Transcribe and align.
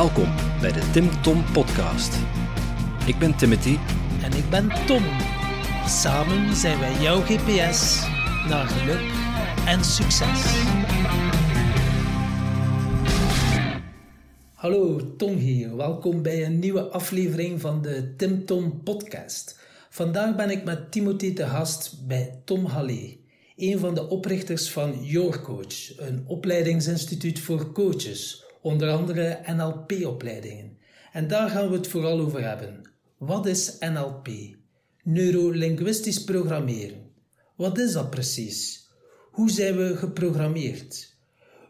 Welkom 0.00 0.34
bij 0.60 0.72
de 0.72 0.90
Tim 0.92 1.22
Tom 1.22 1.44
Podcast. 1.52 2.14
Ik 3.06 3.18
ben 3.18 3.36
Timothy. 3.36 3.76
En 4.22 4.32
ik 4.32 4.50
ben 4.50 4.68
Tom. 4.86 5.02
Samen 5.86 6.56
zijn 6.56 6.78
wij 6.78 7.00
jouw 7.00 7.20
GPS 7.20 8.06
naar 8.48 8.66
geluk 8.66 9.12
en 9.66 9.84
succes. 9.84 10.64
Hallo, 14.54 15.16
Tom 15.16 15.36
hier. 15.36 15.76
Welkom 15.76 16.22
bij 16.22 16.46
een 16.46 16.58
nieuwe 16.58 16.82
aflevering 16.82 17.60
van 17.60 17.82
de 17.82 18.14
Tim 18.16 18.44
Tom 18.44 18.82
Podcast. 18.82 19.60
Vandaag 19.90 20.36
ben 20.36 20.50
ik 20.50 20.64
met 20.64 20.92
Timothy 20.92 21.34
te 21.34 21.46
gast 21.46 22.06
bij 22.06 22.40
Tom 22.44 22.64
Halle, 22.64 23.16
een 23.56 23.78
van 23.78 23.94
de 23.94 24.08
oprichters 24.08 24.70
van 24.70 25.04
Your 25.04 25.40
Coach, 25.40 25.98
een 25.98 26.24
opleidingsinstituut 26.26 27.40
voor 27.40 27.72
coaches, 27.72 28.39
onder 28.62 28.90
andere 28.90 29.40
NLP-opleidingen. 29.46 30.78
En 31.12 31.28
daar 31.28 31.50
gaan 31.50 31.68
we 31.68 31.76
het 31.76 31.88
vooral 31.88 32.20
over 32.20 32.48
hebben. 32.48 32.80
Wat 33.18 33.46
is 33.46 33.76
NLP? 33.78 34.28
Neurolinguistisch 35.02 36.24
programmeren. 36.24 37.10
Wat 37.56 37.78
is 37.78 37.92
dat 37.92 38.10
precies? 38.10 38.88
Hoe 39.30 39.50
zijn 39.50 39.76
we 39.76 39.96
geprogrammeerd? 39.96 41.16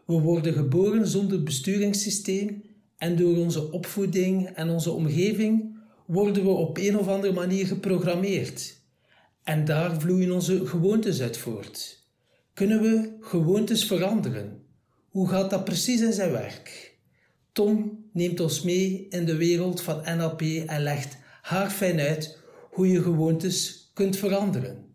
We 0.05 0.13
worden 0.13 0.53
geboren 0.53 1.07
zonder 1.07 1.43
besturingssysteem 1.43 2.63
en 2.97 3.15
door 3.15 3.37
onze 3.37 3.71
opvoeding 3.71 4.49
en 4.49 4.69
onze 4.69 4.91
omgeving 4.91 5.79
worden 6.05 6.43
we 6.43 6.49
op 6.49 6.77
een 6.77 6.97
of 6.97 7.07
andere 7.07 7.33
manier 7.33 7.67
geprogrammeerd. 7.67 8.79
En 9.43 9.65
daar 9.65 10.01
vloeien 10.01 10.31
onze 10.31 10.65
gewoontes 10.65 11.21
uit 11.21 11.37
voort. 11.37 12.05
Kunnen 12.53 12.81
we 12.81 13.17
gewoontes 13.19 13.85
veranderen? 13.85 14.60
Hoe 15.11 15.29
gaat 15.29 15.49
dat 15.49 15.63
precies 15.63 16.01
in 16.01 16.13
zijn 16.13 16.31
werk? 16.31 16.95
Tom 17.51 18.05
neemt 18.13 18.39
ons 18.39 18.61
mee 18.61 19.07
in 19.09 19.25
de 19.25 19.35
wereld 19.35 19.81
van 19.81 20.17
NLP 20.17 20.41
en 20.41 20.81
legt 20.81 21.17
haar 21.41 21.69
fijn 21.69 21.99
uit 21.99 22.37
hoe 22.71 22.87
je 22.87 23.01
gewoontes 23.01 23.89
kunt 23.93 24.17
veranderen. 24.17 24.85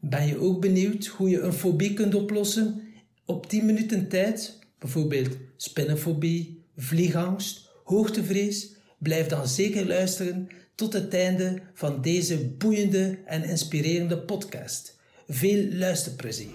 Ben 0.00 0.26
je 0.26 0.38
ook 0.38 0.60
benieuwd 0.60 1.06
hoe 1.06 1.28
je 1.28 1.40
een 1.40 1.52
fobie 1.52 1.94
kunt 1.94 2.14
oplossen 2.14 2.82
op 3.24 3.46
10 3.48 3.66
minuten 3.66 4.08
tijd? 4.08 4.58
Bijvoorbeeld 4.78 5.36
spinnenfobie, 5.56 6.64
vliegangst, 6.76 7.70
hoogtevrees? 7.84 8.76
Blijf 8.98 9.26
dan 9.26 9.48
zeker 9.48 9.86
luisteren 9.86 10.48
tot 10.74 10.92
het 10.92 11.14
einde 11.14 11.62
van 11.74 12.00
deze 12.00 12.48
boeiende 12.48 13.18
en 13.24 13.44
inspirerende 13.44 14.18
podcast. 14.18 15.00
Veel 15.28 15.72
luisterplezier. 15.72 16.52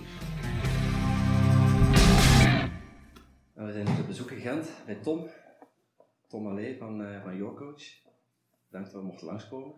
We 3.57 3.71
zijn 3.71 3.87
op 3.87 4.07
bezoek 4.07 4.31
in 4.31 4.39
Gent 4.39 4.69
bij 4.85 4.95
Tom. 4.95 5.27
Tom 6.27 6.47
Allee 6.47 6.77
van, 6.77 7.01
uh, 7.01 7.23
van 7.23 7.37
Your 7.37 7.55
Coach. 7.55 7.83
Bedankt 8.69 8.91
dat 8.91 9.01
we 9.01 9.07
mochten 9.07 9.27
langskomen. 9.27 9.73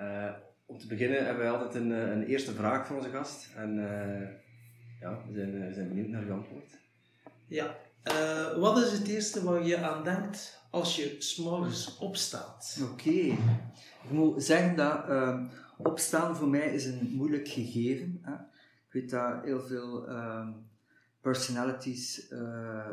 Uh, 0.00 0.32
om 0.66 0.78
te 0.78 0.86
beginnen 0.86 1.24
hebben 1.24 1.42
wij 1.44 1.52
altijd 1.52 1.74
een, 1.74 1.90
een 1.90 2.22
eerste 2.22 2.52
vraag 2.52 2.86
voor 2.86 2.96
onze 2.96 3.10
gast. 3.10 3.54
En 3.56 3.76
uh, 3.76 4.28
ja, 5.00 5.22
we 5.26 5.32
zijn, 5.32 5.66
we 5.66 5.72
zijn 5.72 5.88
benieuwd 5.88 6.08
naar 6.08 6.22
uw 6.22 6.32
antwoord. 6.32 6.78
Ja, 7.46 7.76
wat 8.58 8.78
is 8.78 8.92
het 8.92 9.08
eerste 9.08 9.44
waar 9.44 9.66
je 9.66 9.78
aan 9.78 10.04
denkt 10.04 10.66
als 10.70 10.96
je 10.96 11.16
s'morgens 11.18 11.98
opstaat? 11.98 12.78
Oké. 12.82 12.92
Okay. 12.92 13.38
Ik 14.02 14.10
moet 14.10 14.42
zeggen 14.42 14.76
dat 14.76 15.08
uh, 15.08 15.44
opstaan 15.76 16.36
voor 16.36 16.48
mij 16.48 16.74
is 16.74 16.84
een 16.84 17.10
moeilijk 17.12 17.48
gegeven. 17.48 18.18
Hè. 18.22 18.34
Ik 18.86 18.92
weet 18.92 19.10
dat 19.10 19.44
heel 19.44 19.60
veel 19.60 20.08
uh, 20.08 20.48
personalities 21.24 22.30
uh, 22.30 22.38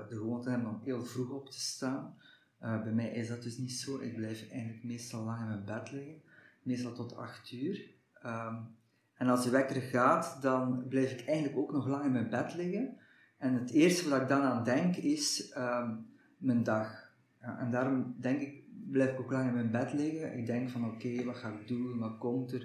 de 0.09 0.15
gewoonte 0.15 0.49
hebben 0.49 0.69
om 0.69 0.81
heel 0.83 1.05
vroeg 1.05 1.29
op 1.29 1.49
te 1.49 1.59
staan. 1.59 2.15
bij 2.59 2.91
mij 2.91 3.11
is 3.11 3.27
dat 3.27 3.43
dus 3.43 3.57
niet 3.57 3.71
zo. 3.71 3.99
Ik 3.99 4.15
blijf 4.15 4.49
eigenlijk 4.49 4.83
meestal 4.83 5.23
lang 5.23 5.39
in 5.39 5.47
mijn 5.47 5.65
bed 5.65 5.91
liggen. 5.91 6.21
Meestal 6.63 6.93
tot 6.93 7.15
8 7.15 7.51
uur. 7.51 7.89
Um, 8.25 8.75
en 9.21 9.27
als 9.27 9.43
de 9.43 9.49
wekker 9.49 9.81
gaat, 9.81 10.41
dan 10.41 10.87
blijf 10.87 11.11
ik 11.11 11.27
eigenlijk 11.27 11.57
ook 11.57 11.71
nog 11.71 11.87
lang 11.87 12.05
in 12.05 12.11
mijn 12.11 12.29
bed 12.29 12.53
liggen. 12.53 12.97
En 13.37 13.53
het 13.53 13.71
eerste 13.71 14.09
wat 14.09 14.21
ik 14.21 14.27
dan 14.27 14.41
aan 14.41 14.63
denk 14.63 14.95
is 14.95 15.53
um, 15.57 16.07
mijn 16.37 16.63
dag. 16.63 17.11
Ja, 17.41 17.59
en 17.59 17.71
daarom 17.71 18.15
denk 18.19 18.41
ik, 18.41 18.63
blijf 18.89 19.11
ik 19.11 19.19
ook 19.19 19.31
lang 19.31 19.47
in 19.47 19.53
mijn 19.53 19.71
bed 19.71 19.93
liggen. 19.93 20.37
Ik 20.37 20.45
denk 20.45 20.69
van 20.69 20.85
oké, 20.85 21.23
wat 21.23 21.35
ga 21.35 21.49
ik 21.49 21.67
doen, 21.67 21.99
wat 21.99 22.17
komt 22.17 22.51
er? 22.51 22.61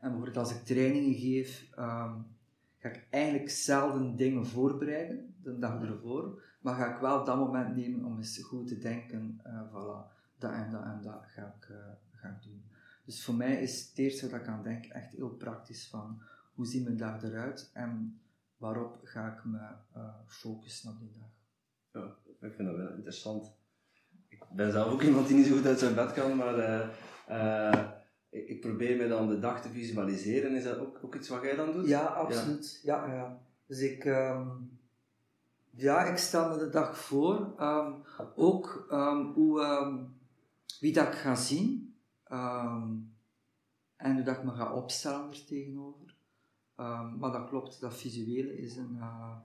En 0.00 0.08
bijvoorbeeld 0.08 0.36
als 0.36 0.54
ik 0.54 0.64
trainingen 0.64 1.14
geef, 1.14 1.66
um, 1.78 2.26
ga 2.78 2.88
ik 2.88 3.06
eigenlijk 3.10 3.50
zelden 3.50 4.16
dingen 4.16 4.46
voorbereiden, 4.46 5.34
de 5.42 5.58
dag 5.58 5.82
ervoor. 5.82 6.42
Maar 6.60 6.74
ga 6.74 6.94
ik 6.94 7.00
wel 7.00 7.24
dat 7.24 7.36
moment 7.36 7.76
nemen 7.76 8.04
om 8.04 8.16
eens 8.16 8.38
goed 8.38 8.68
te 8.68 8.78
denken, 8.78 9.40
uh, 9.46 9.62
voilà, 9.68 10.14
dat 10.38 10.52
en 10.52 10.70
dat 10.70 10.82
en 10.82 11.00
dat 11.02 11.24
ga 11.26 11.56
ik, 11.58 11.68
uh, 11.68 11.76
ga 12.12 12.28
ik 12.28 12.42
doen. 12.42 12.64
Dus 13.04 13.24
voor 13.24 13.34
mij 13.34 13.62
is 13.62 13.88
het 13.88 13.98
eerste 13.98 14.30
wat 14.30 14.40
ik 14.40 14.46
aan 14.46 14.62
denk 14.62 14.84
echt 14.84 15.12
heel 15.12 15.30
praktisch 15.30 15.88
van 15.88 16.22
hoe 16.54 16.66
ziet 16.66 16.84
mijn 16.84 16.96
dag 16.96 17.22
eruit 17.22 17.70
en 17.72 18.20
waarop 18.56 19.00
ga 19.02 19.32
ik 19.32 19.44
me 19.44 19.58
uh, 19.96 20.14
focussen 20.26 20.90
op 20.90 20.98
die 20.98 21.12
dag. 21.12 21.30
Ja, 21.92 22.16
ik 22.46 22.54
vind 22.54 22.68
dat 22.68 22.76
wel 22.76 22.94
interessant 22.94 23.54
ik 24.28 24.56
ben 24.56 24.72
zelf 24.72 24.92
ook 24.92 25.02
iemand 25.02 25.26
die 25.26 25.36
niet 25.36 25.46
zo 25.46 25.54
goed 25.54 25.66
uit 25.66 25.78
zijn 25.78 25.94
bed 25.94 26.12
kan, 26.12 26.36
maar 26.36 26.90
ik, 28.36 28.48
ik, 28.48 28.60
probeer 28.60 28.96
me 28.96 29.08
dan 29.08 29.28
de 29.28 29.38
dag 29.38 29.62
te 29.62 29.68
visualiseren. 29.68 30.54
Is 30.54 30.64
dat 30.64 30.78
ook, 30.78 30.98
ook 31.02 31.14
iets 31.14 31.28
wat 31.28 31.42
jij 31.42 31.56
dan 31.56 31.72
doet? 31.72 31.86
Ja, 31.86 32.04
absoluut. 32.04 32.80
Ja. 32.82 33.06
Ja, 33.06 33.14
ja. 33.14 33.40
Dus 33.66 33.80
ik, 33.80 34.04
um, 34.04 34.78
ja, 35.70 36.04
ik 36.04 36.16
stel 36.16 36.48
me 36.48 36.58
de 36.58 36.68
dag 36.68 36.98
voor. 36.98 37.54
Um, 37.60 38.02
ook 38.34 38.86
um, 38.92 39.32
hoe, 39.32 40.06
wie 40.80 40.92
dat 40.92 41.06
ik 41.06 41.14
ga 41.14 41.34
zien. 41.34 41.94
en 43.96 44.14
hoe 44.14 44.22
dat 44.22 44.36
ik 44.36 44.44
me 44.44 44.50
ga 44.50 44.72
opstellen 44.72 45.30
er 45.30 45.44
tegenover. 45.44 46.14
maar 47.18 47.32
dat 47.32 47.48
klopt, 47.48 47.80
dat 47.80 47.96
visuele 47.96 48.58
is 48.58 48.76
een, 48.76 48.96
uh, 48.96 49.36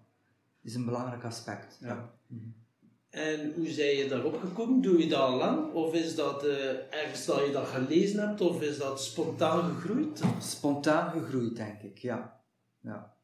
is 0.61 0.75
een 0.75 0.85
belangrijk 0.85 1.23
aspect. 1.23 1.77
Ja. 1.81 2.13
Mm 2.27 2.39
-hmm. 2.39 2.60
En 3.11 3.53
hoe 3.53 3.67
zijn 3.67 3.95
je 3.95 4.07
daarop 4.07 4.39
gekomen? 4.39 4.81
Doe 4.81 4.99
je 4.99 5.07
dat 5.07 5.19
al 5.19 5.37
lang? 5.37 5.73
Of 5.73 5.93
is 5.93 6.15
dat 6.15 6.45
uh, 6.45 6.93
ergens 6.93 7.25
dat 7.25 7.45
je 7.45 7.51
dat 7.51 7.67
gelezen 7.67 8.27
hebt? 8.27 8.41
Of 8.41 8.61
is 8.61 8.77
dat 8.77 9.01
spontaan 9.01 9.75
gegroeid? 9.75 10.21
Spontaan 10.39 11.11
gegroeid, 11.11 11.55
denk 11.55 11.81
ik, 11.81 11.97
ja. 11.97 12.41
ja. 12.79 13.15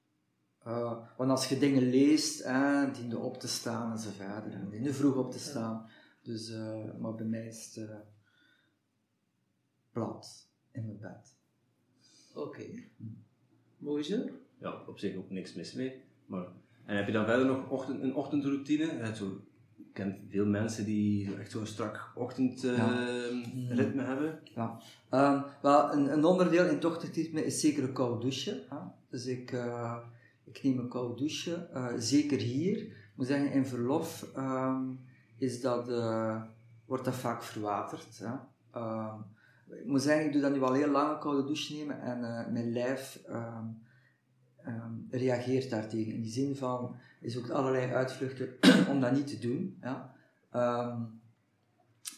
Uh, 0.66 0.98
want 1.18 1.30
als 1.30 1.50
je 1.50 1.58
dingen 1.58 1.90
leest, 1.90 2.42
eh, 2.42 2.94
diende 2.94 3.18
op 3.18 3.40
te 3.40 3.48
staan 3.48 3.92
en 3.92 3.98
zo 3.98 4.10
verder. 4.10 4.52
En 4.52 4.70
diende 4.70 4.94
vroeg 4.94 5.16
op 5.16 5.32
te 5.32 5.40
staan. 5.40 5.90
Dus, 6.22 6.50
uh, 6.50 6.96
maar 7.00 7.16
bij 7.16 7.26
mij 7.26 7.46
is 7.46 7.76
het 7.76 7.92
plat 9.92 10.50
in 10.72 10.86
mijn 10.86 11.00
bed. 11.00 11.36
Oké. 12.34 12.48
Okay. 12.48 12.90
Hm. 12.98 13.04
Mooi 13.78 14.04
zo? 14.04 14.30
Ja, 14.58 14.84
op 14.88 15.00
zich 15.00 15.16
ook 15.16 15.30
niks 15.30 15.54
mis 15.54 15.74
mee. 15.74 16.04
Maar, 16.26 16.48
en 16.86 16.96
heb 16.96 17.06
je 17.06 17.14
dan 17.14 17.26
verder 17.26 17.46
nog 17.46 17.70
ochtend, 17.70 18.02
een 18.02 18.16
ochtendroutine? 18.16 19.16
Zo 19.16 19.42
ken 19.98 20.28
veel 20.30 20.46
mensen 20.46 20.86
die 20.86 21.36
echt 21.40 21.52
zo'n 21.52 21.66
strak 21.66 22.12
ochtendritme 22.16 24.02
ja. 24.02 24.06
hebben. 24.06 24.40
Ja. 24.44 24.80
Um, 25.12 25.44
wel, 25.62 25.94
een, 25.94 26.14
een, 26.14 26.26
onderdeel 26.26 26.66
in 26.66 26.74
het 26.74 26.86
ochtendritme 26.86 27.46
is 27.46 27.60
zeker 27.60 27.84
een 27.84 27.94
koude 27.94 28.20
douche. 28.20 28.66
Hè? 28.70 28.78
Dus 29.10 29.26
ik, 29.26 29.52
uh, 29.52 29.98
ik 30.44 30.64
neem 30.64 30.80
een 30.80 30.90
koude 30.90 31.16
douche, 31.16 31.70
uh, 31.74 31.88
zeker 31.98 32.40
hier. 32.40 32.78
Ik 32.78 33.14
moet 33.16 33.28
zeggen, 33.28 33.52
in 33.52 33.66
verlof 33.66 34.28
um, 34.38 35.00
is 35.38 35.62
dat, 35.62 35.90
uh, 35.90 36.42
wordt 36.86 37.06
dat 37.06 37.16
vaak 37.16 37.44
verwaterd. 37.44 38.20
Hè? 38.24 38.34
Um, 38.82 39.26
ik 39.70 39.86
moet 39.86 40.02
zeggen, 40.02 40.26
ik 40.26 40.32
doe 40.32 40.42
dat 40.42 40.54
nu 40.54 40.62
al 40.62 40.74
heel 40.74 40.92
lang 40.92 41.12
een 41.12 41.20
koude 41.20 41.44
douche 41.44 41.74
nemen 41.74 42.02
en 42.02 42.20
mijn 42.54 42.72
lijf 42.72 43.24
um, 43.30 43.82
reageert 45.10 45.70
daartegen. 45.70 46.14
In 46.14 46.22
die 46.22 46.32
zin 46.32 46.56
van, 46.56 46.96
er 47.20 47.28
is 47.28 47.38
ook 47.38 47.50
allerlei 47.50 47.92
uitvluchten 47.92 48.50
om 48.92 49.00
dat 49.00 49.12
niet 49.12 49.28
te 49.28 49.40
doen. 49.40 49.78
Ja. 49.82 50.16
Um, 50.54 51.22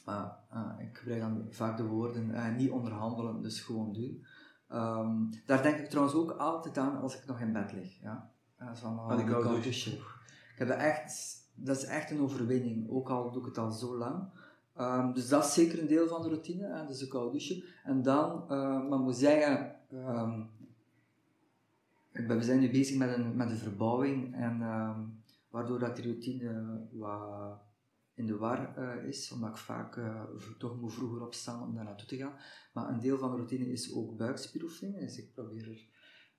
maar 0.06 0.38
uh, 0.54 0.88
ik 0.88 0.98
gebruik 0.98 1.22
dan 1.22 1.46
vaak 1.50 1.78
de 1.78 1.86
woorden 1.86 2.30
uh, 2.30 2.56
niet 2.56 2.70
onderhandelen, 2.70 3.42
dus 3.42 3.62
gewoon 3.62 3.94
doen. 3.94 4.26
Um, 4.72 5.30
daar 5.46 5.64
denk 5.64 5.78
ik 5.78 5.90
trouwens 5.90 6.16
ook 6.16 6.32
altijd 6.32 6.78
aan 6.78 7.02
als 7.02 7.18
ik 7.18 7.26
nog 7.26 7.40
in 7.40 7.54
bed 7.54 7.72
lig. 7.72 8.02
Ja. 8.02 8.32
Uh, 8.62 8.70
van, 8.74 9.00
oh, 9.00 9.20
ik 9.20 9.28
douche. 9.28 9.92
Ik 9.92 10.56
heb 10.56 10.68
dat 10.68 10.78
echt, 10.78 11.38
dat 11.56 11.78
is 11.78 11.86
echt 11.86 12.12
een 12.12 12.22
overwinning, 12.22 12.90
ook 12.90 13.10
al 13.10 13.32
doe 13.32 13.42
ik 13.42 13.48
het 13.48 13.58
al 13.58 13.72
zo 13.72 13.98
lang. 13.98 14.24
Um, 14.80 15.14
dus 15.14 15.30
dat 15.30 15.46
is 15.46 15.54
zeker 15.54 15.80
een 15.80 15.88
deel 15.88 16.08
van 16.08 16.22
de 16.22 16.28
routine, 16.28 16.68
hè, 16.68 16.86
dus 16.86 16.98
de 16.98 17.08
koude 17.08 17.32
douche. 17.32 17.64
En 17.84 18.02
dan, 18.02 18.46
maar 18.90 19.00
moet 19.00 19.18
zeggen, 19.18 19.76
um, 19.94 20.50
we 22.28 22.42
zijn 22.42 22.60
nu 22.60 22.72
bezig 22.72 22.98
met 22.98 23.18
een, 23.18 23.36
met 23.36 23.50
een 23.50 23.58
verbouwing 23.58 24.36
en 24.36 24.60
uh, 24.60 25.00
waardoor 25.50 25.80
dat 25.80 25.96
die 25.96 26.06
routine 26.06 26.82
wat 26.92 27.68
in 28.14 28.26
de 28.26 28.38
war 28.38 28.76
uh, 28.78 29.08
is, 29.08 29.32
omdat 29.32 29.50
ik 29.50 29.58
vaak 29.58 29.96
uh, 29.96 30.24
toch 30.58 30.80
moet 30.82 30.94
vroeger 30.94 31.22
opstaan 31.22 31.64
om 31.64 31.76
daar 31.76 31.84
naartoe 31.84 32.08
te 32.08 32.18
gaan. 32.18 32.34
Maar 32.74 32.90
een 32.90 33.00
deel 33.00 33.18
van 33.18 33.30
de 33.30 33.36
routine 33.36 33.72
is 33.72 33.94
ook 33.94 34.18
buikspieroefeningen, 34.18 35.00
dus 35.00 35.18
ik 35.18 35.34
probeer 35.34 35.70
er 35.70 35.88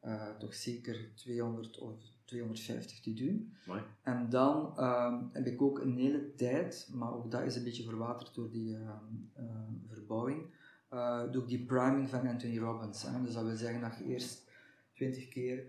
uh, 0.02 0.36
toch 0.36 0.54
zeker 0.54 1.12
200 1.14 1.78
of 1.78 1.94
250 2.24 3.00
te 3.00 3.14
doen. 3.14 3.52
Mooi. 3.66 3.82
En 4.02 4.28
dan 4.28 4.78
ehm, 4.78 5.24
heb 5.32 5.46
ik 5.46 5.62
ook 5.62 5.80
een 5.80 5.96
hele 5.96 6.34
tijd, 6.34 6.90
maar 6.92 7.14
ook 7.14 7.30
dat 7.30 7.42
is 7.42 7.56
een 7.56 7.64
beetje 7.64 7.84
verwaterd 7.84 8.34
door 8.34 8.50
die 8.50 8.76
ehm, 8.76 9.14
ehm, 9.34 9.72
verbouwing, 9.86 10.54
eh, 10.88 11.30
doe 11.30 11.42
ik 11.42 11.48
die 11.48 11.64
priming 11.64 12.08
van 12.08 12.26
Anthony 12.26 12.58
Robbins. 12.58 13.02
Hè. 13.02 13.22
Dus 13.22 13.34
dat 13.34 13.44
wil 13.44 13.56
zeggen 13.56 13.80
dat 13.80 13.98
je 13.98 14.04
eerst 14.04 14.49
20 15.00 15.28
keer 15.28 15.66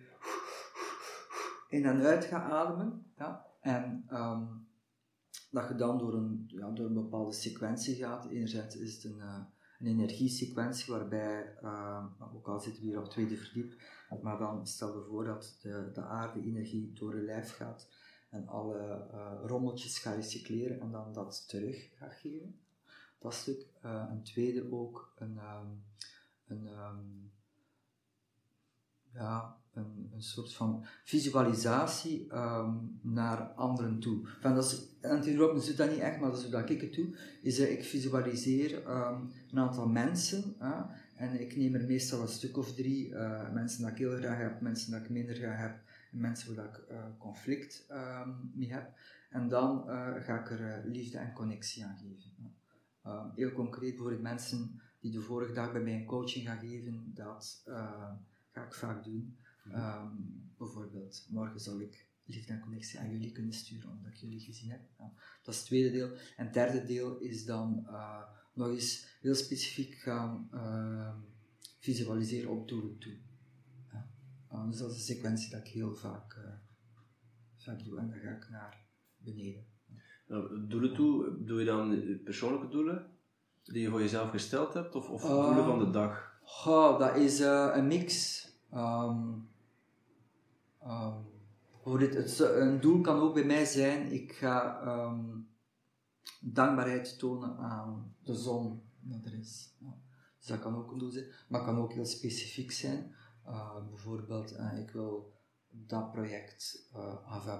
in 1.69 1.85
en 1.85 2.01
uit 2.01 2.25
gaat 2.25 2.51
ademen. 2.51 3.05
Ja. 3.17 3.45
En 3.61 4.03
ehm, 4.07 4.45
dat 5.51 5.67
je 5.67 5.75
dan 5.75 5.97
door 5.97 6.13
een, 6.13 6.43
ja, 6.47 6.69
door 6.69 6.85
een 6.85 6.93
bepaalde 6.93 7.33
sequentie 7.33 7.95
gaat. 7.95 8.25
Enerzijds 8.25 8.75
is 8.75 8.93
het 8.93 9.03
een, 9.03 9.19
eh, 9.19 9.39
een 9.79 9.87
energiesequentie 9.87 10.93
waarbij, 10.93 11.55
ehm, 11.61 12.05
ook 12.35 12.47
al 12.47 12.59
zitten 12.59 12.81
we 12.81 12.87
hier 12.87 12.97
op 12.97 13.03
het 13.03 13.11
tweede 13.11 13.37
verdiep, 13.37 13.73
maar 14.21 14.37
dan 14.37 14.67
stel 14.67 14.97
je 14.97 15.05
voor 15.09 15.25
dat 15.25 15.57
de, 15.61 15.89
de 15.93 16.01
aarde 16.01 16.41
energie 16.41 16.93
door 16.93 17.15
je 17.15 17.21
lijf 17.21 17.55
gaat 17.55 17.87
en 18.29 18.47
alle 18.47 19.07
eh, 19.11 19.33
rommeltjes 19.45 19.99
gaat 19.99 20.15
recycleren 20.15 20.79
en 20.79 20.91
dan 20.91 21.13
dat 21.13 21.47
terug 21.47 21.89
gaat 21.95 22.13
geven. 22.13 22.59
Dat 23.19 23.33
stuk. 23.33 23.67
Eh, 23.81 24.05
een 24.09 24.23
tweede 24.23 24.71
ook 24.71 25.13
een, 25.15 25.37
ehm, 25.37 25.67
een, 26.47 26.67
ehm, 26.67 27.30
ja, 29.13 29.55
een, 29.73 30.09
soort 30.17 30.53
van 30.53 30.85
visualisatie 31.03 32.27
ehm, 32.29 32.75
naar 33.01 33.41
anderen 33.41 33.99
toe. 33.99 34.27
Van 34.39 34.55
dat 34.55 34.65
is, 34.65 35.09
Anthony 35.09 35.35
doet 35.35 35.77
dat 35.77 35.89
niet 35.89 35.99
echt, 35.99 36.19
maar 36.19 36.29
dat 36.29 36.39
is 36.39 36.51
hoe 36.51 36.63
ik 36.63 36.81
het 36.81 36.93
doe. 36.93 37.15
Is 37.41 37.57
dat 37.57 37.67
ik 37.67 37.83
visualiseer 37.83 38.85
ehm, 38.85 39.21
een 39.51 39.59
aantal 39.59 39.87
mensen 39.87 40.55
en 41.21 41.41
ik 41.41 41.55
neem 41.55 41.75
er 41.75 41.85
meestal 41.85 42.21
een 42.21 42.27
stuk 42.27 42.57
of 42.57 42.73
drie. 42.73 43.15
eh, 43.15 43.51
mensen 43.51 43.81
dat 43.81 43.91
ik 43.91 43.97
heel 43.97 44.15
graag 44.15 44.37
heb, 44.37 44.61
mensen 44.61 44.91
dat 44.91 45.01
ik 45.01 45.09
minder 45.09 45.35
graag 45.35 45.59
heb 45.59 45.79
en 46.11 46.19
mensen 46.19 46.55
waar 46.55 46.65
ik 46.65 46.77
eh, 46.77 47.03
conflict 47.17 47.85
ehm, 47.87 48.29
mee 48.53 48.73
heb. 48.73 48.93
En 49.29 49.47
dan 49.47 49.89
eh, 49.89 50.13
ga 50.19 50.39
ik 50.39 50.49
er 50.49 50.81
liefde 50.85 51.17
en 51.17 51.33
connectie 51.33 51.85
aan 51.85 51.97
geven. 51.97 52.55
heel 53.35 53.51
concreet, 53.51 53.89
bijvoorbeeld 53.89 54.21
mensen 54.21 54.81
die 54.99 55.11
de 55.11 55.21
vorige 55.21 55.53
dag 55.53 55.71
bij 55.71 55.81
mij 55.81 55.93
een 55.93 56.05
coaching 56.05 56.47
gaan 56.47 56.59
geven, 56.59 57.11
dat 57.13 57.63
ga 58.51 58.65
ik 58.65 58.74
vaak 58.74 59.03
doen. 59.03 59.38
Ehm, 59.71 60.15
bijvoorbeeld, 60.57 61.27
morgen 61.30 61.59
zou 61.59 61.83
ik 61.83 62.09
liefde 62.25 62.53
en 62.53 62.59
connectie 62.59 63.00
aan 63.00 63.12
jullie 63.12 63.31
kunnen 63.31 63.53
sturen, 63.53 63.89
omdat 63.89 64.12
ik 64.12 64.18
jullie 64.18 64.39
gezien 64.39 64.71
heb. 64.71 64.81
Ja, 64.98 65.13
dat 65.44 65.53
is 65.53 65.59
het 65.59 65.69
tweede 65.69 65.92
deel. 65.92 66.12
En 66.36 66.45
het 66.45 66.53
derde 66.53 66.86
deel 66.86 67.19
is 67.19 67.45
dan 67.45 67.86
eh, 67.88 68.24
nog 68.53 68.68
eens 68.68 69.18
heel 69.21 69.36
specifiek 69.36 69.94
gaan 69.94 70.48
ehm, 70.51 71.18
visualiseren 71.80 72.50
op 72.50 72.68
doelen 72.68 72.98
toe. 72.98 73.18
Ja. 73.92 74.65
Dus 74.65 74.77
dat 74.77 74.92
is 74.92 74.98
een 74.98 75.15
sequentie 75.15 75.50
dat 75.50 75.59
ik 75.59 75.74
heel 75.74 75.95
vaak, 75.95 76.33
eh, 76.33 76.53
vaak 77.57 77.83
doe 77.83 78.00
en 78.00 78.09
dan 78.09 78.19
ga 78.19 78.30
ik 78.30 78.50
naar 78.50 78.86
beneden. 79.18 79.65
Nou, 80.27 80.68
doelen 80.68 80.94
toe, 80.94 81.44
doe 81.44 81.59
je 81.59 81.65
dan 81.65 82.19
persoonlijke 82.24 82.68
doelen 82.68 83.12
die 83.63 83.81
je 83.81 83.89
voor 83.89 84.00
jezelf 84.00 84.30
gesteld 84.30 84.74
hebt, 84.74 84.95
of, 84.95 85.09
of 85.09 85.21
doelen 85.21 85.65
van 85.65 85.80
de 85.80 85.89
dag? 85.89 86.30
Goh, 86.41 86.99
dat 86.99 87.15
is 87.15 87.39
eh, 87.39 87.71
een 87.73 87.88
mix. 87.88 88.45
Ehm, 88.69 89.33
ehm, 90.79 91.17
bijvoorbeeld, 91.71 92.13
het, 92.13 92.39
een 92.39 92.81
doel 92.81 93.01
kan 93.01 93.19
ook 93.19 93.33
bij 93.33 93.45
mij 93.45 93.65
zijn, 93.65 94.11
ik 94.11 94.31
ga 94.31 94.81
ehm, 94.81 95.39
dankbaarheid 96.39 97.19
tonen 97.19 97.57
aan 97.57 98.15
de 98.23 98.35
zon 98.35 98.81
dat 98.99 99.25
er 99.25 99.39
is. 99.39 99.73
Ja. 99.79 99.97
Dus 100.38 100.47
dat 100.47 100.59
kan 100.59 100.75
ook 100.75 100.91
een 100.91 100.97
doel 100.97 101.11
zijn, 101.11 101.25
maar 101.47 101.63
kan 101.63 101.77
ook 101.77 101.93
heel 101.93 102.05
specifiek 102.05 102.71
zijn. 102.71 103.15
Uh, 103.47 103.88
bijvoorbeeld, 103.89 104.51
eh, 104.51 104.79
ik 104.79 104.91
wil 104.91 105.33
dat 105.69 106.11
project 106.11 106.89
uh. 106.95 107.59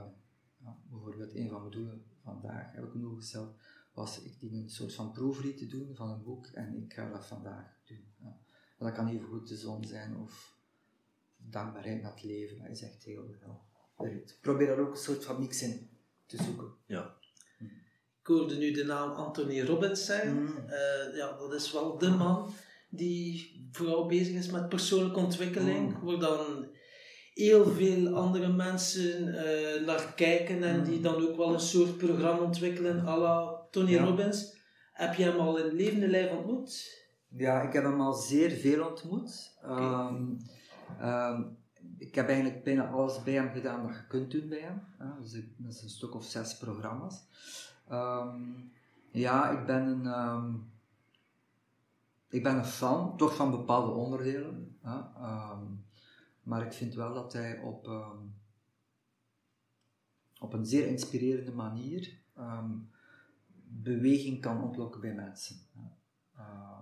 Ja, 0.64 0.78
bijvoorbeeld, 0.90 1.36
een 1.36 1.50
van 1.50 1.60
mijn 1.60 1.72
doelen 1.72 2.06
vandaag 2.24 2.72
heb 2.74 2.84
ik 2.84 2.94
een 2.94 3.02
doel 3.02 3.16
gesteld, 3.16 3.56
was 3.94 4.22
ik 4.22 4.40
dien 4.40 4.54
een 4.54 4.70
soort 4.70 4.94
van 4.96 5.12
proefread 5.12 5.58
te 5.58 5.68
doen 5.68 5.96
van 5.96 6.10
een 6.10 6.24
boek 6.24 6.46
en 6.46 6.76
ik 6.76 6.94
ga 6.94 7.10
dat 7.10 7.26
vandaag. 7.26 7.80
Maar 8.82 8.92
dat 8.96 9.00
kan 9.06 9.14
even 9.16 9.28
goed 9.28 9.48
de 9.48 9.56
zon 9.56 9.86
zijn 9.86 10.18
of 10.24 10.56
dankbaarheid 11.38 12.02
naar 12.02 12.12
het 12.12 12.24
leven. 12.24 12.58
Dat 12.60 12.70
is 12.70 12.82
echt 12.82 13.04
heel 13.04 13.24
heel. 13.40 13.62
Ik 14.12 14.38
probeer 14.42 14.68
daar 14.68 14.80
ook 14.80 14.92
een 14.92 14.98
soort 14.98 15.26
van 15.26 15.40
mix 15.40 15.62
in 15.62 15.90
te 16.26 16.38
zoeken. 16.44 16.74
Ja. 16.86 17.16
Ik 18.22 18.28
hoorde 18.28 18.56
nu 18.56 18.72
de 18.72 18.84
naam 18.84 19.12
Anthony 19.12 19.62
Robbins 19.62 20.06
zeggen. 20.06 20.42
Mm. 20.42 20.58
Eh, 20.68 21.16
ja, 21.16 21.38
dat 21.38 21.54
is 21.54 21.72
wel 21.72 21.98
de 21.98 22.10
man 22.10 22.54
die 22.90 23.68
vooral 23.72 24.06
bezig 24.06 24.36
is 24.36 24.50
met 24.50 24.70
persoonlijke 24.70 25.20
ontwikkeling. 25.20 25.94
Mm. 25.98 26.04
Waar 26.06 26.20
dan 26.20 26.68
heel 27.34 27.66
veel 27.66 28.16
andere 28.16 28.48
mensen 28.48 29.28
eh, 29.38 29.86
naar 29.86 30.14
kijken 30.16 30.64
en 30.64 30.78
Mm. 30.80 30.84
die 30.86 31.02
dan 31.02 31.28
ook 31.28 31.38
wel 31.38 31.54
een 31.54 31.60
soort 31.60 31.98
programma 31.98 32.44
ontwikkelen 32.44 33.06
à 33.08 33.18
la 33.18 33.68
Tony 33.72 33.92
Ja. 33.92 34.04
Robbins. 34.04 34.56
Heb 34.92 35.14
je 35.14 35.24
hem 35.24 35.40
al 35.40 35.58
in 35.58 35.76
levende 35.76 36.08
lijf 36.08 36.32
ontmoet? 36.32 37.00
Ja, 37.36 37.62
ik 37.62 37.74
heb 37.74 37.84
hem 37.84 38.02
al 38.02 38.14
zeer 38.14 38.52
veel 38.52 38.88
ontmoet. 38.88 39.58
Ehm, 39.62 40.34
ehm, 41.00 41.44
ik 41.98 42.16
heb 42.16 42.28
eigenlijk 42.28 42.64
bijna 42.64 42.88
alles 42.88 43.24
bij 43.24 43.34
hem 43.34 43.50
gedaan 43.50 43.84
wat 43.86 43.96
je 43.96 44.08
kunt 44.08 44.32
doen 44.32 44.50
bij 44.50 44.60
hem. 44.60 44.82
Ja, 45.00 45.18
dus 45.22 45.34
ik, 45.34 45.50
dat 45.58 45.74
is 45.74 45.82
een 45.82 45.90
stuk 45.90 46.16
of 46.16 46.26
zes 46.26 46.58
programma's. 46.58 47.24
Ehm, 47.88 48.42
ja, 49.12 49.50
ik 49.50 49.66
ben 49.66 50.06
een, 50.06 50.64
ik 52.30 52.44
ben 52.44 52.58
een 52.58 52.66
fan, 52.66 53.18
toch 53.18 53.36
van 53.36 53.52
bepaalde 53.52 53.92
onderdelen. 53.92 54.78
Ehm, 54.84 55.64
maar 56.44 56.66
ik 56.66 56.74
vind 56.74 56.94
wel 56.94 57.14
dat 57.14 57.34
hij 57.34 57.60
op, 57.60 57.88
op 60.40 60.54
een 60.54 60.66
zeer 60.66 60.88
inspirerende 60.88 61.52
manier 61.52 62.20
beweging 63.68 64.42
kan 64.42 64.64
ontlokken 64.64 65.02
bij 65.02 65.14
mensen. 65.14 65.56
Uh, 66.38 66.80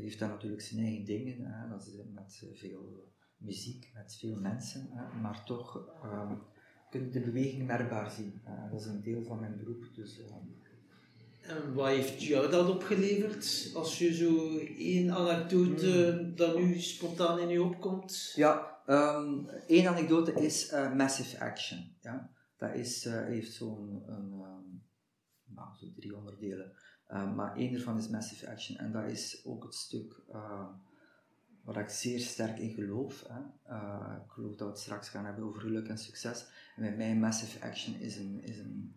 heeft 0.00 0.18
daar 0.18 0.28
natuurlijk 0.28 0.62
zijn 0.62 0.84
eigen 0.84 1.04
dingen, 1.04 1.36
hè, 1.40 1.68
dat 1.68 1.86
is 1.86 1.94
met 2.14 2.42
veel 2.54 3.12
muziek, 3.36 3.90
met 3.94 4.16
veel 4.20 4.40
mensen, 4.40 4.88
hè, 4.90 5.20
maar 5.20 5.44
toch 5.44 5.88
um, 6.04 6.42
kun 6.90 7.04
je 7.04 7.10
de 7.10 7.20
beweging 7.20 7.66
merkbaar 7.66 8.10
zien. 8.10 8.40
Uh, 8.46 8.70
dat 8.70 8.80
is 8.80 8.86
een 8.86 9.02
deel 9.02 9.22
van 9.22 9.40
mijn 9.40 9.56
beroep. 9.56 9.84
Dus, 9.94 10.18
um, 10.18 10.60
en 11.42 11.74
wat 11.74 11.86
heeft 11.86 12.22
jou 12.22 12.50
dat 12.50 12.68
opgeleverd? 12.68 13.70
Als 13.74 13.98
je 13.98 14.14
zo 14.14 14.58
één 14.58 15.10
anekdote 15.10 16.20
mm. 16.20 16.36
dat 16.36 16.58
nu 16.58 16.80
spontaan 16.80 17.38
in 17.38 17.48
je 17.48 17.62
opkomt? 17.62 18.32
Ja, 18.36 18.82
um, 18.86 19.48
één 19.48 19.86
anekdote 19.86 20.32
is 20.32 20.72
uh, 20.72 20.94
Massive 20.94 21.40
Action. 21.40 21.96
Ja? 22.00 22.30
Dat 22.56 22.74
is, 22.74 23.06
uh, 23.06 23.24
heeft 23.24 23.52
zo'n 23.52 24.02
nou, 25.44 25.76
zo 25.76 25.86
drie 25.94 26.16
onderdelen. 26.16 26.72
Uh, 27.12 27.34
maar 27.34 27.56
één 27.56 27.72
daarvan 27.72 27.98
is 27.98 28.08
Massive 28.08 28.50
Action 28.50 28.76
en 28.76 28.92
dat 28.92 29.04
is 29.04 29.44
ook 29.44 29.62
het 29.62 29.74
stuk 29.74 30.22
uh, 30.34 30.66
waar 31.64 31.82
ik 31.82 31.88
zeer 31.88 32.20
sterk 32.20 32.58
in 32.58 32.70
geloof. 32.70 33.24
Hè. 33.28 33.40
Uh, 33.74 34.16
ik 34.24 34.30
geloof 34.30 34.50
dat 34.50 34.66
we 34.66 34.72
het 34.72 34.82
straks 34.82 35.08
gaan 35.08 35.24
hebben 35.24 35.44
over 35.44 35.60
geluk 35.60 35.88
en 35.88 35.98
succes. 35.98 36.46
En 36.76 36.82
bij 36.82 36.96
mij 36.96 37.16
Massive 37.16 37.64
Action 37.66 37.94
is 37.94 38.16
een, 38.16 38.42
is 38.42 38.58
een 38.58 38.94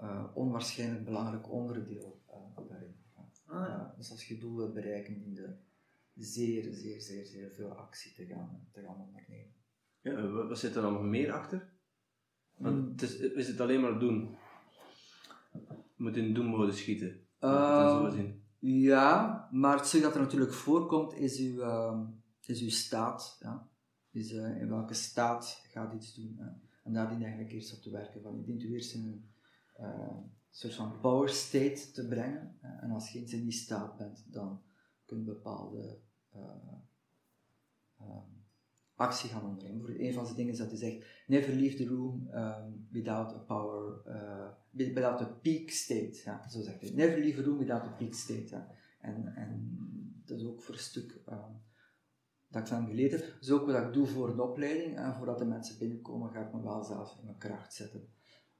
uh, 0.00 0.24
onwaarschijnlijk 0.34 1.04
belangrijk 1.04 1.50
onderdeel 1.50 2.22
uh, 2.28 2.68
daarin. 2.68 2.94
Ah, 3.46 3.68
ja. 3.68 3.94
dus 3.96 4.10
als 4.10 4.28
je 4.28 4.38
doel 4.38 4.56
wilt 4.56 4.74
bereiken, 4.74 5.18
dien 5.18 5.34
je 5.34 5.54
zeer, 6.14 6.72
zeer, 6.72 7.00
zeer, 7.00 7.26
zeer 7.26 7.50
veel 7.50 7.70
actie 7.70 8.12
te 8.12 8.26
gaan, 8.26 8.68
te 8.72 8.80
gaan 8.80 9.00
ondernemen. 9.00 9.52
Ja, 10.00 10.46
wat 10.46 10.58
zit 10.58 10.76
er 10.76 10.82
dan 10.82 10.92
nog 10.92 11.02
meer 11.02 11.32
achter? 11.32 11.68
Want 12.56 12.76
mm. 12.76 12.90
het 12.90 13.02
is, 13.02 13.16
is 13.16 13.48
het 13.48 13.60
alleen 13.60 13.80
maar 13.80 13.98
doen? 13.98 14.36
Je 15.96 16.02
moet 16.02 16.16
in 16.16 16.34
doelmodus 16.34 16.78
schieten. 16.78 17.23
Uh, 17.44 18.30
ja, 18.58 19.48
maar 19.52 19.76
het 19.76 20.02
dat 20.02 20.14
er 20.14 20.20
natuurlijk 20.20 20.52
voorkomt 20.52 21.14
is 21.14 21.38
uw, 21.38 21.60
uh, 21.60 22.00
is 22.46 22.62
uw 22.62 22.70
staat. 22.70 23.36
Ja? 23.40 23.68
Dus 24.10 24.32
uh, 24.32 24.60
in 24.60 24.68
welke 24.68 24.94
staat 24.94 25.62
gaat 25.68 25.92
iets 25.92 26.14
doen. 26.14 26.34
Ja? 26.38 26.58
En 26.82 26.92
daar 26.92 27.08
dient 27.08 27.22
eigenlijk 27.22 27.52
eerst 27.52 27.76
op 27.76 27.82
te 27.82 27.90
werken. 27.90 28.22
Van, 28.22 28.36
je 28.36 28.44
dient 28.44 28.62
u 28.62 28.72
eerst 28.72 28.94
in 28.94 29.04
een 29.04 29.30
uh, 29.80 30.16
soort 30.50 30.74
van 30.74 31.00
power 31.00 31.28
state 31.28 31.90
te 31.92 32.06
brengen. 32.08 32.58
en 32.60 32.90
als 32.90 33.12
je 33.12 33.18
eens 33.18 33.32
in 33.32 33.42
die 33.42 33.52
staat 33.52 33.96
bent, 33.96 34.32
dan 34.32 34.62
kun 35.04 35.18
je 35.18 35.24
bepaalde 35.24 36.02
actie 38.96 39.30
gaan 39.30 39.44
ondernemen. 39.44 40.04
Een 40.04 40.12
van 40.12 40.24
de 40.24 40.34
dingen 40.34 40.52
is 40.52 40.58
dat 40.58 40.68
hij 40.68 40.78
zegt, 40.78 41.06
never 41.26 41.54
leave 41.54 41.76
the 41.76 41.86
room 41.86 42.28
um, 42.34 42.88
without 42.90 43.32
a 43.32 43.38
power, 43.38 44.02
uh, 44.06 44.48
without 44.70 45.20
a 45.20 45.38
peak 45.42 45.70
state. 45.70 46.20
Ja, 46.24 46.48
zo 46.48 46.60
zegt 46.60 46.80
hij. 46.80 46.90
Never 46.90 47.18
leave 47.18 47.40
a 47.40 47.44
room 47.44 47.58
without 47.58 47.82
a 47.82 47.94
peak 47.98 48.14
state. 48.14 48.66
En, 49.00 49.34
en 49.36 49.78
dat 50.24 50.38
is 50.38 50.46
ook 50.46 50.62
voor 50.62 50.74
een 50.74 50.80
stuk 50.80 51.20
um, 51.28 51.62
dat 52.48 52.62
ik 52.62 52.68
van 52.68 52.86
geleerd 52.86 53.12
heb. 53.12 53.20
Dat 53.20 53.42
is 53.42 53.50
ook 53.50 53.66
wat 53.66 53.82
ik 53.82 53.92
doe 53.92 54.06
voor 54.06 54.36
de 54.36 54.42
opleiding. 54.42 54.96
En 54.96 55.14
voordat 55.14 55.38
de 55.38 55.44
mensen 55.44 55.78
binnenkomen, 55.78 56.30
ga 56.30 56.40
ik 56.40 56.52
me 56.52 56.62
wel 56.62 56.82
zelf 56.82 57.16
in 57.18 57.24
mijn 57.24 57.38
kracht 57.38 57.74
zetten. 57.74 58.08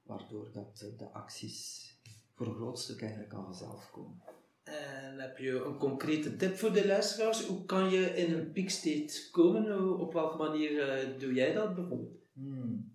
Waardoor 0.03 0.51
dat 0.51 0.93
de 0.97 1.11
acties 1.11 1.89
voor 2.33 2.47
een 2.47 2.55
groot 2.55 2.79
stuk 2.79 3.01
eigenlijk 3.01 3.33
al 3.33 3.43
vanzelf 3.43 3.91
komen. 3.91 4.21
En 4.65 5.19
heb 5.19 5.37
je 5.37 5.63
een 5.63 5.77
concrete 5.77 6.35
tip 6.35 6.57
voor 6.57 6.73
de 6.73 6.87
luisteraars? 6.87 7.45
Hoe 7.45 7.65
kan 7.65 7.89
je 7.89 8.15
in 8.15 8.33
een 8.33 8.51
peak 8.51 8.69
state 8.69 9.29
komen? 9.31 9.99
Op 9.99 10.13
welke 10.13 10.37
manier 10.37 10.71
uh, 10.71 11.19
doe 11.19 11.33
jij 11.33 11.53
dat 11.53 11.75
bijvoorbeeld? 11.75 12.17
Hmm. 12.33 12.93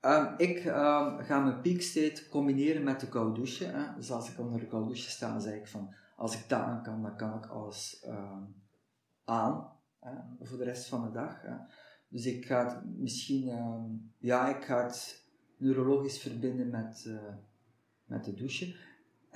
Ehm, 0.00 0.34
ik 0.36 0.58
ehm, 0.58 1.18
ga 1.24 1.40
mijn 1.40 1.60
peak 1.60 1.80
state 1.80 2.28
combineren 2.28 2.82
met 2.82 3.00
de 3.00 3.08
koude 3.08 3.32
douche. 3.32 3.64
Hè. 3.64 3.94
Dus 3.96 4.10
als 4.10 4.30
ik 4.30 4.38
onder 4.38 4.60
de 4.60 4.66
koude 4.66 4.88
douche 4.88 5.10
sta, 5.10 5.38
zeg 5.38 5.54
ik 5.54 5.66
van, 5.66 5.94
als 6.16 6.34
ik 6.34 6.48
dat 6.48 6.60
aan 6.60 6.82
kan, 6.82 7.02
dan 7.02 7.16
kan 7.16 7.34
ik 7.34 7.46
alles 7.46 8.00
ehm, 8.04 8.42
aan 9.24 9.72
hè, 10.00 10.12
voor 10.40 10.58
de 10.58 10.64
rest 10.64 10.88
van 10.88 11.02
de 11.02 11.10
dag. 11.10 11.42
Hè. 11.42 11.56
Dus 12.08 12.26
ik 12.26 12.46
ga 12.46 12.64
het 12.64 12.98
misschien, 12.98 13.44
ja, 14.18 14.56
ik 14.56 14.64
ga 14.64 14.82
het 14.82 15.24
neurologisch 15.56 16.18
verbinden 16.18 16.70
met, 16.70 17.04
uh, 17.08 17.34
met 18.04 18.24
de 18.24 18.34
douche. 18.34 18.76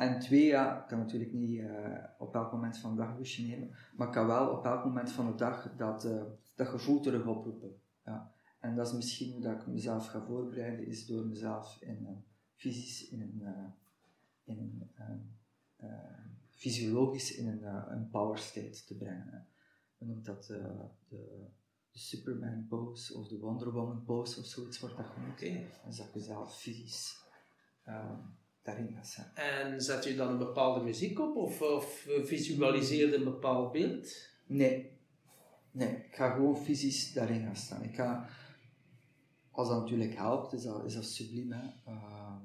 En 0.00 0.18
twee, 0.18 0.44
ja, 0.44 0.82
ik 0.82 0.88
kan 0.88 0.98
natuurlijk 0.98 1.32
niet 1.32 1.58
uh, 1.58 2.04
op 2.18 2.34
elk 2.34 2.52
moment 2.52 2.78
van 2.78 2.90
de 2.90 2.96
dag 2.96 3.14
douche 3.14 3.42
nemen, 3.42 3.70
maar 3.96 4.06
ik 4.06 4.12
kan 4.12 4.26
wel 4.26 4.50
op 4.50 4.64
elk 4.64 4.84
moment 4.84 5.12
van 5.12 5.26
de 5.26 5.34
dag 5.34 5.74
dat, 5.76 6.04
uh, 6.04 6.22
dat 6.54 6.68
gevoel 6.68 7.00
terug 7.00 7.26
oproepen. 7.26 7.80
Ja. 8.04 8.32
En 8.60 8.76
dat 8.76 8.86
is 8.86 8.92
misschien 8.92 9.32
hoe 9.32 9.42
dat 9.42 9.60
ik 9.60 9.66
mezelf 9.66 10.06
ga 10.06 10.22
voorbereiden, 10.22 10.86
is 10.86 11.06
door 11.06 11.26
mezelf 11.26 11.76
in 11.80 12.06
een, 12.06 12.24
fysisch, 12.54 13.08
in 13.08 13.20
een, 13.20 13.40
uh, 13.42 14.56
in 14.56 14.90
uh, 15.80 15.88
fysiologisch 16.48 17.36
in 17.36 17.48
een, 17.48 17.92
een 17.92 18.10
power 18.10 18.38
state 18.38 18.84
te 18.86 18.96
brengen. 18.96 19.46
We 19.98 20.04
noemen 20.04 20.24
dat 20.24 20.44
de, 20.44 20.88
de, 21.08 21.48
Superman 21.92 22.66
pose 22.68 23.18
of 23.18 23.28
de 23.28 23.38
Wonder 23.38 23.72
Woman 23.72 24.04
pose 24.04 24.40
of 24.40 24.46
zoiets 24.46 24.80
wordt 24.80 24.96
dat 24.96 25.06
genoemd. 25.06 25.32
Okay. 25.32 25.70
Dus 25.86 25.96
dat 25.96 26.12
je 26.12 26.20
zelf 26.20 26.58
fysisch 26.58 27.24
daarin 28.62 28.92
gaat 28.94 29.08
zijn. 29.08 29.30
En 29.34 29.80
zet 29.80 30.04
je 30.04 30.14
dan 30.14 30.28
een 30.28 30.38
bepaalde 30.38 30.84
muziek 30.84 31.20
op 31.20 31.36
of, 31.36 31.62
of 31.62 32.08
visualiseer 32.22 33.08
je 33.08 33.14
een 33.14 33.24
bepaald 33.24 33.72
beeld? 33.72 34.28
Nee. 34.46 34.98
Nee, 35.70 35.96
ik 35.96 36.14
ga 36.14 36.30
gewoon 36.30 36.56
fysisch 36.56 37.12
daarin 37.12 37.44
gaan 37.44 37.56
staan. 37.56 37.82
Ik 37.82 37.94
ga 37.94 38.28
als 39.50 39.68
dat 39.68 39.80
natuurlijk 39.80 40.14
helpt, 40.14 40.52
is 40.52 40.62
dat, 40.62 40.84
is 40.84 40.94
dat 40.94 41.04
subliem. 41.04 41.52
Hè? 41.52 41.70
Ehm, 41.84 42.44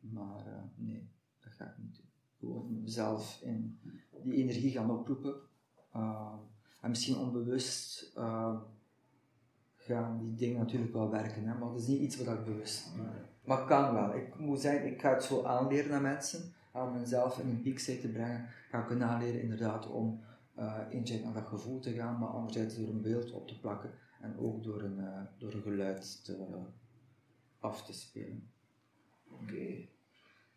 maar 0.00 0.46
uh, 0.46 0.62
nee, 0.76 1.08
dat 1.40 1.52
ga 1.52 1.64
ik 1.64 1.78
niet 1.78 1.96
doen. 1.96 2.06
Gewoon 2.38 2.82
zelf 2.84 3.40
in 3.42 3.78
die 4.22 4.34
energie 4.34 4.70
gaan 4.70 4.90
oproepen. 4.90 5.34
Uh, 5.96 6.32
en 6.80 6.90
misschien 6.90 7.16
onbewust 7.16 8.12
uh, 8.16 8.60
gaan 9.76 10.18
die 10.18 10.34
dingen 10.34 10.58
natuurlijk 10.58 10.92
wel 10.92 11.10
werken. 11.10 11.44
Hè? 11.44 11.58
Maar 11.58 11.68
dat 11.68 11.80
is 11.80 11.86
niet 11.86 12.00
iets 12.00 12.16
wat 12.16 12.38
ik 12.38 12.44
bewust 12.44 12.96
doe. 12.96 13.06
Maar 13.44 13.58
het 13.58 13.66
kan 13.66 13.94
wel. 13.94 14.14
Ik 14.14 14.38
moet 14.38 14.60
zeggen, 14.60 14.92
ik 14.92 15.00
ga 15.00 15.12
het 15.12 15.24
zo 15.24 15.42
aanleren 15.42 15.92
aan 15.92 16.02
mensen. 16.02 16.54
Om 16.72 16.92
mezelf 16.92 17.38
in 17.38 17.48
een 17.48 17.62
piekstate 17.62 18.00
te 18.00 18.08
brengen, 18.08 18.48
ga 18.70 18.80
ik 18.80 18.86
kunnen 18.86 19.08
aanleren 19.08 19.40
inderdaad 19.40 19.86
om 19.86 20.24
uh, 20.58 20.78
enerzijds 20.90 21.22
naar 21.24 21.32
dat 21.32 21.46
gevoel 21.46 21.80
te 21.80 21.92
gaan, 21.92 22.18
maar 22.18 22.28
anderzijds 22.28 22.76
door 22.76 22.88
een 22.88 23.02
beeld 23.02 23.32
op 23.32 23.48
te 23.48 23.60
plakken 23.60 23.90
en 24.20 24.38
ook 24.38 24.64
door 24.64 24.82
een, 24.82 24.98
uh, 24.98 25.20
door 25.38 25.52
een 25.52 25.62
geluid 25.62 26.24
te, 26.24 26.36
uh, 26.36 26.56
af 27.58 27.84
te 27.84 27.92
spelen. 27.92 28.50
Oké. 29.30 29.42
Okay. 29.42 29.88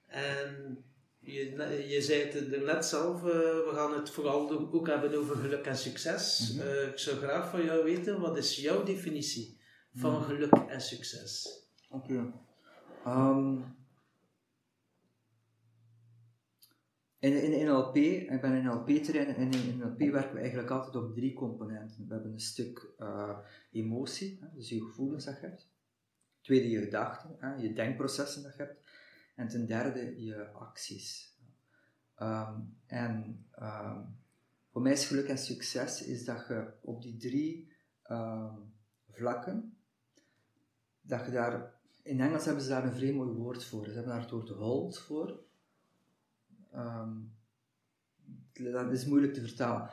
En 0.08 0.84
je, 1.20 1.86
je 1.88 2.02
zei 2.02 2.22
het 2.22 2.54
er 2.54 2.64
net 2.64 2.86
zelf, 2.86 3.22
uh, 3.22 3.30
we 3.30 3.72
gaan 3.74 3.94
het 3.94 4.10
vooral 4.10 4.72
ook 4.72 4.88
hebben 4.88 5.18
over 5.18 5.36
geluk 5.36 5.66
en 5.66 5.78
succes. 5.78 6.54
Mm 6.54 6.60
-hmm. 6.60 6.90
ik 6.90 6.98
zou 6.98 7.18
graag 7.18 7.50
van 7.50 7.64
jou 7.64 7.84
weten, 7.84 8.20
wat 8.20 8.38
is 8.38 8.56
jouw 8.56 8.84
definitie 8.84 9.60
van 9.94 10.12
mm 10.12 10.18
-hmm. 10.18 10.26
geluk 10.26 10.54
en 10.54 10.82
succes? 10.82 11.64
Oké. 11.90 12.14
Okay. 12.14 12.32
Um, 13.08 13.78
In, 17.20 17.44
in 17.44 17.66
NLP, 17.66 17.96
ik 17.96 18.42
ben 18.42 18.54
in 18.54 18.64
NLP-terrein 18.64 19.36
en 19.36 19.52
in 19.52 19.78
NLP 19.78 20.00
werken 20.00 20.34
we 20.34 20.40
eigenlijk 20.40 20.70
altijd 20.70 20.96
op 20.96 21.14
drie 21.14 21.34
componenten. 21.34 22.08
We 22.08 22.14
hebben 22.14 22.32
een 22.32 22.40
stuk 22.40 22.94
uh, 23.00 23.38
emotie, 23.72 24.40
hè, 24.42 24.48
dus 24.54 24.70
je 24.70 24.82
gevoelens 24.82 25.26
dat 25.26 25.40
je 25.40 25.46
hebt. 25.46 25.70
Tweede, 26.42 26.70
je 26.70 26.80
gedachten, 26.80 27.36
hè, 27.40 27.56
je 27.56 27.74
denkprocessen 27.74 28.44
dat 28.44 28.56
je 28.56 28.64
hebt. 28.64 28.82
En 29.36 29.48
ten 29.48 29.66
derde, 29.66 30.24
je 30.24 30.52
acties. 30.52 31.36
Um, 32.22 32.78
en 32.86 33.46
um, 33.60 34.20
voor 34.72 34.82
mij 34.82 34.92
is 34.92 35.06
geluk 35.06 35.28
en 35.28 35.38
succes 35.38 36.04
is 36.04 36.26
dat 36.26 36.48
je 36.48 36.74
op 36.82 37.02
die 37.02 37.18
drie 37.18 37.72
vlakken, 39.12 39.78
dat 41.02 41.26
je 41.26 41.32
daar, 41.32 41.77
in 42.08 42.22
Engels 42.22 42.46
hebben 42.46 42.64
ze 42.64 42.70
daar 42.70 42.86
een 42.86 42.96
vrij 42.96 43.14
mooi 43.14 43.30
woord 43.30 43.64
voor. 43.64 43.86
Ze 43.86 43.92
hebben 43.92 44.12
daar 44.12 44.22
het 44.22 44.32
woord 44.32 44.50
hold 44.50 45.00
voor. 45.00 45.40
Um, 46.76 47.36
dat 48.54 48.92
is 48.92 49.06
moeilijk 49.06 49.34
te 49.34 49.42
vertalen. 49.42 49.90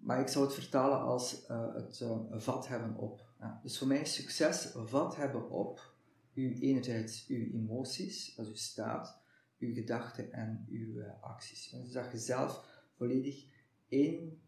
Maar 0.00 0.20
ik 0.20 0.28
zou 0.28 0.44
het 0.44 0.54
vertalen 0.54 1.00
als 1.00 1.48
uh, 1.50 1.74
het 1.74 2.00
uh, 2.00 2.18
vat 2.30 2.68
hebben 2.68 2.96
op. 2.96 3.26
Ja. 3.40 3.60
Dus 3.62 3.78
voor 3.78 3.86
mij 3.86 4.00
is 4.00 4.14
succes 4.14 4.72
vat 4.74 5.16
hebben 5.16 5.50
op 5.50 5.94
uw, 6.34 6.52
enerzijds 6.52 7.26
uw 7.26 7.52
emoties, 7.52 8.34
dat 8.34 8.46
is 8.46 8.50
uw 8.50 8.56
staat, 8.56 9.20
uw 9.58 9.74
gedachten 9.74 10.32
en 10.32 10.66
uw 10.68 10.98
uh, 10.98 11.06
acties. 11.20 11.70
Dus 11.70 11.92
dat 11.92 12.10
je 12.12 12.18
zelf 12.18 12.64
volledig 12.96 13.44
één 13.88 14.40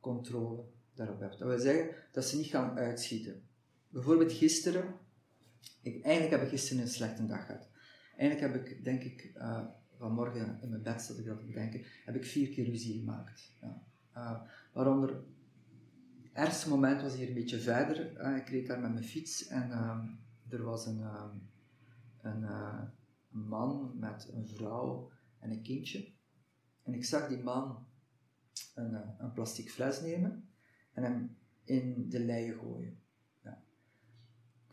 controle 0.00 0.64
daarop 0.94 1.20
hebt. 1.20 1.38
Dat 1.38 1.48
wil 1.48 1.58
zeggen 1.58 1.94
dat 2.12 2.24
ze 2.24 2.36
niet 2.36 2.46
gaan 2.46 2.78
uitschieten. 2.78 3.42
Bijvoorbeeld 3.88 4.32
gisteren, 4.32 4.94
eigenlijk 5.82 6.30
heb 6.30 6.42
ik 6.42 6.48
gisteren 6.48 6.82
een 6.82 6.88
slechte 6.88 7.26
dag 7.26 7.46
gehad. 7.46 7.68
Eigenlijk 8.16 8.52
heb 8.52 8.66
ik, 8.66 8.84
denk 8.84 9.02
ik, 9.02 9.32
vanmorgen 9.98 10.58
in 10.62 10.68
mijn 10.68 10.82
bed 10.82 11.02
zat 11.02 11.18
ik 11.18 11.24
dat 11.24 11.38
te 11.38 11.44
bedenken, 11.44 11.84
heb 12.04 12.14
ik 12.14 12.24
vier 12.24 12.48
keer 12.48 12.64
ruzie 12.64 12.98
gemaakt. 12.98 13.56
Ja. 13.60 13.82
Uh, 14.16 14.40
waaronder 14.72 15.08
het 16.22 16.32
ergste 16.32 16.68
moment 16.68 17.02
was 17.02 17.16
hier 17.16 17.28
een 17.28 17.34
beetje 17.34 17.60
verder. 17.60 18.20
Uh, 18.20 18.36
ik 18.36 18.48
reed 18.48 18.66
daar 18.66 18.80
met 18.80 18.92
mijn 18.92 19.04
fiets 19.04 19.46
en 19.46 19.68
uh, 19.68 19.98
er 20.48 20.62
was 20.62 20.86
een, 20.86 21.02
een, 22.20 22.44
eh, 22.44 22.82
man 23.28 23.98
met 23.98 24.28
een 24.32 24.48
vrouw 24.48 25.10
en 25.38 25.50
een 25.50 25.62
kindje. 25.62 26.12
En 26.82 26.94
ik 26.94 27.04
zag 27.04 27.28
die 27.28 27.42
man 27.42 27.86
een, 28.74 28.94
eh, 28.94 29.08
een 29.18 29.32
plastic 29.32 29.70
fles 29.70 30.00
nemen 30.00 30.48
en 30.92 31.02
hem 31.02 31.36
in 31.64 32.08
de 32.08 32.20
leien 32.20 32.54
gooien 32.54 33.02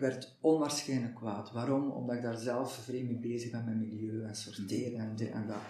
werd 0.02 0.38
onwaarschijnlijk 0.40 1.16
kwaad. 1.16 1.52
Waarom? 1.52 1.92
Omdat 1.92 2.16
ik 2.16 2.22
daar 2.22 2.38
zelf 2.38 2.74
vreemd 2.74 3.10
mee 3.10 3.20
bezig 3.20 3.52
ben 3.52 3.66
met 3.66 3.76
milieu 3.76 4.24
en 4.24 4.36
sorteren 4.36 5.00
en 5.00 5.16
dit 5.16 5.30
en 5.32 5.48
dat. 5.48 5.62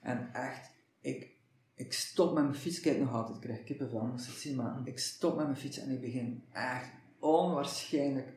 En 0.00 0.34
echt, 0.34 0.70
ik, 1.00 1.30
ik 1.74 1.92
stop 1.92 2.34
met 2.34 2.42
mijn 2.42 2.54
fiets, 2.54 2.80
kijk 2.80 2.98
nog 2.98 3.12
altijd, 3.12 3.36
ik 3.36 3.42
krijg 3.42 3.64
kippenvel, 3.64 4.06
moest 4.06 4.26
het 4.26 4.36
zien, 4.36 4.56
maar 4.56 4.80
ik 4.84 4.98
stop 4.98 5.36
met 5.36 5.44
mijn 5.44 5.58
fiets 5.58 5.78
en 5.78 5.90
ik 5.90 6.00
begin 6.00 6.44
echt 6.52 6.90
onwaarschijnlijk 7.18 8.32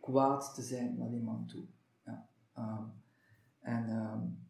kwaad 0.00 0.54
te 0.54 0.62
zijn 0.62 0.96
naar 0.96 1.10
die 1.10 1.20
man 1.20 1.46
toe. 1.46 1.64
Ja. 2.04 2.28
Um, 2.58 2.92
en 3.60 3.90
um, 3.90 4.46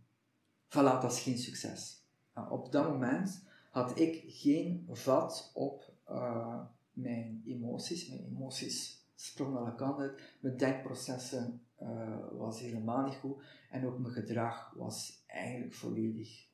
voilà, 0.69 1.01
dat 1.01 1.13
is 1.13 1.21
geen 1.21 1.39
succes. 1.39 2.03
Uh, 2.39 2.53
op 2.53 2.73
dat 2.73 2.89
moment 2.89 3.45
had 3.71 3.99
ik 3.99 4.25
geen 4.27 4.87
vat 4.91 5.51
op 5.55 5.93
uh, 6.09 6.61
mijn 6.93 7.43
emoties. 7.47 8.09
Mijn 8.09 8.25
emoties 8.25 9.00
sprong 9.21 9.57
alle 9.57 9.75
kanten 9.75 10.03
uit. 10.03 10.37
Mijn 10.41 10.57
denkprocessen 10.57 11.63
uh, 11.83 12.19
was 12.33 12.61
helemaal 12.61 13.05
niet 13.05 13.15
goed. 13.15 13.43
En 13.71 13.87
ook 13.87 13.99
mijn 13.99 14.13
gedrag 14.13 14.75
was 14.75 15.25
eigenlijk 15.27 15.75
volledig 15.75 16.49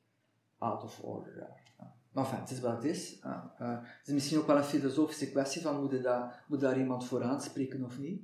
out 0.57 0.83
of 0.83 0.99
order 0.99 1.35
daar. 1.35 1.65
Maar 2.11 2.25
enfin, 2.25 2.39
het 2.39 2.51
is 2.51 2.59
wat 2.59 2.75
het 2.75 2.83
is. 2.83 3.19
Uh, 3.23 3.43
het 3.81 4.07
is 4.07 4.13
misschien 4.13 4.37
ook 4.37 4.47
wel 4.47 4.57
een 4.57 4.63
filosofische 4.63 5.31
kwestie 5.31 5.61
van 5.61 5.81
moet, 5.81 6.03
dat, 6.03 6.39
moet 6.47 6.59
daar 6.59 6.79
iemand 6.79 7.05
voor 7.05 7.23
aanspreken 7.23 7.83
of 7.83 7.99
niet. 7.99 8.21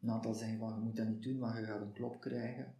Een 0.00 0.10
aantal 0.10 0.34
zeggen 0.34 0.58
van 0.58 0.74
je 0.74 0.80
moet 0.80 0.96
dat 0.96 1.06
niet 1.06 1.22
doen, 1.22 1.38
maar 1.38 1.60
je 1.60 1.66
gaat 1.66 1.80
een 1.80 1.92
klop 1.92 2.20
krijgen. 2.20 2.74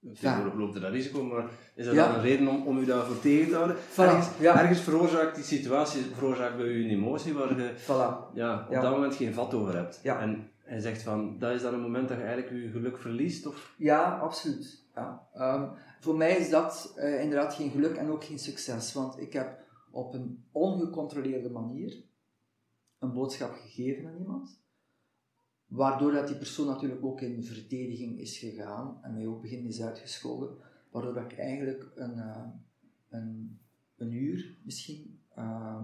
Tegenwoordig 0.00 0.52
ja. 0.52 0.58
loopt 0.58 0.74
er 0.74 0.80
dat 0.80 0.90
risico, 0.90 1.24
maar 1.24 1.50
is 1.74 1.84
dat 1.84 1.94
dan 1.94 2.14
een 2.14 2.20
reden 2.20 2.48
om, 2.48 2.66
om 2.66 2.78
u 2.78 2.84
daarvoor 2.84 3.20
tegen 3.20 3.48
te 3.48 3.54
houden? 3.54 3.76
Ergens, 3.96 4.28
ja. 4.40 4.60
ergens 4.60 4.80
veroorzaakt 4.80 5.34
die 5.34 5.44
situatie 5.44 6.02
veroorzaakt 6.02 6.56
bij 6.56 6.66
u 6.66 6.84
een 6.84 6.90
emotie 6.90 7.34
waar 7.34 7.60
je 7.60 7.72
voilà. 7.76 8.34
ja, 8.34 8.66
op 8.68 8.74
dat 8.74 8.90
moment 8.90 9.14
geen 9.14 9.34
vat 9.34 9.54
over 9.54 9.74
hebt. 9.76 10.00
En 10.02 10.50
hij 10.58 10.80
zegt 10.80 11.02
van, 11.02 11.38
dat 11.38 11.54
is 11.54 11.62
dan 11.62 11.74
een 11.74 11.80
moment 11.80 12.08
dat 12.08 12.16
je 12.16 12.22
eigenlijk 12.22 12.62
je 12.62 12.70
geluk 12.70 12.98
verliest? 12.98 13.46
Of? 13.46 13.74
Ja, 13.76 14.18
absoluut. 14.18 14.86
Ja. 14.94 15.28
Um, 15.34 15.70
voor 16.00 16.16
mij 16.16 16.36
is 16.36 16.50
dat 16.50 16.94
uh, 16.96 17.22
inderdaad 17.22 17.54
geen 17.54 17.70
geluk 17.70 17.96
en 17.96 18.10
ook 18.10 18.24
geen 18.24 18.38
succes, 18.38 18.92
want 18.92 19.20
ik 19.20 19.32
heb 19.32 19.58
op 19.90 20.14
een 20.14 20.44
ongecontroleerde 20.52 21.50
manier 21.50 21.96
een 22.98 23.12
boodschap 23.12 23.54
gegeven 23.54 24.06
aan 24.06 24.18
iemand 24.18 24.60
Waardoor 25.68 26.12
dat 26.12 26.26
die 26.26 26.36
persoon 26.36 26.66
natuurlijk 26.66 27.04
ook 27.04 27.20
in 27.20 27.44
verdediging 27.44 28.18
is 28.18 28.38
gegaan 28.38 28.98
en 29.02 29.14
mij 29.14 29.26
ook 29.26 29.42
begin 29.42 29.66
is 29.66 29.82
uitgescholden. 29.82 30.56
Waardoor 30.90 31.14
dat 31.14 31.32
ik 31.32 31.38
eigenlijk 31.38 31.92
een, 31.94 32.16
uh, 32.16 32.46
een, 33.08 33.58
een 33.96 34.12
uur 34.12 34.56
misschien 34.62 35.20
uh, 35.38 35.82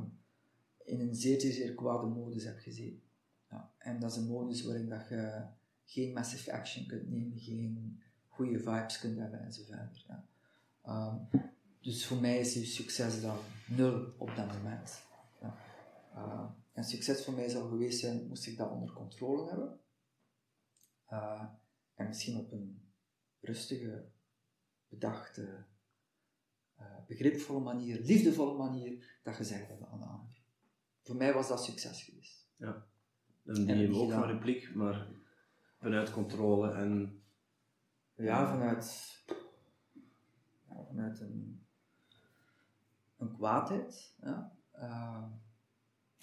in 0.84 1.00
een 1.00 1.14
zeer, 1.14 1.40
zeer, 1.40 1.74
kwade 1.74 2.06
modus 2.06 2.44
heb 2.44 2.58
gezeten. 2.58 3.02
Ja, 3.50 3.72
en 3.78 4.00
dat 4.00 4.10
is 4.10 4.16
een 4.16 4.26
modus 4.26 4.62
waarin 4.62 4.88
dat 4.88 5.08
je 5.08 5.42
geen 5.84 6.12
massive 6.12 6.52
action 6.52 6.86
kunt 6.86 7.10
nemen, 7.10 7.38
geen 7.38 8.00
goede 8.28 8.58
vibes 8.58 8.98
kunt 8.98 9.18
hebben 9.18 9.44
enzovoort. 9.44 10.04
Ja. 10.08 10.24
Um, 11.32 11.42
dus 11.80 12.06
voor 12.06 12.20
mij 12.20 12.38
is 12.38 12.54
je 12.54 12.64
succes 12.64 13.20
dan 13.20 13.36
nul 13.66 14.06
op 14.18 14.30
dat 14.36 14.46
moment. 14.46 15.02
Ja. 15.40 15.56
Uh, 16.14 16.44
en 16.74 16.84
succes 16.84 17.24
voor 17.24 17.34
mij 17.34 17.48
zou 17.48 17.68
geweest 17.68 17.98
zijn, 17.98 18.26
moest 18.28 18.46
ik 18.46 18.56
dat 18.56 18.70
onder 18.70 18.92
controle 18.92 19.48
hebben. 19.48 19.80
Uh, 21.10 21.44
en 21.94 22.06
misschien 22.06 22.36
op 22.36 22.52
een 22.52 22.92
rustige, 23.40 24.08
bedachte, 24.88 25.64
uh, 26.80 27.06
begripvolle 27.06 27.60
manier, 27.60 28.00
liefdevolle 28.00 28.56
manier, 28.56 29.18
dat 29.22 29.34
gezegd 29.34 29.68
hebben 29.68 29.88
aan 29.88 29.98
de 29.98 30.04
ander. 30.04 30.42
Voor 31.02 31.16
mij 31.16 31.32
was 31.32 31.48
dat 31.48 31.64
succes 31.64 32.02
geweest. 32.02 32.48
Ja. 32.56 32.86
En 33.44 33.54
die 33.54 33.74
hem 33.74 33.94
ook 33.94 34.12
van 34.12 34.26
repliek, 34.26 34.74
maar 34.74 35.08
vanuit 35.78 36.10
controle 36.10 36.72
en... 36.72 37.22
Ja, 38.14 38.50
vanuit, 38.50 39.18
ja, 40.68 40.84
vanuit 40.86 41.20
een, 41.20 41.66
een 43.16 43.32
kwaadheid. 43.32 44.14
Ja. 44.20 44.56
Uh, 44.74 45.24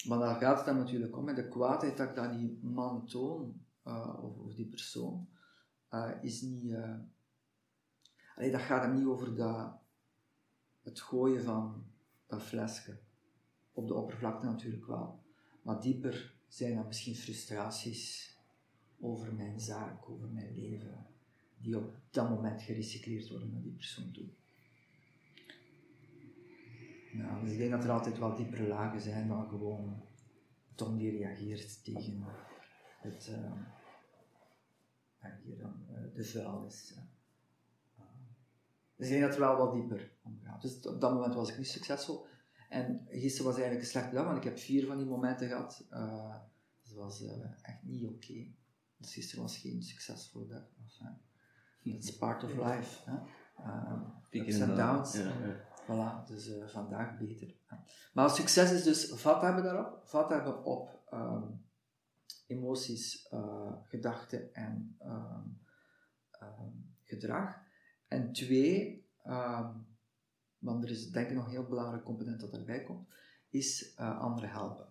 maar 0.04 0.18
daar 0.18 0.40
gaat 0.40 0.56
het 0.56 0.66
dan 0.66 0.76
natuurlijk 0.76 1.16
om, 1.16 1.34
de 1.34 1.48
kwaadheid 1.48 1.96
dat 1.96 2.08
ik 2.08 2.14
dan 2.14 2.36
die 2.36 2.58
man 2.62 3.06
toon, 3.06 3.60
uh, 3.86 4.18
of, 4.22 4.38
of, 4.38 4.54
die 4.54 4.66
persoon, 4.66 5.28
uh, 5.90 6.10
is 6.20 6.40
niet... 6.40 6.64
Uh, 6.64 6.98
dat 8.52 8.60
gaat 8.60 8.82
hem 8.82 8.94
niet 8.94 9.06
over 9.06 9.34
dat, 9.34 9.72
het 10.82 11.00
gooien 11.00 11.42
van 11.42 11.84
dat 12.26 12.42
flesje. 12.42 12.98
Op 13.72 13.86
de 13.86 13.94
oppervlakte 13.94 14.46
natuurlijk 14.46 14.86
wel. 14.86 15.22
Maar 15.62 15.80
dieper 15.80 16.34
zijn 16.48 16.76
dat 16.76 16.86
misschien 16.86 17.16
frustraties 17.16 18.36
over 19.00 19.34
mijn 19.34 19.60
zaak, 19.60 20.08
over 20.08 20.28
mijn 20.28 20.54
leven, 20.54 21.06
die 21.58 21.76
op 21.76 21.94
dat 22.10 22.28
moment 22.28 22.62
gerecycleerd 22.62 23.28
worden 23.28 23.52
naar 23.52 23.62
die 23.62 23.72
persoon 23.72 24.10
toe. 24.10 24.26
Nou, 27.12 27.44
dus 27.44 27.52
ik 27.52 27.58
denk 27.58 27.70
dat 27.70 27.84
er 27.84 27.90
altijd 27.90 28.18
wel 28.18 28.34
diepere 28.34 28.66
lagen 28.66 29.00
zijn 29.00 29.28
dan 29.28 29.48
gewoon 29.48 30.02
Tom 30.74 30.96
die 30.96 31.10
reageert 31.10 31.84
tegen 31.84 32.24
het, 33.00 33.28
uh, 33.30 33.52
hier 35.42 35.58
dan, 35.58 35.86
uh, 35.90 36.14
de 36.14 36.24
vuilnis. 36.24 36.92
Uh, 36.92 37.02
dus 38.96 39.06
ik 39.06 39.12
denk 39.12 39.22
dat 39.22 39.34
er 39.34 39.40
wel 39.40 39.56
wat 39.56 39.72
dieper 39.72 40.12
omgaat. 40.22 40.62
Dus 40.62 40.86
op 40.86 41.00
dat 41.00 41.12
moment 41.12 41.34
was 41.34 41.50
ik 41.50 41.58
niet 41.58 41.68
succesvol. 41.68 42.26
En 42.68 43.06
gisteren 43.10 43.46
was 43.46 43.54
eigenlijk 43.54 43.84
een 43.84 43.90
slechte 43.90 44.14
dag, 44.14 44.24
want 44.24 44.36
ik 44.36 44.44
heb 44.44 44.58
vier 44.58 44.86
van 44.86 44.96
die 44.96 45.06
momenten 45.06 45.48
gehad. 45.48 45.84
Dus 46.82 46.92
dat 46.92 46.98
was 46.98 47.22
echt 47.62 47.82
niet 47.82 48.04
oké. 48.04 48.14
Okay. 48.14 48.54
Dus 48.96 49.12
gisteren 49.12 49.42
was 49.42 49.58
geen 49.58 49.82
succesvolle 49.82 50.46
dag. 50.46 50.62
Enfin, 50.82 51.18
it's 51.96 52.16
part 52.16 52.44
of 52.44 52.54
life. 52.54 53.10
Hè? 53.10 53.16
ups 54.30 54.58
en 54.58 54.76
downs. 54.76 55.12
Ja, 55.12 55.22
ja. 55.22 55.70
Voilà, 55.82 56.24
dus 56.26 56.48
uh, 56.48 56.68
vandaag 56.68 57.18
beter. 57.18 57.54
Maar 58.12 58.30
succes 58.30 58.72
is 58.72 58.82
dus 58.82 59.12
vat 59.20 59.42
hebben 59.42 59.64
daarop, 59.64 60.00
vat 60.04 60.28
hebben 60.28 60.64
op 60.64 61.02
um, 61.12 61.64
emoties, 62.46 63.28
uh, 63.32 63.72
gedachten 63.82 64.54
en 64.54 64.96
um, 65.04 65.60
um, 66.42 66.94
gedrag. 67.02 67.60
En 68.08 68.32
twee, 68.32 69.06
want 70.58 70.84
er 70.84 70.90
is 70.90 71.10
denk 71.10 71.28
ik 71.28 71.34
nog 71.34 71.44
een 71.44 71.50
heel 71.50 71.66
belangrijk 71.66 72.04
component 72.04 72.40
dat 72.40 72.52
erbij 72.52 72.82
komt, 72.82 73.08
is 73.48 73.94
uh, 73.98 74.20
anderen 74.20 74.50
helpen. 74.50 74.86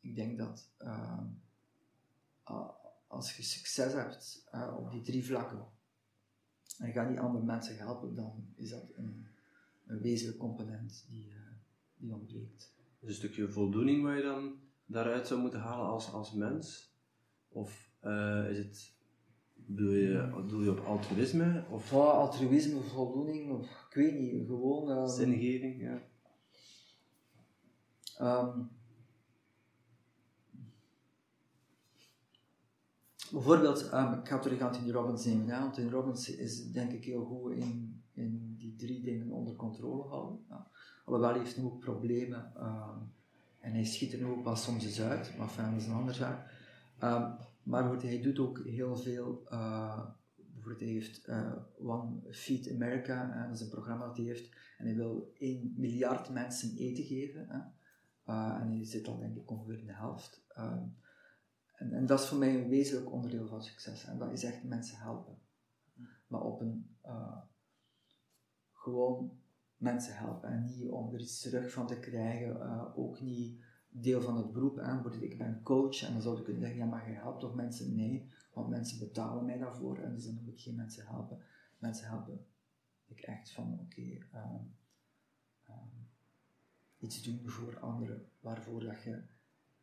ik 0.00 0.14
denk 0.14 0.38
dat 0.38 0.70
als 3.06 3.36
je 3.36 3.42
succes 3.42 3.92
hebt 3.92 4.48
op 4.76 4.90
die 4.90 5.02
drie 5.02 5.26
vlakken, 5.26 5.66
en 6.78 6.92
gaat 6.92 7.10
niet 7.10 7.18
andere 7.18 7.44
mensen 7.44 7.76
helpen, 7.76 8.14
dan 8.14 8.46
is 8.54 8.70
dat 8.70 8.84
een, 8.94 9.26
een 9.86 10.00
wezenlijk 10.00 10.38
component 10.38 11.06
die, 11.08 11.28
uh, 11.28 11.34
die 11.96 12.14
ontbreekt. 12.14 12.74
Dus 13.00 13.08
een 13.08 13.14
stukje 13.14 13.48
voldoening 13.48 14.02
waar 14.02 14.16
je 14.16 14.22
dan 14.22 14.54
daaruit 14.86 15.26
zou 15.26 15.40
moeten 15.40 15.60
halen 15.60 15.86
als, 15.86 16.12
als 16.12 16.32
mens? 16.32 16.92
Of 17.48 17.90
uh, 18.04 18.50
is 18.50 18.58
het, 18.58 18.96
doe 19.54 19.96
je, 19.96 20.44
doe 20.48 20.64
je 20.64 20.70
op 20.70 20.78
altruïsme? 20.78 21.64
Of? 21.70 21.90
Ja, 21.90 21.96
altruïsme, 21.96 22.80
voldoening, 22.80 23.50
of 23.50 23.86
ik 23.88 23.94
weet 23.94 24.18
niet, 24.18 24.46
gewoon... 24.46 24.90
Um, 24.90 25.08
Zingeving, 25.08 25.80
ja. 25.80 26.02
Um, 28.20 28.77
Bijvoorbeeld, 33.32 33.92
um, 33.92 34.12
ik 34.12 34.28
ga 34.28 34.38
terug 34.38 34.60
aan 34.60 34.72
Tony 34.72 34.90
Robbins 34.90 35.24
nemen. 35.24 35.60
Want 35.60 35.74
Tony 35.74 35.90
Robbins 35.90 36.36
is 36.36 36.72
denk 36.72 36.92
ik 36.92 37.04
heel 37.04 37.24
goed 37.24 37.52
in, 37.52 38.02
in 38.12 38.54
die 38.58 38.74
drie 38.76 39.02
dingen 39.02 39.30
onder 39.30 39.56
controle 39.56 40.08
houden. 40.08 40.44
Ja. 40.48 40.70
Alhoewel, 41.04 41.30
hij 41.30 41.38
heeft 41.38 41.56
nu 41.56 41.64
ook 41.64 41.78
problemen. 41.78 42.52
Um, 42.56 43.12
en 43.60 43.72
hij 43.72 43.84
schiet 43.84 44.12
er 44.12 44.18
nu 44.18 44.24
ook 44.24 44.44
wel 44.44 44.56
soms 44.56 44.84
eens 44.84 45.00
uit. 45.00 45.36
Maar 45.38 45.48
fijn, 45.48 45.70
dat 45.72 45.80
is 45.80 45.86
een 45.86 45.94
andere 45.94 46.16
zaak. 46.16 46.50
Um, 47.02 47.36
maar 47.62 48.00
hij 48.00 48.20
doet 48.20 48.38
ook 48.38 48.64
heel 48.64 48.96
veel... 48.96 49.42
Uh, 49.52 50.06
bijvoorbeeld, 50.36 50.80
hij 50.80 50.88
heeft 50.88 51.28
uh, 51.28 51.52
One 51.78 52.20
Feed 52.30 52.70
America. 52.70 53.36
Uh, 53.36 53.44
dat 53.44 53.54
is 53.54 53.60
een 53.60 53.70
programma 53.70 54.06
dat 54.06 54.16
hij 54.16 54.26
heeft. 54.26 54.56
En 54.78 54.86
hij 54.86 54.96
wil 54.96 55.32
1 55.38 55.74
miljard 55.76 56.30
mensen 56.30 56.76
eten 56.76 57.04
geven. 57.04 57.48
en 58.24 58.68
hij 58.68 58.84
zit 58.84 59.08
al 59.08 59.18
denk 59.18 59.36
ik 59.36 59.50
ongeveer 59.50 59.78
in 59.78 59.86
de 59.86 59.94
helft. 59.94 60.46
En, 61.78 62.06
dat 62.06 62.20
is 62.20 62.26
voor 62.26 62.38
mij 62.38 62.54
een 62.54 62.68
wezenlijk 62.68 63.12
onderdeel 63.12 63.46
van 63.46 63.62
succes. 63.62 64.04
En 64.04 64.18
dat 64.18 64.32
is 64.32 64.44
echt 64.44 64.64
mensen 64.64 64.98
helpen. 64.98 65.38
Maar 66.26 66.42
op 66.42 66.60
een 66.60 66.96
uh, 67.06 67.38
gewoon 68.72 69.40
mensen 69.76 70.16
helpen. 70.16 70.48
En 70.50 70.64
niet 70.64 70.90
om 70.90 71.14
er 71.14 71.20
iets 71.20 71.40
terug 71.40 71.72
van 71.72 71.86
te 71.86 71.98
krijgen. 71.98 72.56
Uh, 72.56 72.98
ook 72.98 73.20
niet 73.20 73.62
deel 73.88 74.20
van 74.20 74.36
het 74.36 74.52
beroep. 74.52 74.76
Hè. 74.76 75.12
Ik 75.20 75.38
ben 75.38 75.62
coach 75.62 76.02
en 76.02 76.12
dan 76.12 76.22
zou 76.22 76.38
ik 76.38 76.44
kunnen 76.44 76.62
zeggen: 76.62 76.80
ja, 76.80 76.86
maar 76.86 77.10
je 77.10 77.16
helpt 77.16 77.40
toch 77.40 77.54
mensen? 77.54 77.94
Nee, 77.94 78.30
want 78.52 78.68
mensen 78.68 78.98
betalen 78.98 79.44
mij 79.44 79.58
daarvoor. 79.58 79.98
En 79.98 80.14
dus 80.14 80.24
dan 80.24 80.34
moet 80.34 80.48
ik 80.48 80.60
geen 80.60 80.76
mensen 80.76 81.06
helpen. 81.06 81.42
Mensen 81.78 82.08
helpen 82.08 82.46
ik 83.06 83.20
echt 83.20 83.50
van: 83.50 83.72
oké, 83.72 83.82
okay, 83.82 84.22
uh, 84.34 85.74
iets 86.98 87.22
doen 87.22 87.48
voor 87.48 87.78
anderen 87.78 88.30
waarvoor 88.40 88.84
dat 88.84 89.02
je 89.02 89.22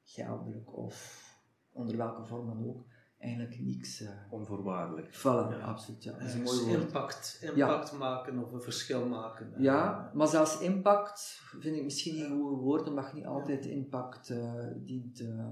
geldelijk 0.04 0.78
of 0.78 1.35
onder 1.76 1.98
welke 1.98 2.26
vorm 2.26 2.48
dan 2.48 2.68
ook, 2.68 2.86
eigenlijk 3.18 3.60
niks... 3.60 4.02
Uh, 4.02 4.10
Onvoorwaardelijk. 4.30 5.16
Vallen, 5.16 5.62
absoluut, 5.62 6.04
ja. 6.04 6.12
Dat 6.12 6.22
is 6.22 6.34
een 6.34 6.42
mooi 6.42 6.60
woord. 6.60 6.82
Impact, 6.82 7.40
impact 7.42 7.92
maken 7.92 8.44
of 8.44 8.52
een 8.52 8.62
verschil 8.62 9.08
maken. 9.08 9.54
Ja, 9.58 10.12
maar 10.14 10.28
zelfs 10.28 10.60
impact 10.60 11.42
vind 11.60 11.76
ik 11.76 11.84
misschien 11.84 12.24
een 12.24 12.42
goed 12.42 12.60
woord, 12.60 12.88
omdat 12.88 13.08
je 13.10 13.16
niet 13.16 13.26
altijd 13.26 13.66
impact 13.66 14.30
uh, 14.30 14.68
dient, 14.76 15.22
uh, 15.22 15.48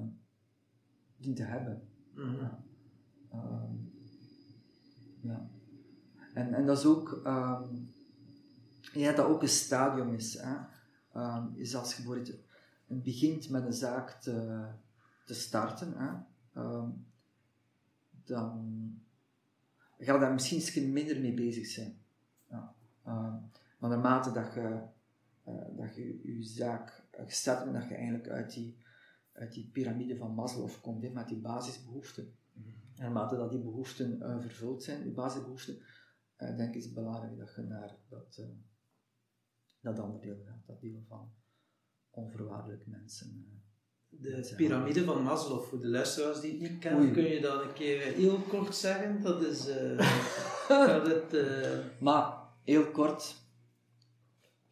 dient 1.18 1.36
te 1.36 1.44
hebben. 1.44 1.88
Mm 2.14 2.36
-hmm. 2.36 2.50
ja. 5.22 5.50
En, 6.34 6.54
en 6.54 6.66
dat 6.66 6.78
is 6.78 6.86
ook... 6.86 7.22
Um, 7.26 7.92
ja, 8.94 9.12
dat 9.14 9.26
ook 9.26 9.42
een 9.42 9.48
stadium 9.48 10.14
is. 10.14 10.40
Hè? 10.42 10.56
Um, 11.16 11.54
is 11.56 11.76
als 11.76 11.96
je 11.96 12.04
bijvoorbeeld 12.04 12.38
begint 12.88 13.50
met 13.50 13.66
een 13.66 13.74
zaak 13.74 14.10
te 14.10 14.66
te 15.24 15.34
starten, 15.34 15.94
hè, 15.98 16.12
um, 16.62 17.06
dan 18.24 19.02
ga 19.98 20.14
je 20.14 20.20
daar 20.20 20.34
misschien 20.34 20.94
minder 20.94 21.20
mee 21.20 21.34
bezig 21.34 21.68
zijn. 21.68 21.98
Ja. 22.50 22.76
Um, 23.08 23.52
maar 23.78 23.90
naarmate 23.90 24.32
dat 24.32 24.54
je, 24.54 24.82
uh, 25.48 25.78
dat 25.78 25.96
je 25.96 26.20
je 26.24 26.44
zaak 26.44 27.04
gestart 27.12 27.60
hebt, 27.60 27.74
dat 27.74 27.88
je 27.88 27.96
eigenlijk 27.96 28.30
uit 28.30 28.54
die, 28.54 28.78
uit 29.32 29.54
die 29.54 29.70
piramide 29.72 30.18
van 30.18 30.34
Maslow 30.34 30.82
komt, 30.82 31.04
hè, 31.04 31.10
met 31.10 31.28
die 31.28 31.42
basisbehoeften. 31.42 32.36
Mm 32.54 32.64
-hmm. 32.64 32.74
En 32.96 33.04
naarmate 33.04 33.36
dat 33.36 33.52
die 33.52 33.62
behoeften 33.62 34.18
uh, 34.18 34.40
vervuld 34.40 34.84
zijn, 34.84 35.04
die 35.04 35.12
basisbehoeften, 35.12 35.78
uh, 36.38 36.58
denk 36.58 36.70
ik 36.70 36.76
is 36.76 36.86
het 36.86 36.94
belangrijk 36.94 37.38
dat 37.38 37.56
je 37.56 37.62
naar 37.62 37.96
dat, 38.10 38.42
dat 39.80 40.00
andere 40.00 40.20
deel 40.20 40.44
gaat, 40.46 40.66
dat 40.66 40.82
deel 40.82 41.04
van 41.08 41.32
onvoorwaardelijk 42.10 42.88
mensen 42.88 43.62
de 44.22 44.54
piramide 44.56 45.04
van 45.04 45.24
Maslow, 45.24 45.64
voor 45.64 45.80
de 45.80 45.88
luisteraars 45.88 46.40
die 46.40 46.52
het 46.52 46.62
niet 46.62 46.80
kennen, 46.80 47.14
kun 47.14 47.24
je 47.24 47.42
dat 47.42 47.62
een 47.62 47.74
keer 47.74 48.02
heel 48.02 48.38
kort 48.38 48.76
zeggen? 48.76 49.22
Dat 49.22 49.42
is. 49.42 49.68
Uh, 50.72 51.04
het, 51.04 51.34
uh... 51.34 51.80
Maar 52.00 52.34
heel 52.64 52.92
kort, 52.92 53.36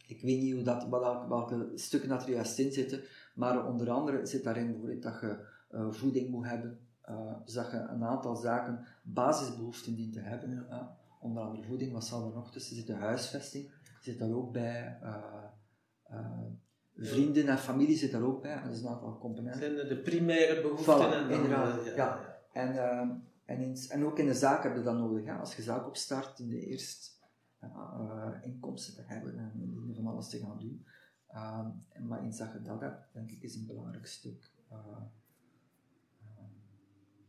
ik 0.08 0.22
weet 0.22 0.42
niet 0.42 0.54
hoe 0.54 0.64
dat, 0.64 0.88
wat, 0.90 1.28
welke 1.28 1.72
stukken 1.76 2.10
dat 2.10 2.24
er 2.24 2.30
juist 2.30 2.60
in 2.60 2.72
zitten, 2.72 3.02
maar 3.36 3.68
onder 3.68 3.90
andere 3.90 4.26
zit 4.26 4.44
daarin 4.44 4.68
bijvoorbeeld 4.68 5.04
dat 5.04 5.20
je 5.22 5.46
uh, 5.72 5.92
voeding 5.92 6.30
moet 6.30 6.46
hebben, 6.46 6.80
dus 7.46 7.54
dat 7.54 7.72
je 7.72 7.78
een 7.78 8.04
aantal 8.04 8.36
zaken, 8.36 8.86
basisbehoeften 9.04 9.96
dient 9.96 10.14
te 10.14 10.20
hebben. 10.20 10.66
Ja. 10.70 10.98
onder 11.20 11.44
andere 11.44 11.64
voeding, 11.64 11.92
wat 11.92 12.06
zal 12.06 12.28
er 12.28 12.34
nog 12.34 12.52
tussen 12.52 12.76
zitten? 12.76 12.98
Huisvesting 12.98 13.72
zit 14.02 14.20
daar 14.20 14.32
ook 14.32 14.52
bij 14.52 15.00
vrienden 17.02 17.48
en 17.48 17.58
familie 17.58 17.98
zit 17.98 18.12
daar 18.12 18.24
ook 18.24 18.42
bij. 18.42 18.62
Dat 18.64 18.72
is 18.74 18.82
een 18.82 18.88
aantal 18.88 19.18
componenten. 19.18 19.76
Zijn 19.76 19.88
de 19.88 20.02
primaire 20.02 20.62
behoeften. 20.62 20.98
Voilà, 20.98 21.14
en 21.14 21.30
inderdaad. 21.30 21.86
ja, 21.86 21.96
ja. 21.96 22.40
En, 22.54 22.74
uh, 22.74 23.10
en, 23.46 23.76
en, 23.90 24.06
ook 24.06 24.20
in 24.20 24.26
de 24.26 24.34
zaak 24.34 24.64
heb 24.64 24.76
je 24.76 24.84
dat 24.84 24.98
nodig. 24.98 25.26
Hè. 25.26 25.34
Als 25.34 25.56
je 25.56 25.62
zaak 25.62 25.88
opstart, 25.88 26.40
in 26.40 26.50
de 26.50 26.66
eerste 26.66 27.10
uh, 27.64 28.30
inkomsten 28.42 28.96
te 28.96 29.02
hebben 29.06 29.38
en 29.38 29.92
van 29.96 30.08
alles 30.08 30.30
te 30.30 30.40
gaan 30.40 30.60
doen. 30.60 30.86
Uh, 31.34 31.68
maar 32.08 32.24
eens 32.24 32.38
dat 32.38 32.52
je 32.54 32.62
dat 32.62 32.82
hebt, 32.82 33.14
denk 33.14 33.32
ik, 33.32 33.42
is 33.42 33.56
een 33.56 33.66
belangrijk 33.68 34.06
stuk. 34.06 34.50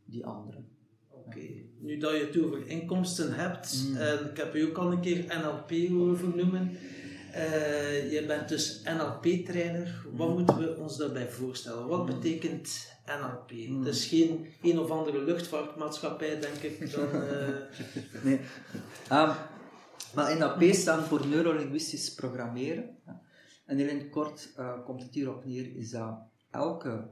die 0.05 0.25
anderen. 0.25 0.67
Oké, 1.09 1.39
nu 1.79 1.97
dat 1.97 2.11
je 2.11 2.25
het 2.25 2.37
over 2.37 2.67
inkomsten 2.67 3.33
hebt, 3.33 3.89
Mm. 3.89 3.95
en 3.95 4.29
ik 4.29 4.37
heb 4.37 4.53
je 4.53 4.69
ook 4.69 4.77
al 4.77 4.91
een 4.91 5.01
keer 5.01 5.25
NLP 5.25 5.89
horen 5.89 6.35
noemen. 6.35 6.71
Eh, 7.33 8.11
je 8.11 8.25
bent 8.25 8.49
dus 8.49 8.81
NLP-trainer. 8.83 10.05
Wat 10.11 10.27
Mm. 10.27 10.33
moeten 10.33 10.57
we 10.57 10.75
ons 10.77 10.97
daarbij 10.97 11.29
voorstellen? 11.29 11.87
Wat 11.87 12.05
betekent 12.05 12.91
NLP? 13.05 13.51
Mm. 13.51 13.79
Het 13.85 13.95
is 13.95 14.05
geen 14.05 14.47
een 14.61 14.79
of 14.79 14.89
andere 14.89 15.21
luchtvaartmaatschappij, 15.23 16.39
denk 16.39 16.55
ik. 16.55 16.91
Dan, 16.91 17.11
eh, 17.29 17.47
Nee. 18.23 18.39
Ehm, 19.09 19.31
maar 20.15 20.37
NLP 20.37 20.73
staat 20.73 21.07
voor 21.07 21.27
neurolinguistisch 21.27 22.13
programmeren. 22.13 22.97
En 23.65 23.77
heel 23.77 23.87
in 23.87 23.97
het 23.97 24.09
kort 24.09 24.53
eh, 24.55 24.83
komt 24.85 25.01
het 25.03 25.13
hierop 25.13 25.45
neer, 25.45 25.75
is 25.75 25.89
dat 25.89 26.19
elke 26.51 27.07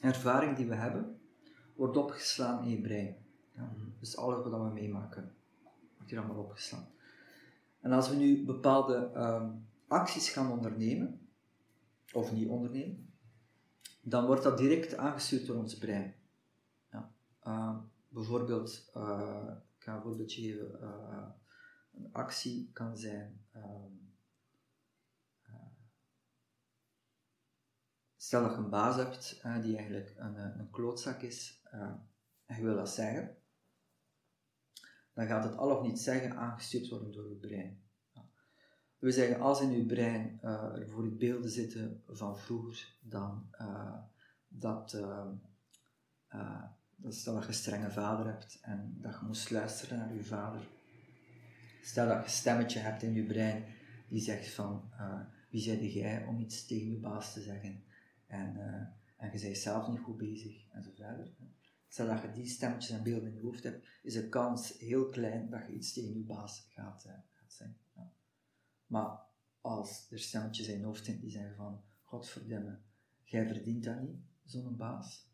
ervaring 0.00 0.56
die 0.56 0.66
we 0.66 0.74
hebben, 0.74 1.20
wordt 1.74 1.96
opgeslaan 1.96 2.64
in 2.64 2.70
je 2.70 2.80
brein. 2.80 3.16
Ja. 3.56 3.72
Dus 4.00 4.16
alles 4.16 4.36
wat 4.48 4.60
we 4.60 4.70
meemaken, 4.74 5.32
wordt 5.96 6.10
hier 6.10 6.18
allemaal 6.18 6.42
opgeslaan. 6.44 6.88
En 7.86 7.92
als 7.92 8.08
we 8.08 8.16
nu 8.16 8.44
bepaalde 8.44 9.10
ehm, 9.14 9.50
acties 9.86 10.28
gaan 10.28 10.50
ondernemen, 10.50 11.28
of 12.12 12.32
niet 12.32 12.48
ondernemen, 12.48 13.14
dan 14.02 14.26
wordt 14.26 14.42
dat 14.42 14.58
direct 14.58 14.96
aangestuurd 14.96 15.46
door 15.46 15.56
ons 15.56 15.78
brein. 15.78 16.14
Ja. 16.90 17.12
Ehm, 17.42 17.76
bijvoorbeeld, 18.08 18.90
eh, 18.94 19.52
ik 19.78 19.84
ga 19.84 19.94
een 19.94 20.02
voorbeeldje 20.02 20.42
geven, 20.42 20.80
eh, 20.80 21.28
een 21.94 22.08
actie 22.12 22.70
kan 22.72 22.96
zijn, 22.96 23.46
ehm, 23.52 23.92
eh, 25.42 25.54
stel 28.16 28.42
dat 28.42 28.50
je 28.50 28.56
een 28.56 28.70
baas 28.70 28.96
hebt 28.96 29.40
die 29.62 29.76
eigenlijk 29.76 30.14
een, 30.16 30.36
een 30.58 30.70
klootzak 30.70 31.20
is, 31.22 31.62
en 32.44 32.56
je 32.56 32.62
wil 32.62 32.76
dat 32.76 32.90
zeggen, 32.90 33.36
dan 35.16 35.26
gaat 35.26 35.44
het 35.44 35.56
al 35.56 35.76
of 35.76 35.82
niet 35.82 35.98
zeggen 35.98 36.36
aangestuurd 36.36 36.88
worden 36.88 37.12
door 37.12 37.28
je 37.28 37.36
brein. 37.36 37.84
We 38.98 39.10
zeggen, 39.10 39.40
als 39.40 39.60
in 39.60 39.70
je 39.70 39.86
brein 39.86 40.38
eh, 40.42 40.62
er 40.62 40.78
bijvoorbeeld 40.78 41.18
beelden 41.18 41.50
zitten 41.50 42.02
van 42.06 42.38
vroeger, 42.38 42.96
dan 43.00 43.48
eh, 43.50 43.98
dat, 44.48 44.94
eh, 46.28 46.62
dat 46.96 47.14
stel 47.14 47.34
dat 47.34 47.42
je 47.42 47.48
een 47.48 47.54
strenge 47.54 47.90
vader 47.90 48.26
hebt 48.26 48.58
en 48.60 48.96
dat 49.00 49.18
je 49.20 49.26
moest 49.26 49.50
luisteren 49.50 49.98
naar 49.98 50.14
je 50.14 50.24
vader. 50.24 50.68
Stel 51.82 52.06
dat 52.06 52.16
je 52.16 52.22
een 52.22 52.30
stemmetje 52.30 52.78
hebt 52.78 53.02
in 53.02 53.14
je 53.14 53.24
brein 53.24 53.64
die 54.08 54.20
zegt 54.20 54.48
van, 54.48 54.90
wie 55.50 55.60
zijde 55.60 55.92
jij 55.92 56.24
om 56.24 56.38
iets 56.38 56.66
tegen 56.66 56.90
je 56.90 56.98
baas 56.98 57.32
te 57.32 57.40
zeggen? 57.40 57.84
En, 58.26 58.56
en 59.16 59.30
je 59.32 59.40
bent 59.40 59.56
zelf 59.56 59.88
niet 59.88 60.00
goed 60.00 60.16
bezig, 60.16 60.70
en 60.70 60.82
verder. 60.82 61.34
Stel 61.88 62.06
dat 62.06 62.22
je 62.22 62.30
die 62.30 62.46
stemmetjes 62.46 62.96
en 62.96 63.02
beelden 63.02 63.28
in 63.28 63.34
je 63.34 63.40
hoofd 63.40 63.62
hebt, 63.62 63.86
is 64.02 64.12
de 64.12 64.28
kans 64.28 64.78
heel 64.78 65.08
klein 65.08 65.50
dat 65.50 65.66
je 65.66 65.72
iets 65.72 65.92
tegen 65.92 66.14
je 66.14 66.24
baas 66.24 66.66
gaat, 66.70 67.02
gaat 67.02 67.52
zeggen. 67.52 67.78
Ja. 67.94 68.12
Maar 68.86 69.20
als 69.60 70.10
er 70.10 70.18
stemmetjes 70.18 70.68
in 70.68 70.78
je 70.78 70.84
hoofd 70.84 71.04
zijn 71.04 71.20
die 71.20 71.30
zeggen 71.30 71.56
van, 71.56 71.82
godverdomme, 72.02 72.78
jij 73.22 73.46
verdient 73.46 73.84
dat 73.84 74.00
niet, 74.00 74.20
zo'n 74.44 74.76
baas. 74.76 75.30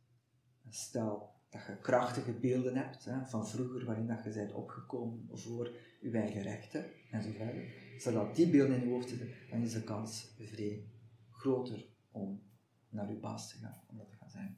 En 0.65 0.73
stel 0.73 1.33
dat 1.51 1.67
je 1.67 1.77
krachtige 1.77 2.33
beelden 2.33 2.77
hebt 2.77 3.05
hè, 3.05 3.27
van 3.27 3.49
vroeger 3.49 3.85
waarin 3.85 4.07
dat 4.07 4.25
je 4.25 4.31
bent 4.31 4.53
opgekomen 4.53 5.29
voor 5.33 5.77
je 6.01 6.11
eigen 6.11 6.43
rechten 6.43 6.85
en 7.11 7.23
zo 7.23 7.31
verder. 7.31 7.65
Stel 7.97 8.13
dat 8.13 8.37
die 8.37 8.51
beelden 8.51 8.77
in 8.77 8.89
je 8.89 8.93
hoofd 8.93 9.09
zitten, 9.09 9.29
dan 9.51 9.63
is 9.63 9.73
de 9.73 9.83
kans 9.83 10.35
vrij 10.39 10.87
groter 11.31 11.87
om 12.11 12.43
naar 12.89 13.09
je 13.09 13.17
baas 13.17 13.49
te 13.49 13.59
gaan, 13.59 13.81
om 13.87 13.97
dat 13.97 14.09
te 14.09 14.17
gaan 14.17 14.31
zeggen. 14.31 14.57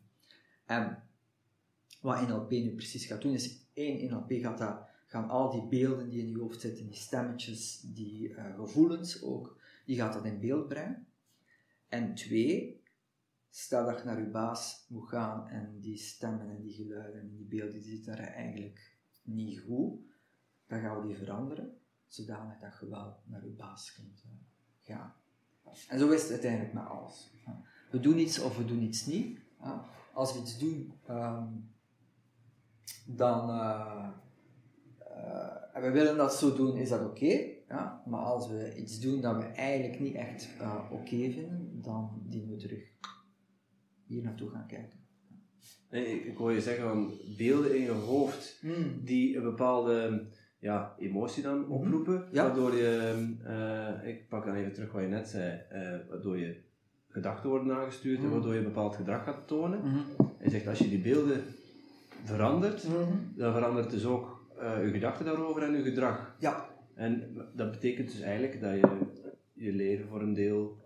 En 0.64 1.02
wat 2.04 2.28
NLP 2.28 2.50
nu 2.50 2.74
precies 2.74 3.06
gaat 3.06 3.22
doen, 3.22 3.32
is 3.32 3.66
één, 3.72 4.10
NLP 4.10 4.32
gaat 4.32 4.58
dat, 4.58 4.88
gaan 5.06 5.28
al 5.28 5.50
die 5.50 5.68
beelden 5.68 6.08
die 6.08 6.20
in 6.20 6.30
je 6.30 6.38
hoofd 6.38 6.60
zitten, 6.60 6.86
die 6.86 6.96
stemmetjes, 6.96 7.80
die 7.80 8.34
eh, 8.34 8.54
gevoelens 8.54 9.22
ook, 9.22 9.60
die 9.86 9.96
gaat 9.96 10.12
dat 10.12 10.24
in 10.24 10.40
beeld 10.40 10.68
brengen. 10.68 11.06
En 11.88 12.14
twee, 12.14 12.82
stel 13.50 13.84
dat 13.86 13.98
je 13.98 14.04
naar 14.04 14.20
je 14.20 14.26
baas 14.26 14.86
moet 14.88 15.08
gaan 15.08 15.48
en 15.48 15.80
die 15.80 15.96
stemmen 15.96 16.48
en 16.48 16.60
die 16.60 16.72
geluiden 16.72 17.20
en 17.20 17.30
die 17.30 17.44
beelden 17.44 17.72
die 17.72 17.82
zitten 17.82 18.16
daar 18.16 18.26
eigenlijk 18.26 18.96
niet 19.22 19.60
goed, 19.60 20.00
dan 20.66 20.80
gaan 20.80 21.00
we 21.00 21.06
die 21.06 21.16
veranderen, 21.16 21.78
zodanig 22.06 22.58
dat 22.58 22.76
je 22.80 22.88
wel 22.88 23.16
naar 23.24 23.44
je 23.44 23.50
baas 23.50 23.94
kunt 23.94 24.22
eh, 24.24 24.94
gaan. 24.94 25.14
En 25.88 25.98
zo 25.98 26.10
is 26.10 26.22
het 26.22 26.30
uiteindelijk 26.30 26.72
met 26.72 26.86
alles. 26.86 27.32
We 27.90 28.00
doen 28.00 28.18
iets 28.18 28.38
of 28.38 28.56
we 28.56 28.64
doen 28.64 28.82
iets 28.82 29.06
niet. 29.06 29.38
Als 30.12 30.32
we 30.32 30.40
iets 30.40 30.58
doen, 30.58 30.92
ehm, 31.06 31.46
dan, 33.06 33.50
eh, 33.50 34.08
eh, 34.98 35.76
en 35.76 35.82
we 35.82 35.90
willen 35.90 36.16
dat 36.16 36.34
zo 36.34 36.54
doen, 36.54 36.76
is 36.76 36.88
dat 36.88 37.04
oké. 37.04 37.40
ja? 37.68 38.02
Maar 38.06 38.20
als 38.20 38.48
we 38.48 38.74
iets 38.76 39.00
doen 39.00 39.20
dat 39.20 39.36
we 39.36 39.42
eigenlijk 39.42 40.00
niet 40.00 40.14
echt 40.14 40.48
eh, 40.60 40.84
oké 40.90 41.30
vinden, 41.30 41.80
dan 41.82 42.22
dienen 42.28 42.50
we 42.50 42.56
terug 42.56 42.82
hier 44.06 44.22
naartoe 44.22 44.50
gaan 44.50 44.66
kijken. 44.66 44.98
Nee, 45.90 46.04
ik, 46.06 46.24
ik 46.24 46.36
hoor 46.36 46.52
je 46.52 46.60
zeggen 46.60 46.84
van 46.88 47.12
beelden 47.36 47.76
in 47.76 47.82
je 47.82 47.90
hoofd 47.90 48.62
die 49.04 49.36
een 49.36 49.42
bepaalde 49.42 50.26
ja, 50.58 50.94
emotie 50.98 51.42
dan 51.42 51.68
oproepen, 51.68 52.28
Ja. 52.32 52.46
waardoor 52.46 52.74
je, 52.74 54.02
ik 54.04 54.28
pak 54.28 54.44
dan 54.44 54.54
even 54.54 54.72
terug 54.72 54.92
wat 54.92 55.02
je 55.02 55.08
net 55.08 55.28
zei, 55.28 55.60
waardoor 56.08 56.38
je 56.38 56.62
gedachten 57.08 57.50
worden 57.50 57.76
aangestuurd 57.76 58.18
en 58.18 58.24
Mhm. 58.24 58.32
waardoor 58.32 58.52
je 58.52 58.58
een 58.58 58.64
bepaald 58.64 58.94
gedrag 58.94 59.24
gaat 59.24 59.46
tonen. 59.46 59.82
En 59.82 60.44
je 60.44 60.50
zegt 60.50 60.66
als 60.66 60.78
je 60.78 60.88
die 60.88 61.00
beelden 61.02 61.42
verandert, 62.24 62.88
Mhm. 62.88 63.12
dan 63.36 63.52
verandert 63.52 63.90
dus 63.90 64.04
ook 64.04 64.32
eh, 64.58 64.84
je 64.84 64.90
gedachten 64.90 65.24
daarover 65.24 65.62
en 65.62 65.72
je 65.72 65.82
gedrag. 65.82 66.36
Ja, 66.38 66.66
En 66.94 67.34
dat 67.54 67.70
betekent 67.70 68.10
dus 68.10 68.20
eigenlijk 68.20 68.60
dat 68.60 68.72
je 68.74 69.06
je 69.52 69.72
leven 69.72 70.08
voor 70.08 70.22
een 70.22 70.34
deel 70.34 70.82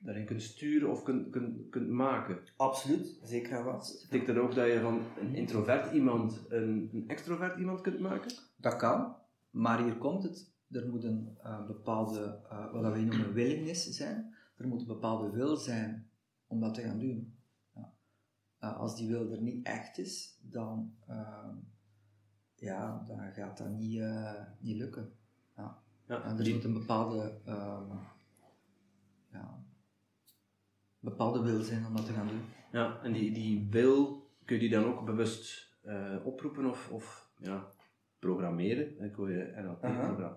daarin 0.00 0.24
kunt 0.24 0.42
sturen 0.42 0.90
of 0.90 1.02
kunt, 1.02 1.30
kunt, 1.30 1.68
kunt 1.70 1.88
maken. 1.88 2.38
absoluut. 2.56 3.18
Zeker 3.22 3.52
en 3.58 3.64
wat. 3.64 4.06
Betekent 4.10 4.36
dat 4.36 4.44
ook 4.44 4.54
dat 4.54 4.66
je 4.66 4.80
van 4.80 5.00
een 5.20 5.34
introvert 5.34 5.92
iemand 5.92 6.44
een, 6.48 6.88
een 6.92 7.04
extrovert 7.08 7.58
iemand 7.58 7.80
kunt 7.80 8.00
maken? 8.00 8.32
Dat 8.56 8.76
kan, 8.76 9.14
maar 9.50 9.82
hier 9.82 9.96
komt 9.96 10.22
het. 10.22 10.50
Er 10.70 10.88
moet 10.88 11.04
een 11.04 11.28
eh, 11.42 11.66
bepaalde, 11.66 12.38
eh, 12.50 12.72
wat 12.72 12.92
wij 12.92 13.02
noemen 13.02 13.32
willingness 13.32 13.88
zijn. 13.90 14.34
Er 14.56 14.68
moet 14.68 14.80
een 14.80 14.86
bepaalde 14.86 15.30
wil 15.30 15.56
zijn 15.56 16.06
om 16.46 16.60
dat 16.60 16.74
te 16.74 16.80
gaan 16.82 16.98
doen. 16.98 17.31
Eh, 18.62 18.76
als 18.76 18.96
die 18.96 19.08
wil 19.08 19.30
er 19.32 19.40
niet 19.40 19.66
echt 19.66 19.98
is, 19.98 20.38
dan, 20.42 20.94
ehm, 21.08 21.54
ja, 22.56 23.02
dan 23.06 23.32
gaat 23.32 23.58
dat 23.58 23.68
niet, 23.70 24.00
eh, 24.00 24.42
niet 24.58 24.76
lukken. 24.76 25.12
Ja. 25.56 25.78
Ja, 26.06 26.22
En 26.22 26.36
er 26.38 26.44
die- 26.44 26.54
moet 26.54 26.64
een 26.64 26.72
bepaalde, 26.72 27.40
ehm, 27.44 27.96
ja, 29.32 29.64
bepaalde 31.00 31.42
wil 31.42 31.62
zijn 31.62 31.86
om 31.86 31.96
dat 31.96 32.06
te 32.06 32.12
gaan 32.12 32.28
doen. 32.28 32.40
Ja, 32.72 33.00
en 33.02 33.12
die, 33.12 33.32
die 33.32 33.66
wil, 33.70 34.26
kun 34.44 34.54
je 34.54 34.60
die 34.60 34.70
dan 34.70 34.84
ook 34.84 35.04
bewust 35.04 35.70
eh, 35.82 36.16
oproepen 36.24 36.66
of, 36.66 36.90
of 36.90 37.32
ja, 37.38 37.66
programmeren? 38.18 39.00
Ik 39.00 39.14
hoor 39.14 39.30
je 39.30 39.52
NLP 39.56 39.80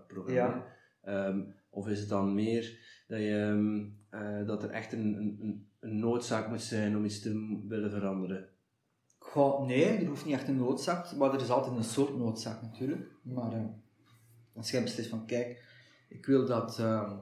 programmeren. 0.07 0.33
Ja. 0.33 0.65
Ehm, 1.01 1.43
of 1.69 1.87
is 1.87 1.99
het 1.99 2.09
dan 2.09 2.33
meer 2.33 2.79
dat, 3.07 3.19
je, 3.19 3.91
dat 4.45 4.63
er 4.63 4.69
echt 4.69 4.93
een, 4.93 5.13
een, 5.17 5.37
een- 5.41 5.69
een 5.79 5.99
noodzaak 5.99 6.49
moet 6.49 6.61
zijn 6.61 6.97
om 6.97 7.05
iets 7.05 7.19
te 7.19 7.61
willen 7.67 7.91
veranderen? 7.91 8.49
Goh, 9.17 9.65
nee, 9.65 9.85
er 9.85 10.07
hoeft 10.07 10.25
niet 10.25 10.33
echt 10.33 10.47
een 10.47 10.57
noodzaak, 10.57 11.15
maar 11.15 11.33
er 11.33 11.41
is 11.41 11.49
altijd 11.49 11.75
een 11.75 11.83
soort 11.83 12.17
noodzaak 12.17 12.61
natuurlijk. 12.61 13.11
Maar 13.21 13.51
eh, 13.51 13.65
als 14.53 14.71
jij 14.71 14.83
beslist 14.83 15.09
van, 15.09 15.25
kijk, 15.25 15.63
ik 16.07 16.25
wil 16.25 16.45
dat, 16.45 16.79
ehm, 16.79 17.17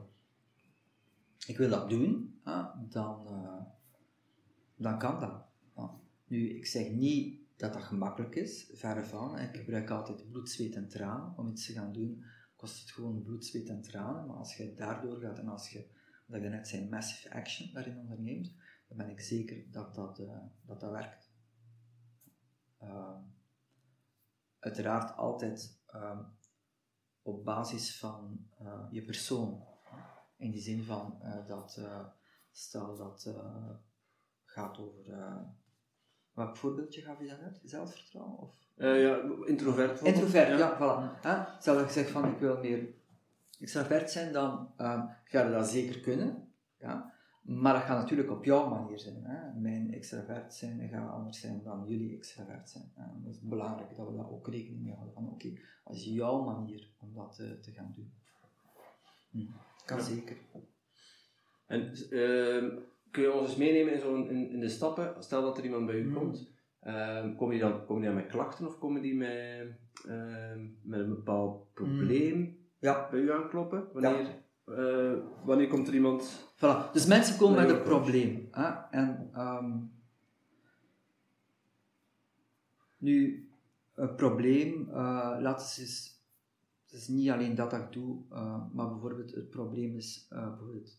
ik 1.46 1.56
wil 1.56 1.68
dat 1.68 1.88
doen, 1.88 2.40
dan, 2.88 3.26
eh, 3.26 3.62
dan 4.76 4.98
kan 4.98 5.20
dat. 5.20 5.42
Nu, 6.26 6.48
ik 6.48 6.66
zeg 6.66 6.90
niet 6.90 7.40
dat 7.56 7.72
dat 7.72 7.82
gemakkelijk 7.82 8.34
is, 8.34 8.70
verre 8.72 9.04
van. 9.04 9.38
Ik 9.38 9.56
gebruik 9.56 9.90
altijd 9.90 10.30
bloed, 10.30 10.50
zweet 10.50 10.74
en 10.74 10.88
tranen. 10.88 11.38
Om 11.38 11.48
iets 11.48 11.66
te 11.66 11.72
gaan 11.72 11.92
doen, 11.92 12.24
kost 12.56 12.80
het 12.80 12.90
gewoon 12.90 13.22
bloed, 13.22 13.44
zweet 13.44 13.68
en 13.68 13.82
tranen. 13.82 14.26
Maar 14.26 14.36
als 14.36 14.56
je 14.56 14.74
daardoor 14.74 15.20
gaat 15.20 15.38
en 15.38 15.48
als 15.48 15.70
je, 15.70 15.86
wat 16.26 16.42
ik 16.42 16.50
net 16.50 16.68
zei, 16.68 16.88
massive 16.88 17.34
action 17.34 17.72
daarin 17.72 17.98
onderneemt, 17.98 18.54
dan 18.88 18.96
ben 18.96 19.10
ik 19.10 19.20
zeker 19.20 19.70
dat 19.70 19.94
dat, 19.94 20.18
eh, 20.18 20.38
dat, 20.66 20.80
dat 20.80 20.90
werkt. 20.90 21.32
Ehm, 22.78 23.20
uiteraard 24.58 25.16
altijd 25.16 25.82
ehm, 25.86 26.22
op 27.22 27.44
basis 27.44 27.98
van 27.98 28.48
eh, 28.58 28.86
je 28.90 29.04
persoon. 29.04 29.64
In 30.36 30.50
die 30.50 30.60
zin 30.60 30.84
van 30.84 31.22
eh, 31.22 31.46
dat, 31.46 31.80
stel 32.50 32.96
dat 32.96 33.34
gaat 34.44 34.78
over. 34.78 35.04
Welk 36.32 36.56
voorbeeldje 36.56 37.02
gaf 37.02 37.20
je 37.20 37.26
daarnet? 37.26 37.60
Zelfvertrouwen? 37.64 38.38
Of? 38.38 38.54
Ja, 38.74 39.20
introvert. 39.44 40.00
Introvert, 40.00 40.48
ja, 40.48 40.56
ja 40.56 40.76
voilà. 40.76 41.22
Huh? 41.22 41.60
Stel 41.60 41.74
dat 41.74 41.86
je 41.86 41.92
zegt 41.92 42.10
van 42.10 42.32
ik 42.32 42.38
wil 42.38 42.58
meer 42.58 42.94
extravert 43.64 44.10
zijn, 44.10 44.32
dan 44.32 44.52
um, 44.78 45.08
ga 45.24 45.44
je 45.44 45.50
dat 45.50 45.68
zeker 45.68 46.00
kunnen. 46.00 46.48
Ja? 46.78 47.12
Maar 47.42 47.72
dat 47.72 47.82
gaat 47.82 47.98
natuurlijk 47.98 48.30
op 48.30 48.44
jouw 48.44 48.68
manier 48.68 48.98
zijn. 48.98 49.24
Hè? 49.24 49.60
Mijn 49.60 49.92
extravert 49.92 50.54
zijn 50.54 50.88
gaat 50.88 51.10
anders 51.10 51.40
zijn 51.40 51.62
dan 51.62 51.84
jullie 51.88 52.16
extravert 52.16 52.70
zijn. 52.70 52.92
En 52.96 53.20
dat 53.24 53.34
is 53.34 53.40
belangrijk 53.40 53.96
dat 53.96 54.08
we 54.08 54.16
daar 54.16 54.30
ook 54.30 54.48
rekening 54.48 54.82
mee 54.82 54.92
houden. 54.92 55.14
Van 55.14 55.28
oké, 55.30 55.52
wat 55.84 55.96
is 55.96 56.04
jouw 56.04 56.44
manier 56.44 56.90
om 57.00 57.14
dat 57.14 57.34
te, 57.34 57.60
te 57.60 57.72
gaan 57.72 57.92
doen? 57.94 58.12
Hm. 59.30 59.46
Kan 59.84 60.02
zeker. 60.02 60.36
En 61.66 61.92
ehm, 62.10 62.78
kun 63.10 63.22
je 63.22 63.32
ons 63.32 63.48
eens 63.48 63.56
meenemen 63.56 63.92
in, 63.92 64.00
zo'n, 64.00 64.28
in, 64.28 64.50
in 64.50 64.60
de 64.60 64.68
stappen? 64.68 65.22
Stel 65.22 65.42
dat 65.42 65.58
er 65.58 65.64
iemand 65.64 65.86
bij 65.86 65.94
u 65.94 66.02
Hmm. 66.02 66.14
komt. 66.14 66.52
Ehm, 66.80 67.36
komen, 67.36 67.54
die 67.54 67.64
dan, 67.64 67.84
komen 67.86 68.02
die 68.02 68.12
dan 68.12 68.22
met 68.22 68.30
klachten 68.30 68.66
of 68.66 68.78
komen 68.78 69.02
die 69.02 69.14
met, 69.14 69.78
met 70.82 71.00
een 71.00 71.08
bepaald 71.08 71.72
probleem 71.72 72.53
Ja, 72.84 73.08
bij 73.10 73.20
u 73.20 73.32
aankloppen? 73.32 73.88
Wanneer, 73.92 74.42
eh, 74.64 75.12
wanneer 75.44 75.68
komt 75.68 75.88
er 75.88 75.94
iemand... 75.94 76.52
Voilà. 76.56 76.92
Dus 76.92 77.06
mensen 77.06 77.38
komen 77.38 77.66
met 77.66 77.70
een 77.70 77.82
probleem. 77.82 78.48
Hè? 78.50 78.68
En 78.90 79.30
ehm, 79.32 79.78
nu, 82.96 83.48
een 83.94 84.14
probleem, 84.14 84.88
eh 84.88 85.36
laten 85.40 85.82
eens. 85.82 86.12
Het 86.84 87.02
is 87.02 87.08
niet 87.08 87.30
alleen 87.30 87.54
dat 87.54 87.72
ik 87.72 87.92
doe, 87.92 88.22
eh, 88.30 88.62
maar 88.72 88.88
bijvoorbeeld 88.88 89.34
het 89.34 89.50
probleem 89.50 89.96
is, 89.96 90.26
bijvoorbeeld, 90.28 90.98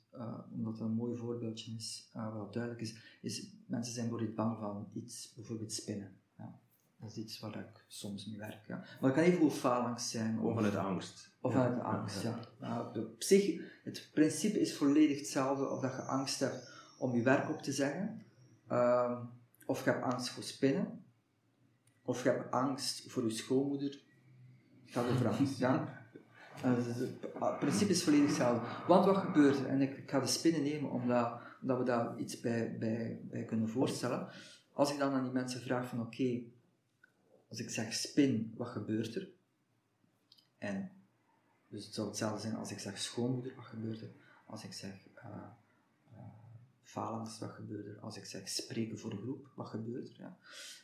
omdat 0.51 0.73
het 0.73 0.81
een 0.81 0.95
mooi 0.95 1.17
voorbeeldje 1.17 1.71
is, 1.71 2.09
wat 2.13 2.53
duidelijk 2.53 2.81
is, 2.81 3.19
is 3.21 3.51
mensen 3.65 3.93
zijn 3.93 4.09
bijvoorbeeld 4.09 4.37
bang 4.37 4.57
van 4.57 4.87
iets, 4.93 5.33
bijvoorbeeld 5.35 5.73
spinnen. 5.73 6.17
Dat 7.05 7.15
is 7.17 7.23
iets 7.23 7.39
waar 7.39 7.55
ik 7.59 7.83
soms 7.87 8.25
mee 8.25 8.37
werk. 8.37 8.67
Ja. 8.67 8.75
Maar 8.77 8.87
het 9.01 9.13
kan 9.13 9.23
even 9.23 9.39
goed 9.39 9.53
faalangst 9.53 10.09
zijn. 10.09 10.39
Of- 10.39 10.53
vanuit 10.55 10.75
angst. 10.75 11.29
of 11.41 11.53
Ja. 11.53 11.57
vanuit 11.61 11.75
de 11.81 11.83
angst, 11.87 12.21
ja. 12.21 12.39
Nou, 12.59 12.93
de 12.93 13.01
psych, 13.01 13.61
het 13.83 14.09
principe 14.13 14.59
is 14.59 14.75
volledig 14.75 15.17
hetzelfde 15.17 15.69
of 15.69 15.79
dat 15.81 15.91
je 15.91 16.01
angst 16.01 16.39
hebt 16.39 16.71
om 16.99 17.15
je 17.15 17.21
werk 17.21 17.49
op 17.49 17.61
te 17.61 17.71
zeggen, 17.71 18.25
ehm, 18.67 19.17
of 19.65 19.83
je 19.83 19.89
hebt 19.89 20.03
angst 20.03 20.29
voor 20.29 20.43
spinnen, 20.43 21.05
of 22.01 22.23
je 22.23 22.29
hebt 22.29 22.51
angst 22.51 23.11
voor 23.11 23.23
je 23.23 23.29
schoonmoeder. 23.29 24.03
Gaat 24.85 25.09
over 25.09 25.27
angst, 25.27 25.57
ja. 25.57 26.03
Het 26.55 26.85
het 27.39 27.59
principe 27.59 27.91
is 27.91 28.03
volledig 28.03 28.27
hetzelfde. 28.27 28.67
Want 28.87 29.05
wat 29.05 29.17
gebeurt 29.17 29.57
er? 29.59 29.65
En 29.67 29.81
ik, 29.81 29.97
ik 29.97 30.09
ga 30.09 30.19
de 30.19 30.27
spinnen 30.27 30.63
nemen 30.63 30.91
omdat, 30.91 31.39
omdat 31.61 31.77
we 31.77 31.83
daar 31.83 32.17
iets 32.19 32.39
bij, 32.39 32.77
bij, 32.79 33.19
bij 33.23 33.43
kunnen 33.43 33.69
voorstellen. 33.69 34.27
Als 34.73 34.91
ik 34.93 34.99
dan 34.99 35.13
aan 35.13 35.23
die 35.23 35.31
mensen 35.31 35.61
vraag 35.61 35.87
van 35.87 36.01
oké, 36.01 36.41
als 37.55 37.63
ik 37.63 37.69
zeg 37.69 37.93
spin, 37.93 38.53
wat 38.57 38.67
gebeurt 38.67 39.15
er? 39.15 39.29
En 40.57 40.91
dus 41.67 41.85
het 41.85 41.93
zou 41.93 42.07
hetzelfde 42.07 42.39
zijn 42.39 42.55
als 42.55 42.71
ik 42.71 42.79
zeg 42.79 42.97
schoonmoeder, 42.97 43.55
wat 43.55 43.65
gebeurt 43.65 44.01
er? 44.01 44.11
Als 44.45 44.63
ik 44.63 44.73
zeg 44.73 45.07
uh, 45.17 45.47
uh, 46.11 46.19
falangst, 46.81 47.39
wat 47.39 47.49
gebeurt 47.49 47.85
er? 47.85 47.99
Als 47.99 48.17
ik 48.17 48.25
zeg 48.25 48.49
spreken 48.49 48.99
voor 48.99 49.11
groep, 49.11 49.51
wat 49.55 49.67
gebeurt 49.67 50.09
er? 50.09 50.15
Ja? 50.17 50.37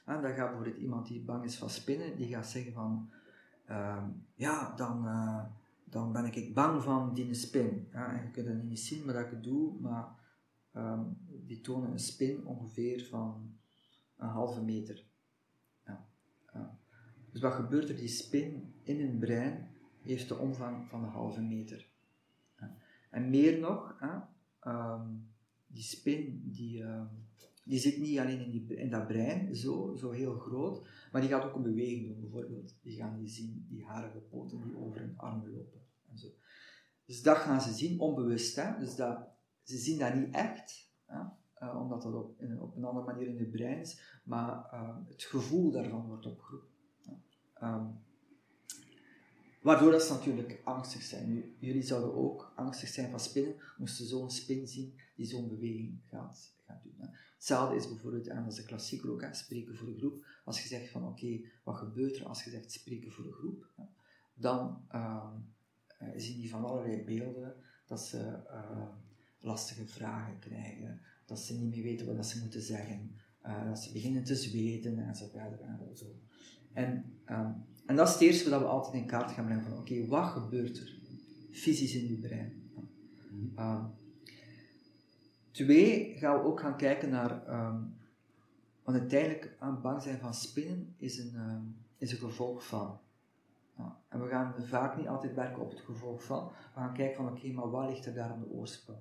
En 0.06 0.22
dan 0.22 0.34
gaat 0.34 0.48
bijvoorbeeld 0.48 0.78
iemand 0.78 1.08
die 1.08 1.24
bang 1.24 1.44
is 1.44 1.56
van 1.56 1.70
spinnen, 1.70 2.16
die 2.16 2.28
gaat 2.28 2.48
zeggen 2.48 2.74
van, 2.74 3.12
uh, 3.70 4.08
ja, 4.36 4.76
dan, 4.76 5.06
uh, 5.06 5.46
dan 5.86 6.12
ben 6.12 6.26
ik 6.26 6.54
bang 6.54 6.84
van 6.84 7.14
die 7.14 7.34
spin. 7.34 7.88
Ja? 7.92 8.14
En 8.14 8.26
je 8.26 8.32
kunt 8.32 8.48
het 8.48 8.64
niet 8.64 8.80
zien 8.80 9.06
wat 9.06 9.16
ik 9.16 9.30
het 9.30 9.44
doe, 9.44 9.80
maar 9.80 10.16
um, 10.76 11.18
die 11.28 11.62
tonen 11.62 11.92
een 11.92 12.00
spin 12.00 12.46
ongeveer 12.46 13.06
van 13.06 13.60
een 14.18 14.30
halve 14.30 14.62
meter. 14.62 15.10
Dus 17.32 17.42
wat 17.42 17.54
gebeurt 17.54 17.90
er? 17.90 17.96
Die 17.96 18.08
spin 18.08 18.74
in 18.84 19.00
hun 19.00 19.20
brein 19.20 19.70
heeft 20.02 20.28
de 20.28 20.38
omvang 20.38 20.88
van 20.88 21.04
een 21.04 21.10
halve 21.10 21.42
meter. 21.42 21.90
En 23.10 23.30
meer 23.30 23.60
nog, 23.60 24.00
um, 24.68 25.28
die 25.68 25.84
spin 25.84 26.42
die, 26.46 26.84
um, 26.84 27.10
die 27.64 27.80
zit 27.80 27.98
niet 27.98 28.20
alleen 28.20 28.40
in, 28.40 28.52
die, 28.52 28.76
in 28.76 28.90
dat 28.90 29.08
brein, 29.08 29.56
zo, 29.56 29.96
zo 29.96 30.12
heel 30.12 30.34
groot, 30.34 30.88
maar 31.12 31.22
die 31.22 31.30
gaat 31.30 31.44
ook 31.44 31.56
een 31.56 31.62
beweging 31.62 32.08
doen, 32.08 32.20
bijvoorbeeld. 32.20 32.78
Die 32.82 32.98
gaan 32.98 33.18
die 33.20 33.28
zien, 33.28 33.66
die 33.70 33.86
harige 33.86 34.20
poten 34.20 34.62
die 34.62 34.78
over 34.78 35.00
hun 35.00 35.18
armen 35.18 35.52
lopen. 35.52 35.82
En 36.10 36.18
zo. 36.18 36.28
Dus 37.06 37.22
dat 37.22 37.38
gaan 37.38 37.62
ze 37.62 37.74
zien, 37.74 38.00
onbewust. 38.00 38.56
Hè? 38.56 38.80
Dus 38.80 38.96
dat, 38.96 39.28
ze 39.64 39.78
zien 39.78 40.00
dat 40.00 40.16
niet 40.16 40.36
echt? 40.36 40.91
Uh, 41.62 41.82
omdat 41.82 42.02
dat 42.02 42.14
op, 42.14 42.42
in, 42.42 42.62
op 42.62 42.76
een 42.76 42.84
andere 42.84 43.06
manier 43.06 43.28
in 43.28 43.38
het 43.38 43.52
brein 43.52 43.80
is, 43.80 44.20
maar 44.24 44.70
uh, 44.74 44.98
het 45.08 45.24
gevoel 45.24 45.72
daarvan 45.72 46.08
wordt 46.08 46.26
opgeroepen. 46.26 46.70
Um, 47.64 48.00
waardoor 49.62 49.92
dat 49.92 50.04
ze 50.04 50.14
natuurlijk 50.14 50.62
angstig 50.64 51.02
zijn. 51.02 51.56
Jullie 51.60 51.82
zouden 51.82 52.16
ook 52.16 52.54
angstig 52.56 52.90
zijn 52.90 53.10
van 53.10 53.20
spinnen, 53.20 53.56
moesten 53.78 54.06
zo'n 54.06 54.32
spin 54.32 54.68
zien 54.68 55.00
die 55.16 55.26
zo'n 55.26 55.48
beweging 55.48 56.02
gaat, 56.06 56.54
gaat 56.66 56.84
doen. 56.84 56.96
Hè. 56.98 57.08
Hetzelfde 57.36 57.76
is 57.76 57.88
bijvoorbeeld, 57.88 58.28
en 58.28 58.44
dat 58.44 58.56
de 58.56 58.66
klassieker 58.66 59.12
ook, 59.12 59.28
spreken 59.32 59.76
voor 59.76 59.88
een 59.88 59.98
groep. 59.98 60.26
Als 60.46 60.62
je 60.62 60.68
zegt 60.68 60.90
van 60.90 61.08
oké, 61.08 61.42
wat 61.64 61.76
gebeurt 61.76 62.16
er 62.16 62.26
als 62.26 62.44
je 62.44 62.50
zegt 62.50 62.72
spreken 62.72 63.12
voor 63.12 63.26
een 63.26 63.32
groep, 63.32 63.72
hè, 63.76 63.84
dan 64.34 64.86
um, 64.96 65.54
uh, 66.02 66.10
zien 66.16 66.38
die 66.38 66.50
van 66.50 66.66
allerlei 66.66 67.04
beelden 67.04 67.56
dat 67.86 68.02
ze 68.02 68.40
lastige 69.40 69.88
vragen 69.88 70.40
krijgen, 70.40 71.02
dat 71.32 71.40
ze 71.40 71.54
niet 71.54 71.70
meer 71.70 71.84
weten 71.84 72.16
wat 72.16 72.28
ze 72.28 72.40
moeten 72.40 72.62
zeggen, 72.62 73.12
uh, 73.46 73.66
dat 73.68 73.80
ze 73.80 73.92
beginnen 73.92 74.24
te 74.24 74.36
zweten 74.36 75.00
en 75.00 75.16
zo 75.16 75.28
verder 75.28 75.60
en 75.60 75.98
zo. 75.98 76.06
En, 76.74 77.06
um, 77.30 77.66
en 77.86 77.96
dat 77.96 78.08
is 78.08 78.14
het 78.14 78.22
eerste 78.22 78.50
wat 78.50 78.60
we 78.60 78.66
altijd 78.66 78.94
in 78.94 79.08
kaart 79.08 79.32
gaan 79.32 79.46
brengen 79.46 79.64
van 79.64 79.72
oké, 79.72 79.82
okay, 79.82 80.08
wat 80.08 80.26
gebeurt 80.26 80.78
er 80.78 81.00
fysisch 81.52 81.96
in 81.96 82.08
je 82.08 82.18
brein? 82.18 82.72
Um, 83.58 83.90
twee, 85.52 86.18
gaan 86.18 86.38
we 86.38 86.44
ook 86.44 86.60
gaan 86.60 86.78
kijken 86.78 87.10
naar, 87.10 87.32
um, 87.32 87.96
want 88.84 88.98
uiteindelijk 88.98 89.56
aan 89.60 89.82
bang 89.82 90.02
zijn 90.02 90.20
van 90.20 90.34
spinnen 90.34 90.96
is 90.98 91.18
een, 91.18 91.76
is 91.98 92.12
een 92.12 92.18
gevolg 92.18 92.68
van. 92.68 93.00
Ja, 93.78 94.02
en 94.10 94.22
we 94.22 94.28
gaan 94.28 94.54
vaak 94.58 94.98
niet 94.98 95.08
altijd 95.08 95.34
werken 95.34 95.62
op 95.62 95.70
het 95.70 95.80
gevolg 95.80 96.24
van, 96.24 96.48
we 96.48 96.80
gaan 96.80 96.94
kijken 96.94 97.16
van 97.16 97.26
oké, 97.26 97.38
okay, 97.38 97.52
maar 97.52 97.70
wat 97.70 97.90
ligt 97.90 98.06
er 98.06 98.14
daar 98.14 98.30
aan 98.30 98.40
de 98.40 98.50
oorsprong? 98.50 99.00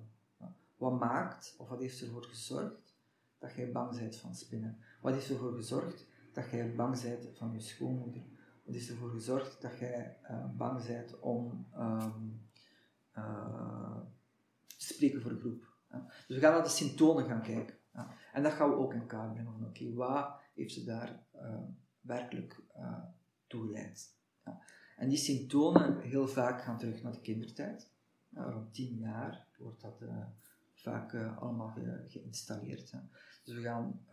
Wat 0.81 0.99
maakt, 0.99 1.55
of 1.57 1.69
wat 1.69 1.79
heeft 1.79 2.01
ervoor 2.01 2.23
gezorgd 2.23 2.95
dat 3.39 3.53
jij 3.53 3.71
bang 3.71 3.97
bent 3.97 4.15
van 4.15 4.35
spinnen? 4.35 4.77
Wat 5.01 5.13
heeft 5.13 5.29
ervoor 5.29 5.53
gezorgd 5.53 6.07
dat 6.33 6.49
jij 6.49 6.75
bang 6.75 7.01
bent 7.01 7.37
van 7.37 7.53
je 7.53 7.59
schoonmoeder? 7.59 8.21
Wat 8.63 8.75
is 8.75 8.89
ervoor 8.89 9.09
gezorgd 9.09 9.61
dat 9.61 9.77
jij 9.77 10.17
uh, 10.23 10.45
bang 10.57 10.85
bent 10.85 11.19
om 11.19 11.67
um, 11.77 12.49
uh, 13.17 13.97
te 14.67 14.85
spreken 14.85 15.21
voor 15.21 15.31
groep? 15.31 15.67
Dus 16.27 16.35
we 16.35 16.39
gaan 16.39 16.53
naar 16.53 16.63
de 16.63 16.69
symptomen 16.69 17.25
gaan 17.25 17.41
kijken. 17.41 17.75
Ja. 17.93 18.13
En 18.33 18.43
dat 18.43 18.51
gaan 18.51 18.69
we 18.69 18.75
ook 18.75 18.93
in 18.93 19.07
kaart 19.07 19.33
brengen. 19.33 19.65
Oké, 19.65 19.93
wat 19.93 20.41
heeft 20.53 20.73
ze 20.73 20.83
daar 20.83 21.23
uh, 21.35 21.59
werkelijk 22.01 22.61
toe 23.47 23.65
geleid? 23.65 24.15
Ja. 24.45 24.61
En 24.97 25.09
die 25.09 25.17
symptomen 25.17 25.99
heel 25.99 26.27
vaak 26.27 26.61
gaan 26.61 26.77
terug 26.77 27.01
naar 27.01 27.13
de 27.13 27.21
kindertijd. 27.21 27.91
rond 28.33 28.73
tien 28.73 28.97
jaar 28.97 29.47
wordt 29.57 29.81
dat 29.81 30.01
vaak 30.81 31.13
allemaal 31.15 31.69
ge 31.69 32.05
geïnstalleerd. 32.07 32.91
Hè. 32.91 32.99
Dus 33.43 33.55
we 33.55 33.61
gaan 33.61 34.05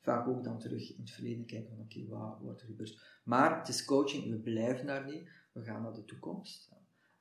vaak 0.00 0.28
ook 0.28 0.44
dan 0.44 0.58
terug 0.58 0.92
in 0.92 1.00
het 1.00 1.10
verleden 1.10 1.46
kijken 1.46 1.68
van 1.68 1.84
oké, 1.84 1.98
okay, 1.98 2.08
wat 2.08 2.40
wordt 2.40 2.60
er 2.60 2.66
gebeurd. 2.66 3.20
Maar 3.24 3.58
het 3.58 3.68
is 3.68 3.84
coaching, 3.84 4.30
we 4.30 4.36
blijven 4.36 4.86
daar 4.86 5.04
niet, 5.04 5.28
we 5.52 5.62
gaan 5.64 5.82
naar 5.82 5.94
de 5.94 6.04
toekomst. 6.04 6.72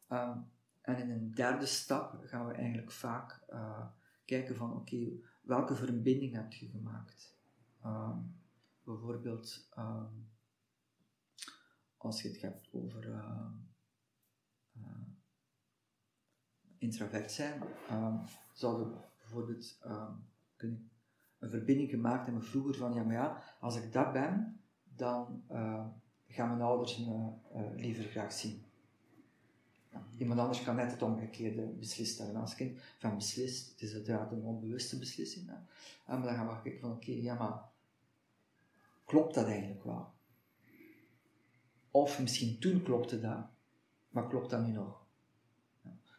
Um, 0.10 0.46
en 0.82 0.98
in 0.98 1.10
een 1.10 1.32
derde 1.32 1.66
stap 1.66 2.22
gaan 2.26 2.48
we 2.48 2.54
eigenlijk 2.54 2.92
vaak 2.92 3.44
uh, 3.50 3.88
kijken 4.26 4.56
van 4.56 4.76
oké, 4.76 5.08
welke 5.42 5.76
verbinding 5.76 6.34
heb 6.34 6.54
je 6.54 6.68
gemaakt? 6.68 7.36
Um, 7.86 8.36
bijvoorbeeld 8.84 9.70
als 11.98 12.22
je 12.22 12.28
het 12.28 12.42
hebt 12.42 12.70
over 12.72 13.08
uh, 13.08 13.52
uh, 14.78 14.84
introvert 16.78 17.32
zijn, 17.32 17.62
zouden 18.52 18.88
we 18.88 18.98
bijvoorbeeld 19.20 19.80
kunnen 20.56 20.90
een 21.40 21.50
verbinding 21.50 21.90
gemaakt 21.90 22.26
hebben 22.26 22.44
vroeger 22.44 22.76
van, 22.76 22.94
ja, 22.94 23.04
maar 23.04 23.14
ja, 23.14 23.44
als 23.60 23.76
ik 23.76 23.94
dat 23.94 24.14
ben, 24.14 24.60
dan 24.96 25.44
uh, 25.52 25.86
gaan 26.28 26.48
mijn 26.48 26.62
ouders 26.62 26.98
me 26.98 27.32
uh, 27.56 27.76
liever 27.76 28.04
graag 28.04 28.32
zien. 28.32 28.66
Iemand 30.18 30.40
anders 30.40 30.64
kan 30.64 30.76
net 30.76 30.92
het 30.92 31.02
omgekeerde 31.02 31.62
beslist 31.62 32.18
hebben 32.18 32.42
als 32.42 32.56
kind. 32.56 32.80
Van 32.98 33.16
beslist, 33.16 33.72
het 33.72 33.82
is 33.82 33.94
uiteraard 33.94 34.32
een 34.32 34.44
onbewuste 34.44 35.00
beslissing. 35.00 35.48
Hè. 35.48 35.56
En 36.14 36.22
dan 36.22 36.36
gaan 36.36 36.48
we 36.48 36.62
kijken 36.62 36.80
van, 36.82 36.92
oké, 36.92 37.12
ja, 37.12 37.36
maar 37.36 37.64
klopt 39.06 39.34
dat 39.34 39.46
eigenlijk 39.46 39.84
wel? 39.84 40.14
Of 41.92 42.20
misschien 42.20 42.60
toen 42.60 42.84
klopte 42.84 43.20
dat, 43.20 43.46
maar 44.10 44.28
klopt 44.28 44.50
dat 44.50 44.66
nu 44.66 44.72
nog? 44.72 45.07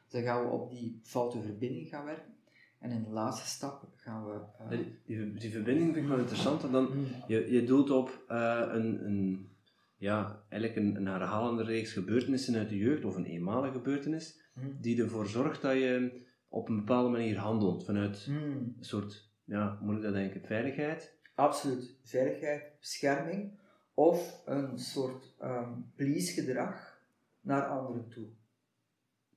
Dan 0.08 0.22
gaan 0.22 0.44
we 0.44 0.50
op 0.50 0.70
die 0.70 1.00
foute 1.02 1.42
verbinding 1.42 1.88
gaan 1.88 2.04
werken. 2.04 2.36
En 2.78 2.90
in 2.90 3.02
de 3.02 3.10
laatste 3.10 3.48
stap 3.48 3.88
gaan 3.96 4.24
we... 4.24 4.40
Uh... 4.60 4.68
Die, 5.06 5.34
die, 5.34 5.50
verbinding 5.50 5.92
vind 5.92 6.04
ik 6.04 6.10
wel 6.10 6.18
interessant. 6.18 6.72
Dan, 6.72 7.06
je, 7.26 7.52
je 7.52 7.64
doelt 7.64 7.90
op 7.90 8.24
uh, 8.28 8.62
een, 8.72 9.04
een, 9.06 9.48
ja, 9.96 10.42
eigenlijk 10.48 10.76
een, 10.76 10.96
een 10.96 11.06
herhalende 11.06 11.62
reeks 11.64 11.92
gebeurtenissen 11.92 12.54
uit 12.56 12.68
de 12.68 12.76
jeugd, 12.76 13.04
of 13.04 13.16
een 13.16 13.24
eenmalige 13.24 13.72
gebeurtenis, 13.72 14.46
Mhm. 14.58 14.80
die 14.80 15.02
ervoor 15.02 15.26
zorgt 15.26 15.62
dat 15.62 15.72
je 15.74 16.22
op 16.48 16.68
een 16.68 16.76
bepaalde 16.76 17.08
manier 17.08 17.38
handelt 17.38 17.84
vanuit 17.84 18.24
Hmm. 18.24 18.74
een 18.78 18.84
soort, 18.84 19.30
ja, 19.44 19.78
moet 19.80 19.96
ik 19.96 20.02
dat 20.02 20.12
denken, 20.12 20.40
veiligheid. 20.40 21.16
Absoluut. 21.34 21.98
Veiligheid, 22.02 22.62
bescherming 22.80 23.58
of 23.94 24.42
een 24.46 24.78
soort 24.78 25.34
um, 25.42 25.92
please-gedrag 25.94 27.02
naar 27.40 27.66
anderen 27.66 28.08
toe. 28.08 28.26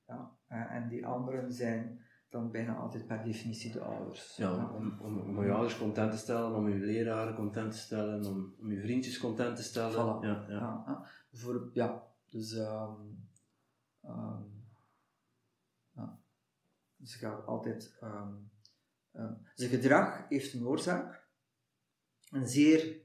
Ja, 0.06 0.14
eh, 0.14 0.41
en 0.52 0.88
die 0.88 1.06
anderen 1.06 1.52
zijn 1.52 2.00
dan 2.28 2.50
bijna 2.50 2.74
altijd 2.74 3.06
per 3.06 3.24
definitie 3.24 3.72
de 3.72 3.80
ouders. 3.80 4.36
Ja, 4.36 4.70
om, 4.70 4.98
om, 5.00 5.18
om 5.18 5.44
je 5.44 5.52
ouders 5.52 5.78
content 5.78 6.10
te 6.10 6.18
stellen, 6.18 6.54
om 6.54 6.68
je 6.68 6.78
leraren 6.78 7.34
content 7.34 7.72
te 7.72 7.78
stellen, 7.78 8.24
om, 8.24 8.54
om 8.60 8.72
je 8.72 8.80
vriendjes 8.80 9.18
content 9.18 9.56
te 9.56 9.62
stellen. 9.62 9.92
Voilà. 9.92 10.24
Ja, 10.24 10.44
ja. 10.48 11.06
Voor, 11.32 11.70
ja, 11.72 12.02
dus, 12.30 12.54
ehm 12.56 12.92
ehm, 14.02 14.42
ja. 15.94 16.18
je 16.96 17.06
gaat 17.06 17.46
altijd, 17.46 17.96
ehm 18.00 18.32
zijn 19.54 19.70
gedrag 19.70 20.28
heeft 20.28 20.52
een 20.52 20.66
oorzaak, 20.66 21.26
een 22.30 22.48
zeer, 22.48 23.00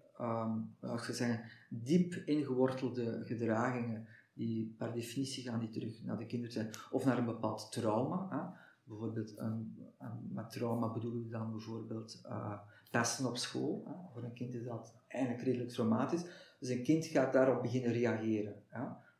als 0.80 1.08
je 1.08 1.14
zeggen, 1.14 1.52
diep 1.70 2.14
ingewortelde 2.14 3.26
gedragingen, 3.26 4.08
die 4.38 4.76
per 4.78 4.94
definitie 4.94 5.44
gaan 5.44 5.60
die 5.60 5.70
terug 5.70 6.04
naar 6.04 6.18
de 6.18 6.26
kinderen 6.26 6.54
zijn, 6.54 6.70
of 6.92 7.06
naar 7.06 7.18
een 7.18 7.26
bepaald 7.26 7.72
trauma. 7.72 8.28
Hè. 8.30 8.66
Bijvoorbeeld, 8.84 9.38
een, 9.38 9.78
een, 10.00 10.30
met 10.34 10.50
trauma 10.50 10.92
bedoelen 10.92 11.24
we 11.24 11.30
dan 11.30 11.52
bijvoorbeeld 11.52 12.22
eh, 12.24 12.60
pesten 12.92 13.26
op 13.26 13.38
school. 13.38 13.84
Hè. 13.86 13.94
Voor 14.14 14.24
een 14.24 14.34
kind 14.34 14.54
is 14.54 14.64
dat 14.64 14.94
eigenlijk 15.08 15.44
redelijk 15.44 15.70
traumatisch. 15.70 16.26
Dus 16.60 16.70
een 16.70 16.84
kind 16.84 17.06
gaat 17.06 17.34
daarop 17.34 17.62
beginnen 17.62 17.92
reageren. 17.92 18.64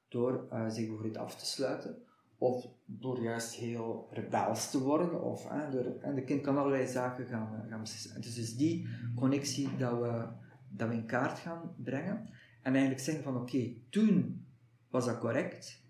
Door 0.08 0.48
eh, 0.50 0.70
zich 0.70 0.86
bijvoorbeeld 0.86 1.18
af 1.18 1.36
te 1.36 1.46
sluiten. 1.46 1.98
Of 2.38 2.68
door 2.86 3.22
juist 3.22 3.54
heel 3.54 4.08
rebels 4.12 4.72
te 4.72 4.82
worden. 4.82 5.24
Of, 5.24 5.50
hè, 5.50 5.82
en 6.02 6.16
de 6.16 6.24
kind 6.24 6.42
kan 6.42 6.58
allerlei 6.58 6.88
zaken 6.88 7.26
gaan, 7.26 7.56
eh, 7.56 7.70
gaan 7.70 7.80
beslissen. 7.80 8.22
Dus, 8.22 8.36
dus 8.36 8.56
die 8.56 8.88
connectie 9.16 9.78
dat 9.78 10.00
we, 10.00 10.28
dat 10.70 10.90
we 10.90 10.94
in 10.94 11.06
kaart 11.06 11.40
gaan 11.40 11.76
brengen. 11.78 12.30
En 12.62 12.72
eigenlijk 12.74 13.04
zeggen 13.04 13.24
van 13.24 13.38
oké, 13.38 13.74
toen 13.90 14.47
was 14.90 15.06
dat 15.06 15.20
correct. 15.20 15.86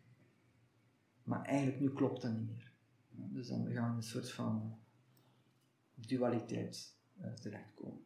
Maar 1.23 1.41
eigenlijk 1.41 1.79
nu 1.79 1.89
klopt 1.89 2.21
dat 2.21 2.31
niet 2.31 2.47
meer. 2.47 2.71
Dus 3.09 3.47
dan 3.47 3.71
gaan 3.71 3.89
we 3.89 3.95
een 3.95 4.03
soort 4.03 4.31
van 4.31 4.79
dualiteit 5.95 6.97
eh, 7.19 7.33
terechtkomen. 7.33 8.05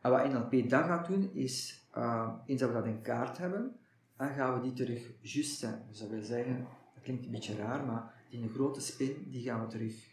En 0.00 0.10
wat 0.10 0.32
NLP 0.32 0.68
dan 0.70 0.84
gaat 0.84 1.06
doen, 1.06 1.32
is, 1.32 1.86
uh, 1.96 2.34
eens 2.46 2.60
dat 2.60 2.68
we 2.68 2.74
dat 2.74 2.86
in 2.86 3.02
kaart 3.02 3.38
hebben, 3.38 3.76
dan 4.16 4.28
gaan 4.28 4.54
we 4.54 4.60
die 4.60 4.72
terug 4.72 5.12
juist. 5.20 5.60
Dus 5.88 5.98
dat 5.98 6.08
wil 6.08 6.22
zeggen, 6.22 6.66
dat 6.94 7.02
klinkt 7.02 7.24
een 7.24 7.30
beetje 7.30 7.56
raar, 7.56 7.86
maar 7.86 8.14
die 8.30 8.48
grote 8.48 8.80
spin, 8.80 9.30
die 9.30 9.42
gaan 9.42 9.60
we 9.60 9.66
terug 9.66 10.10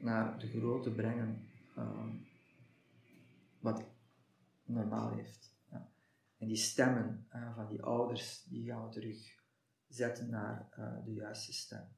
naar 0.00 0.38
de 0.38 0.48
grootte 0.48 0.90
brengen, 0.90 1.48
uh, 1.78 2.08
wat 3.60 3.84
normaal 4.64 5.10
heeft. 5.10 5.55
En 6.38 6.48
die 6.48 6.56
stemmen 6.56 7.26
uh, 7.34 7.54
van 7.54 7.66
die 7.66 7.82
ouders, 7.82 8.44
die 8.48 8.66
gaan 8.66 8.84
we 8.84 8.90
terug 8.90 9.16
zetten 9.88 10.30
naar 10.30 10.68
de 11.04 11.12
juiste 11.12 11.52
stem. 11.52 11.88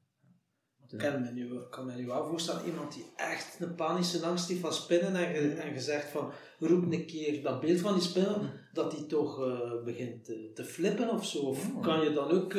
Ik 0.87 0.97
kan 0.97 1.21
me, 1.21 1.31
nu, 1.31 1.59
kan 1.69 1.85
me 1.85 1.95
nu 1.95 2.05
wel 2.05 2.27
voorstellen, 2.27 2.65
iemand 2.65 2.93
die 2.93 3.05
echt 3.15 3.59
een 3.59 3.75
panische 3.75 4.25
angst 4.25 4.49
heeft 4.49 4.61
van 4.61 4.73
spinnen 4.73 5.15
en, 5.15 5.35
ge, 5.35 5.53
en 5.53 5.73
gezegd 5.73 6.09
van 6.09 6.31
roep 6.59 6.91
een 6.91 7.05
keer 7.05 7.43
dat 7.43 7.61
beeld 7.61 7.79
van 7.79 7.93
die 7.93 8.01
spinnen, 8.01 8.51
dat 8.73 8.91
die 8.91 9.05
toch 9.05 9.39
uh, 9.39 9.83
begint 9.83 10.25
te, 10.25 10.51
te, 10.53 10.63
flippen 10.63 11.09
of 11.09 11.25
zo. 11.25 11.39
Of 11.39 11.75
oh. 11.75 11.81
kan 11.81 12.03
je 12.03 12.13
dan 12.13 12.31
ook... 12.31 12.55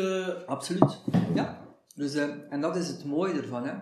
Absoluut, 0.47 1.01
ja. 1.35 1.69
Dus, 1.95 2.15
en 2.15 2.61
dat 2.61 2.77
is 2.77 2.89
het 2.89 3.05
mooie 3.05 3.33
ervan. 3.33 3.65
Hè. 3.65 3.75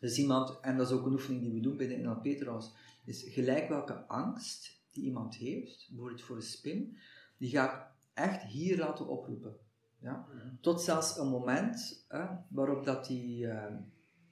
Dus 0.00 0.18
iemand, 0.18 0.60
en 0.60 0.76
dat 0.76 0.90
is 0.90 0.96
ook 0.96 1.06
een 1.06 1.12
oefening 1.12 1.42
die 1.42 1.52
we 1.52 1.60
doen 1.60 1.76
bij 1.76 1.86
de 1.86 1.96
NLP 1.96 2.26
trouwens, 2.26 2.72
is 3.04 3.24
gelijk 3.28 3.68
welke 3.68 4.06
angst 4.06 4.75
die 4.96 5.04
iemand 5.04 5.34
heeft, 5.34 5.86
bijvoorbeeld 5.88 6.22
voor 6.22 6.36
een 6.36 6.42
spin, 6.42 6.96
die 7.36 7.50
ga 7.50 7.74
ik 7.74 7.94
echt 8.14 8.42
hier 8.42 8.78
laten 8.78 9.08
oproepen. 9.08 9.56
Ja? 9.98 10.28
Tot 10.60 10.82
zelfs 10.82 11.18
een 11.18 11.28
moment 11.28 12.04
hè, 12.08 12.26
waarop 12.48 12.84
dat 12.84 13.06
die 13.06 13.46
uh, 13.46 13.74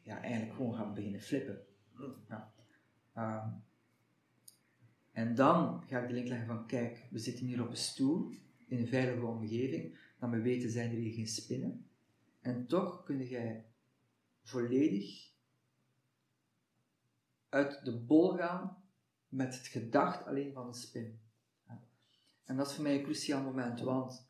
ja, 0.00 0.20
eigenlijk 0.20 0.56
gewoon 0.56 0.74
gaat 0.74 0.94
beginnen 0.94 1.20
flippen. 1.20 1.60
Ja. 2.28 2.52
Uh, 3.16 3.46
en 5.12 5.34
dan 5.34 5.84
ga 5.86 6.00
ik 6.00 6.08
de 6.08 6.14
link 6.14 6.28
leggen 6.28 6.46
van, 6.46 6.66
kijk, 6.66 7.06
we 7.10 7.18
zitten 7.18 7.46
hier 7.46 7.62
op 7.62 7.70
een 7.70 7.76
stoel, 7.76 8.32
in 8.66 8.78
een 8.78 8.88
veilige 8.88 9.26
omgeving, 9.26 9.98
dan 10.18 10.30
we 10.30 10.40
weten 10.40 10.70
zijn 10.70 10.90
er 10.90 10.96
hier 10.96 11.12
geen 11.12 11.26
spinnen. 11.26 11.88
En 12.40 12.66
toch 12.66 13.02
kun 13.02 13.26
jij 13.26 13.66
volledig 14.42 15.32
uit 17.48 17.84
de 17.84 18.00
bol 18.00 18.36
gaan 18.36 18.83
met 19.34 19.54
het 19.54 19.66
gedacht 19.66 20.26
alleen 20.26 20.52
van 20.52 20.66
een 20.66 20.74
spin. 20.74 21.20
En 22.44 22.56
dat 22.56 22.66
is 22.66 22.74
voor 22.74 22.82
mij 22.82 22.96
een 22.96 23.02
cruciaal 23.02 23.42
moment, 23.42 23.80
want 23.80 24.28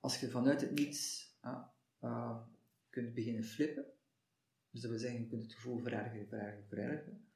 als 0.00 0.20
je 0.20 0.30
vanuit 0.30 0.60
het 0.60 0.70
niets 0.70 1.30
uh, 2.00 2.38
kunt 2.90 3.14
beginnen 3.14 3.44
flippen, 3.44 3.84
dus 4.70 4.80
dat 4.80 4.90
wil 4.90 4.98
zeggen, 4.98 5.20
je 5.20 5.26
kunt 5.26 5.42
het 5.42 5.52
gevoel 5.52 5.78
verergeren, 5.78 6.28
verergeren, 6.28 6.68
verergeren, 6.68 7.26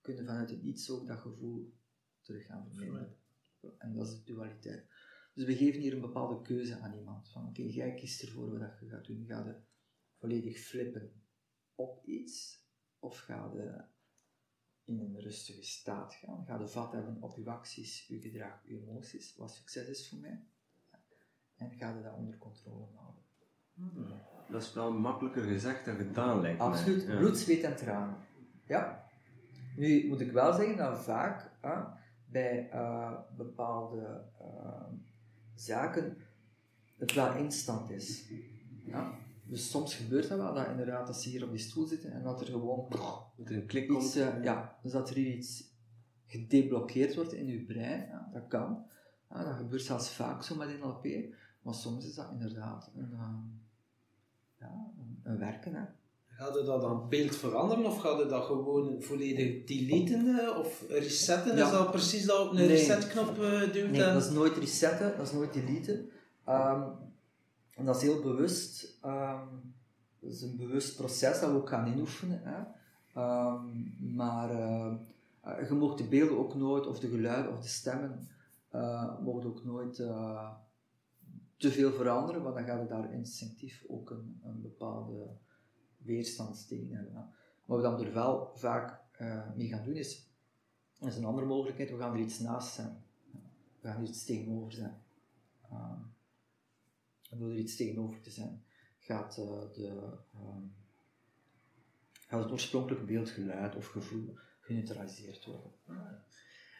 kun 0.00 0.14
je 0.14 0.24
vanuit 0.24 0.50
het 0.50 0.62
niets 0.62 0.90
ook 0.90 1.06
dat 1.06 1.18
gevoel 1.18 1.74
terug 2.20 2.46
gaan 2.46 2.68
verminderen. 2.68 3.16
En 3.78 3.94
dat 3.94 4.06
is 4.06 4.12
de 4.12 4.24
dualiteit. 4.24 4.86
Dus 5.34 5.44
we 5.44 5.56
geven 5.56 5.80
hier 5.80 5.92
een 5.94 6.00
bepaalde 6.00 6.42
keuze 6.42 6.78
aan 6.78 6.94
iemand. 6.94 7.30
Van 7.30 7.46
oké, 7.46 7.62
jij 7.62 7.94
kiest 7.94 8.22
ervoor 8.22 8.58
wat 8.58 8.78
je 8.80 8.88
gaat 8.88 9.06
doen. 9.06 9.24
Ga 9.26 9.44
je 9.44 9.54
volledig 10.18 10.58
flippen 10.58 11.12
op 11.74 12.06
iets, 12.06 12.64
of 12.98 13.18
ga 13.18 13.52
je 13.54 13.84
in 14.84 15.00
een 15.00 15.20
rustige 15.20 15.62
staat 15.62 16.14
gaan? 16.14 16.44
Ga 16.46 16.58
je 16.58 16.68
vat 16.68 16.92
hebben 16.92 17.22
op 17.22 17.36
je 17.36 17.50
acties, 17.50 18.06
je 18.06 18.20
gedrag, 18.20 18.62
je 18.64 18.80
emoties, 18.80 19.36
wat 19.36 19.54
succes 19.54 19.88
is 19.88 20.08
voor 20.08 20.18
mij? 20.18 20.46
en 21.62 21.78
ga 21.78 21.88
je 21.88 22.02
dat 22.02 22.14
onder 22.16 22.38
controle 22.38 22.86
houden. 22.94 23.22
Hmm. 23.74 24.06
Dat 24.50 24.62
is 24.62 24.72
wel 24.72 24.92
makkelijker 24.92 25.42
gezegd 25.42 25.84
dan 25.84 25.96
gedaan, 25.96 26.40
lijkt 26.40 26.58
me. 26.58 26.64
Absoluut, 26.64 27.02
ja. 27.02 27.16
bloed, 27.16 27.38
zweet 27.38 27.62
en 27.62 27.76
tranen. 27.76 28.16
Ja. 28.66 29.04
Nu 29.76 30.08
moet 30.08 30.20
ik 30.20 30.32
wel 30.32 30.52
zeggen 30.52 30.76
dat 30.76 31.04
vaak 31.04 31.50
uh, 31.64 31.86
bij 32.26 32.70
uh, 32.72 33.18
bepaalde 33.36 34.24
uh, 34.40 34.98
zaken 35.54 36.16
het 36.98 37.12
wel 37.12 37.34
instant 37.34 37.90
is. 37.90 38.30
Ja. 38.84 39.18
Dus 39.52 39.70
soms 39.70 39.94
gebeurt 39.94 40.28
dat 40.28 40.38
wel, 40.38 40.54
dat 40.54 40.68
inderdaad 40.68 41.08
als 41.08 41.22
ze 41.22 41.28
hier 41.28 41.44
op 41.44 41.50
die 41.50 41.60
stoel 41.60 41.86
zitten 41.86 42.12
en 42.12 42.22
dat 42.22 42.40
er 42.40 42.46
gewoon 42.46 42.86
dat 43.36 43.48
er 43.48 43.56
een 43.56 43.66
klik 43.66 43.90
iets, 43.90 44.14
ja, 44.42 44.78
dus 44.82 44.92
dat 44.92 45.10
er 45.10 45.16
hier 45.16 45.34
iets 45.34 45.64
gedeblokkeerd 46.26 47.14
wordt 47.14 47.32
in 47.32 47.46
je 47.46 47.64
brein, 47.64 48.06
ja, 48.08 48.30
dat 48.32 48.46
kan. 48.48 48.84
Ja, 49.30 49.44
dat 49.44 49.54
gebeurt 49.54 49.82
zelfs 49.82 50.10
vaak 50.10 50.42
zo 50.42 50.54
met 50.54 50.80
NLP. 50.80 51.06
Maar 51.62 51.74
soms 51.74 52.06
is 52.06 52.14
dat 52.14 52.28
inderdaad 52.32 52.90
een, 52.96 53.10
uh, 53.12 53.28
ja, 54.58 54.92
een, 54.98 55.20
een, 55.22 55.38
werken. 55.38 55.74
Hè. 55.74 55.84
Gaat 56.26 56.54
je 56.54 56.62
dat 56.62 56.80
dan 56.80 57.08
beeld 57.08 57.36
veranderen 57.36 57.84
of 57.84 57.98
gaat 57.98 58.18
je 58.18 58.26
dat 58.26 58.44
gewoon 58.44 59.02
volledig 59.02 59.64
deleten 59.64 60.56
of 60.58 60.84
resetten? 60.88 61.56
Ja. 61.56 61.64
Is 61.64 61.70
dat 61.70 61.90
precies 61.90 62.24
dat 62.24 62.40
op 62.40 62.50
een 62.50 62.56
nee. 62.56 62.66
resetknop 62.66 63.38
uh, 63.38 63.72
duwt? 63.72 63.90
Nee, 63.90 64.00
dat 64.00 64.22
is 64.22 64.30
nooit 64.30 64.56
resetten, 64.56 65.16
dat 65.16 65.26
is 65.26 65.32
nooit 65.32 65.52
deleten. 65.52 66.10
Um, 66.48 67.10
en 67.74 67.84
dat 67.84 67.96
is 67.96 68.02
heel 68.02 68.22
bewust. 68.22 68.98
Um, 69.04 69.74
dat 70.20 70.30
is 70.30 70.42
een 70.42 70.56
bewust 70.56 70.96
proces 70.96 71.40
dat 71.40 71.50
we 71.50 71.56
ook 71.56 71.68
gaan 71.68 71.92
inoefenen. 71.92 72.40
Hè. 72.44 72.60
Um, 73.50 73.96
maar 74.14 74.50
uh, 74.50 75.68
je 75.68 75.74
mag 75.74 75.94
de 75.94 76.08
beelden 76.08 76.38
ook 76.38 76.54
nooit, 76.54 76.86
of 76.86 77.00
de 77.00 77.08
geluiden 77.08 77.52
of 77.52 77.62
de 77.62 77.68
stemmen, 77.68 78.28
uh, 78.74 79.20
mogen 79.20 79.44
ook 79.44 79.64
nooit 79.64 79.94
te 81.56 81.70
veel 81.70 81.92
veranderen, 81.92 82.42
want 82.42 82.54
dan 82.54 82.64
gaat 82.64 82.78
het 82.78 82.88
daar 82.88 83.12
instinctief 83.12 83.84
ook 83.88 84.10
een, 84.10 84.40
een 84.44 84.60
bepaalde 84.62 85.36
weerstand 85.96 86.68
tegen 86.68 86.96
hebben. 86.96 87.14
Hè. 87.14 87.22
Wat 87.64 87.76
we 87.76 87.82
dan 87.82 88.04
er 88.04 88.12
wel 88.12 88.52
vaak 88.54 89.00
mee 89.56 89.68
gaan 89.68 89.84
doen 89.84 89.94
is, 89.94 90.30
is 91.00 91.16
een 91.16 91.24
andere 91.24 91.46
mogelijkheid, 91.46 91.90
we 91.90 91.98
gaan 91.98 92.12
er 92.12 92.20
iets 92.20 92.38
naast 92.38 92.74
zijn. 92.74 93.04
We 93.80 93.88
gaan 93.88 94.04
iets 94.04 94.24
tegenover 94.24 94.72
zijn. 94.72 95.02
Uh, 95.72 95.92
en 97.32 97.38
door 97.38 97.50
er 97.50 97.56
iets 97.58 97.76
tegenover 97.76 98.20
te 98.20 98.30
zijn, 98.30 98.64
gaat, 98.98 99.36
uh, 99.38 99.74
de, 99.74 100.12
gaat 102.28 102.42
het 102.42 102.52
oorspronkelijke 102.52 103.04
beeldgeluid 103.04 103.76
of 103.76 103.86
gevoel 103.86 104.34
geneutraliseerd 104.60 105.44
worden. 105.44 105.72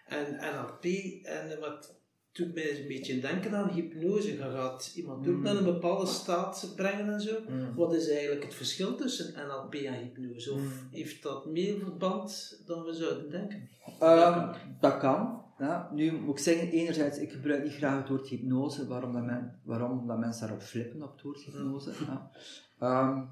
En 0.06 0.34
NLP, 0.34 0.84
en 1.24 1.60
wat 1.60 2.00
doet 2.32 2.54
mij 2.54 2.80
een 2.80 2.88
beetje 2.88 3.20
denken 3.20 3.54
aan 3.54 3.68
hypnose. 3.70 4.28
Je 4.32 4.36
gaat 4.36 4.92
iemand 4.94 5.28
ook 5.28 5.34
Mm. 5.34 5.42
naar 5.42 5.56
een 5.56 5.64
bepaalde 5.64 6.06
staat 6.06 6.72
brengen 6.76 7.12
en 7.12 7.20
zo. 7.20 7.40
Mm. 7.48 7.74
Wat 7.74 7.94
is 7.94 8.08
eigenlijk 8.08 8.44
het 8.44 8.54
verschil 8.54 8.96
tussen 8.96 9.46
NLP 9.46 9.74
en 9.74 9.94
hypnose? 9.94 10.52
Of 10.52 10.60
Mm. 10.60 10.88
heeft 10.90 11.22
dat 11.22 11.46
meer 11.46 11.78
verband 11.78 12.62
dan 12.66 12.84
we 12.84 12.94
zouden 12.94 13.30
denken? 13.30 13.68
Ehm, 14.00 14.54
dat 14.80 14.96
kan. 14.98 15.41
Ja. 15.62 15.90
Nu 15.92 16.12
moet 16.12 16.38
ik 16.38 16.42
zeggen, 16.44 16.68
enerzijds, 16.68 17.18
ik 17.18 17.32
gebruik 17.32 17.62
niet 17.62 17.72
graag 17.72 17.98
het 17.98 18.08
woord 18.08 18.28
hypnose. 18.28 18.86
Waarom 18.86 19.12
dat, 19.12 19.24
men, 19.24 19.60
waarom 19.62 20.06
dat 20.06 20.18
mensen 20.18 20.46
daarop 20.46 20.62
flippen, 20.62 21.02
op 21.02 21.12
het 21.12 21.22
woord 21.22 21.42
hypnose. 21.44 21.92
Ja. 22.06 22.30
Ehm, 22.78 23.24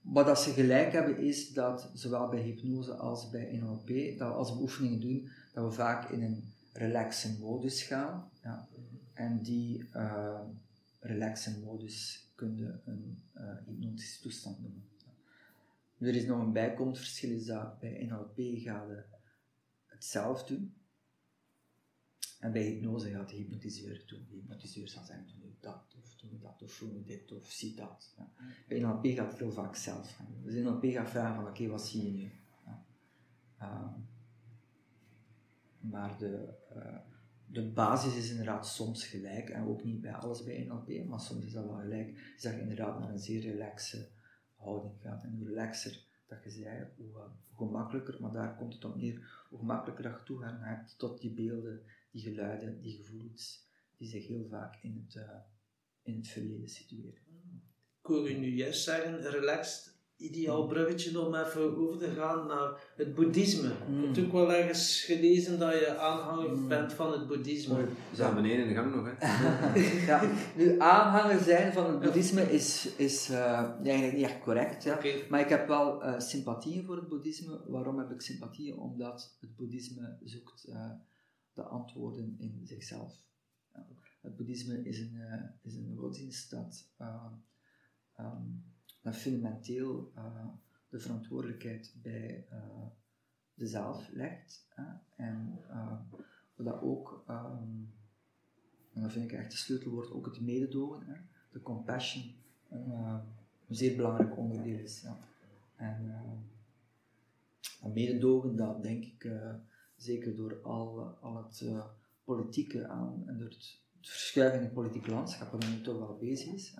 wat 0.00 0.26
dat 0.26 0.40
ze 0.40 0.50
gelijk 0.50 0.92
hebben 0.92 1.18
is 1.18 1.52
dat 1.52 1.90
zowel 1.94 2.28
bij 2.28 2.40
hypnose 2.40 2.94
als 2.94 3.30
bij 3.30 3.56
NLP, 3.56 4.18
dat 4.18 4.34
als 4.34 4.52
we 4.52 4.60
oefeningen 4.60 5.00
doen, 5.00 5.28
dat 5.52 5.64
we 5.64 5.70
vaak 5.70 6.10
in 6.10 6.22
een 6.22 6.52
relaxe 6.72 7.38
modus 7.40 7.82
gaan. 7.82 8.30
Ja. 8.42 8.68
En 9.12 9.42
die 9.42 9.88
uh, 9.94 10.40
relaxe 11.00 11.60
modus 11.64 12.26
kun 12.34 12.56
je 12.56 12.78
een 12.84 13.22
uh, 13.36 13.42
hypnotische 13.66 14.22
toestand 14.22 14.60
noemen. 14.60 14.84
Er 15.98 16.14
is 16.16 16.26
nog 16.26 16.40
een 16.40 16.52
bijkomend 16.52 16.98
verschil, 16.98 17.30
is 17.30 17.44
dat 17.44 17.78
bij 17.78 18.06
NLP 18.10 18.34
ga 18.36 18.84
je 18.88 19.02
het 19.86 20.04
zelf 20.04 20.44
doen. 20.44 20.74
En 22.42 22.52
bij 22.52 22.62
hypnose 22.62 23.10
gaat 23.10 23.28
de 23.28 23.36
hypnotiseur 23.36 24.02
doen. 24.06 24.26
De 24.28 24.34
hypnotiseur 24.34 24.88
zal 24.88 25.04
zeggen, 25.04 25.26
doe 25.40 25.50
dat, 25.60 25.96
of 25.98 26.16
doe 26.16 26.38
dat, 26.38 26.62
of 26.62 26.72
voel 26.72 27.02
dit, 27.04 27.32
of 27.32 27.50
zie 27.50 27.74
dat. 27.74 28.14
Ja. 28.16 28.32
Bij 28.68 28.80
NLP 28.80 29.06
gaat 29.06 29.30
het 29.30 29.38
heel 29.38 29.52
vaak 29.52 29.76
zelf 29.76 30.14
gaan. 30.14 30.26
Dus 30.42 30.54
NLP 30.54 30.84
gaat 30.84 31.10
vragen 31.10 31.34
van, 31.34 31.46
oké, 31.46 31.66
wat 31.66 31.86
zie 31.86 32.04
je 32.04 32.12
nu? 32.12 32.32
Ja. 32.66 32.84
Uh, 33.60 33.94
maar 35.90 36.18
de, 36.18 36.54
uh, 36.76 36.98
de 37.46 37.70
basis 37.70 38.16
is 38.16 38.30
inderdaad 38.30 38.68
soms 38.68 39.06
gelijk, 39.06 39.48
en 39.48 39.64
ook 39.64 39.84
niet 39.84 40.00
bij 40.00 40.14
alles 40.14 40.44
bij 40.44 40.64
NLP, 40.64 41.06
maar 41.06 41.20
soms 41.20 41.44
is 41.44 41.52
dat 41.52 41.64
wel 41.64 41.78
gelijk. 41.78 42.36
Je 42.36 42.60
inderdaad 42.60 42.98
naar 42.98 43.10
een 43.10 43.18
zeer 43.18 43.40
relaxe 43.40 44.08
houding 44.56 44.94
gaat. 45.00 45.22
En 45.22 45.34
hoe 45.36 45.48
relaxer 45.48 46.04
dat 46.26 46.44
je 46.44 46.50
zei, 46.50 46.86
hoe, 46.96 47.06
uh, 47.06 47.22
hoe 47.52 47.66
gemakkelijker, 47.66 48.20
maar 48.20 48.32
daar 48.32 48.56
komt 48.56 48.74
het 48.74 48.84
op 48.84 48.96
neer, 48.96 49.46
hoe 49.48 49.58
gemakkelijker 49.58 50.04
dat 50.04 50.18
je 50.18 50.24
toegang 50.24 50.64
hebt 50.64 50.98
tot 50.98 51.20
die 51.20 51.30
beelden, 51.30 51.82
die 52.12 52.22
geluiden, 52.22 52.80
die 52.80 52.96
gevoelens, 52.96 53.66
die 53.96 54.08
zich 54.08 54.26
heel 54.26 54.46
vaak 54.50 54.78
in 54.82 55.04
het, 55.04 55.14
uh, 55.14 55.38
in 56.02 56.16
het 56.16 56.28
verleden 56.28 56.68
situeren. 56.68 57.20
Ik 58.00 58.08
hoor 58.08 58.30
u 58.30 58.34
nu 58.34 58.54
juist 58.54 58.82
zeggen, 58.82 59.30
relaxed, 59.30 59.92
ideaal 60.16 60.66
bruggetje 60.66 61.20
om 61.20 61.34
even 61.34 61.76
over 61.76 61.98
te 61.98 62.10
gaan 62.10 62.46
naar 62.46 62.92
het 62.96 63.14
boeddhisme. 63.14 63.70
Mm. 63.88 64.04
Ik 64.04 64.16
heb 64.16 64.24
ook 64.24 64.32
wel 64.32 64.52
ergens 64.52 65.02
gelezen 65.04 65.58
dat 65.58 65.72
je 65.72 65.96
aanhanger 65.96 66.56
mm. 66.56 66.68
bent 66.68 66.92
van 66.92 67.12
het 67.12 67.26
boeddhisme. 67.26 67.74
We 67.76 68.16
zijn 68.16 68.34
beneden 68.34 68.58
in 68.58 68.68
de 68.68 68.74
gang 68.74 68.94
nog, 68.94 69.12
hè? 69.16 69.28
ja, 70.10 70.30
nu 70.56 70.80
aanhanger 70.80 71.40
zijn 71.40 71.72
van 71.72 71.90
het 71.90 72.00
boeddhisme 72.00 72.42
is, 72.42 72.88
is 72.96 73.30
uh, 73.30 73.70
eigenlijk 73.84 74.16
niet 74.16 74.24
echt 74.24 74.40
correct. 74.40 74.84
Ja. 74.84 74.94
Okay. 74.94 75.26
Maar 75.28 75.40
ik 75.40 75.48
heb 75.48 75.68
wel 75.68 76.04
uh, 76.04 76.18
sympathieën 76.18 76.84
voor 76.84 76.96
het 76.96 77.08
boeddhisme. 77.08 77.60
Waarom 77.66 77.98
heb 77.98 78.10
ik 78.10 78.20
sympathieën? 78.20 78.76
Omdat 78.76 79.36
het 79.40 79.56
boeddhisme 79.56 80.16
zoekt 80.24 80.68
uh, 80.68 80.90
de 81.52 81.62
antwoorden 81.62 82.34
in 82.38 82.60
zichzelf. 82.66 83.24
Het 84.20 84.36
boeddhisme 84.36 84.84
is 84.84 85.00
een, 85.00 85.20
is 85.62 85.74
een 85.74 85.96
godsdienst 85.96 86.50
dat 86.50 86.88
um, 88.18 88.64
dat 89.02 89.16
fundamenteel 89.16 90.12
uh, 90.16 90.46
de 90.88 90.98
verantwoordelijkheid 90.98 91.94
bij 92.02 92.46
uh, 92.52 92.86
de 93.54 93.66
zelf 93.66 94.08
legt. 94.12 94.68
Uh, 94.78 94.86
en 95.16 95.58
dat 96.56 96.80
ook, 96.80 97.24
um, 97.28 97.92
en 98.92 99.02
dat 99.02 99.12
vind 99.12 99.24
ik 99.24 99.32
echt 99.32 99.52
het 99.52 99.60
sleutelwoord, 99.60 100.10
ook 100.10 100.26
het 100.26 100.40
mededogen, 100.40 101.28
de 101.50 101.62
compassion, 101.62 102.34
een 102.68 103.24
zeer 103.68 103.96
belangrijk 103.96 104.36
onderdeel 104.36 104.78
is. 104.78 105.00
Ja. 105.00 105.18
En 105.76 106.14
dat 107.80 107.94
mededogen, 107.94 108.56
dat 108.56 108.82
denk 108.82 109.04
ik, 109.04 109.30
zeker 110.02 110.36
door 110.36 110.62
al, 110.62 111.00
al 111.20 111.36
het 111.36 111.64
politieke 112.24 112.88
aan 112.88 113.28
en 113.28 113.38
door 113.38 113.48
het, 113.48 113.80
het 113.96 114.08
verschuiving 114.08 114.60
in 114.60 114.66
het 114.68 114.76
politieke 114.76 115.10
landschap, 115.10 115.50
waar 115.50 115.60
men 115.60 115.76
nu 115.76 115.80
toch 115.80 115.98
wel 115.98 116.16
bezig 116.16 116.52
is, 116.52 116.74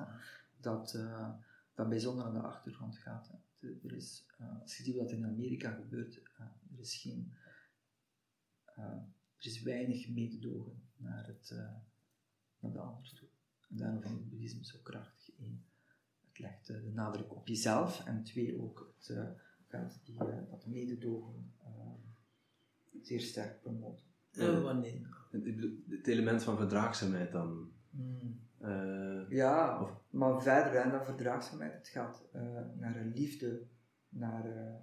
dat 0.61 0.97
dat 1.75 1.89
bijzonder 1.89 2.25
aan 2.25 2.35
de 2.35 2.41
achtergrond 2.41 2.99
gaat. 2.99 3.29
Hè. 3.29 3.69
Er 3.83 3.93
is, 3.93 4.27
uh, 4.41 4.61
als 4.61 4.77
je 4.77 4.83
ziet 4.83 4.97
wat 4.97 5.11
in 5.11 5.27
Amerika 5.27 5.71
gebeurt, 5.71 6.17
uh, 6.17 6.47
er 6.73 6.81
is 6.81 6.95
geen, 6.95 7.33
uh, 8.79 8.85
er 9.37 9.47
is 9.47 9.63
weinig 9.63 10.09
mededogen 10.09 10.83
naar, 10.97 11.27
het, 11.27 11.51
naar 12.59 12.73
de 12.73 12.79
ander 12.79 13.15
toe. 13.15 13.29
En 13.71 13.77
daarom 13.77 14.01
vind 14.01 14.15
ik 14.15 14.21
het 14.21 14.29
boeddhisme 14.29 14.65
zo 14.65 14.79
krachtig. 14.83 15.35
Eén, 15.39 15.65
het 16.29 16.39
legt 16.39 16.67
de 16.67 16.91
nadruk 16.95 17.35
op 17.35 17.47
jezelf 17.47 18.05
en 18.05 18.25
twee, 18.25 18.61
ook 18.61 18.95
het 18.99 19.37
gaat 19.69 20.01
die, 20.05 20.19
dat 20.51 20.67
mededogen 20.67 21.53
zeer 23.07 23.21
sterk 23.21 23.61
promoten. 23.61 24.05
wanneer? 24.63 25.21
Het, 25.31 25.45
het, 25.89 26.07
element 26.07 26.43
van 26.43 26.57
verdraagzaamheid 26.57 27.33
dan. 27.33 27.71
Hmm. 27.91 28.39
ja, 29.29 29.81
of, 29.83 30.01
maar 30.11 30.43
verder 30.43 30.91
dan 30.91 31.05
verdraagzaamheid. 31.05 31.75
Het 31.75 31.89
gaat 31.89 32.29
uh, 32.35 32.43
naar 32.79 32.97
een 32.97 33.13
liefde 33.15 33.67
naar, 34.13 34.47
uh, 34.47 34.75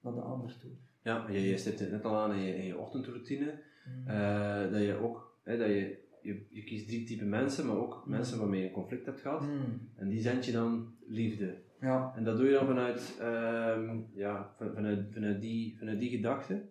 naar 0.00 0.14
de 0.14 0.20
ander 0.20 0.58
toe. 0.58 0.70
Ja, 1.02 1.26
je, 1.30 1.40
je 1.40 1.56
stipt 1.56 1.80
het 1.80 1.90
net 1.90 2.04
al 2.04 2.16
aan 2.16 2.32
in 2.32 2.42
je, 2.42 2.56
in 2.56 2.64
je 2.64 2.78
ochtendroutine. 2.78 3.62
Mm. 3.86 4.08
Uh, 4.08 4.70
dat 4.72 4.82
je 4.82 4.98
ook, 5.02 5.38
hè, 5.42 5.58
dat 5.58 5.68
je, 5.68 5.98
je, 6.22 6.46
je 6.50 6.64
kiest 6.64 6.86
drie 6.86 7.04
typen 7.04 7.28
mensen, 7.28 7.66
maar 7.66 7.76
ook 7.76 8.02
mm. 8.04 8.10
mensen 8.10 8.38
waarmee 8.38 8.60
je 8.60 8.66
een 8.66 8.72
conflict 8.72 9.06
hebt 9.06 9.20
gehad. 9.20 9.42
Mm. 9.42 9.90
En 9.94 10.08
die 10.08 10.20
zend 10.20 10.44
je 10.44 10.52
dan 10.52 10.94
liefde. 11.06 11.64
Ja. 11.80 12.12
En 12.16 12.24
dat 12.24 12.36
doe 12.36 12.46
je 12.46 12.52
dan 12.52 12.66
vanuit, 12.66 13.20
um, 13.22 14.06
ja, 14.14 14.54
vanuit, 14.58 15.06
vanuit, 15.12 15.40
die, 15.40 15.78
vanuit 15.78 15.98
die 15.98 16.10
gedachte. 16.10 16.68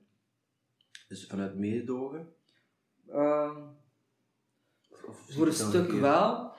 Dus 1.08 1.28
vanuit 1.28 1.56
mededogen. 1.56 2.34
Um, 3.08 3.78
of, 5.08 5.26
voor 5.30 5.48
een 5.48 5.54
stuk 5.54 5.92
wel, 5.92 6.54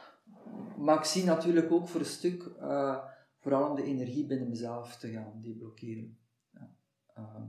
maar 0.77 0.99
ik 0.99 1.05
zie 1.05 1.25
natuurlijk 1.25 1.73
ook 1.73 1.89
voor 1.89 2.01
een 2.01 2.07
stuk, 2.07 2.43
uh, 2.61 3.05
vooral 3.39 3.71
om 3.71 3.77
de 3.77 3.83
energie 3.83 4.27
binnen 4.27 4.49
mezelf 4.49 4.97
te 4.97 5.11
gaan 5.11 5.41
deblokkeren. 5.43 6.19
Ja. 6.51 6.75
Uh, 7.19 7.43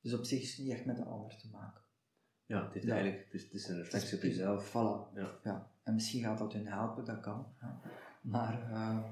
dus 0.00 0.14
op 0.14 0.24
zich 0.24 0.42
is 0.42 0.56
het 0.56 0.66
niet 0.66 0.74
echt 0.74 0.84
met 0.84 0.96
de 0.96 1.04
ander 1.04 1.36
te 1.36 1.48
maken. 1.50 1.82
Ja, 2.46 2.66
het 2.66 2.76
is 2.76 2.82
ja. 2.82 2.92
eigenlijk 2.92 3.24
het 3.24 3.34
is, 3.34 3.42
het 3.42 3.54
is 3.54 3.68
een 3.68 3.76
reflectie 3.76 4.16
op 4.16 4.22
jezelf. 4.22 4.68
Voilà. 4.68 5.14
Ja. 5.14 5.38
ja. 5.42 5.70
En 5.82 5.94
misschien 5.94 6.22
gaat 6.22 6.38
dat 6.38 6.52
hun 6.52 6.66
helpen, 6.66 7.04
dat 7.04 7.20
kan. 7.20 7.54
Ja. 7.60 7.80
Maar 8.20 8.70
uh, 8.70 9.04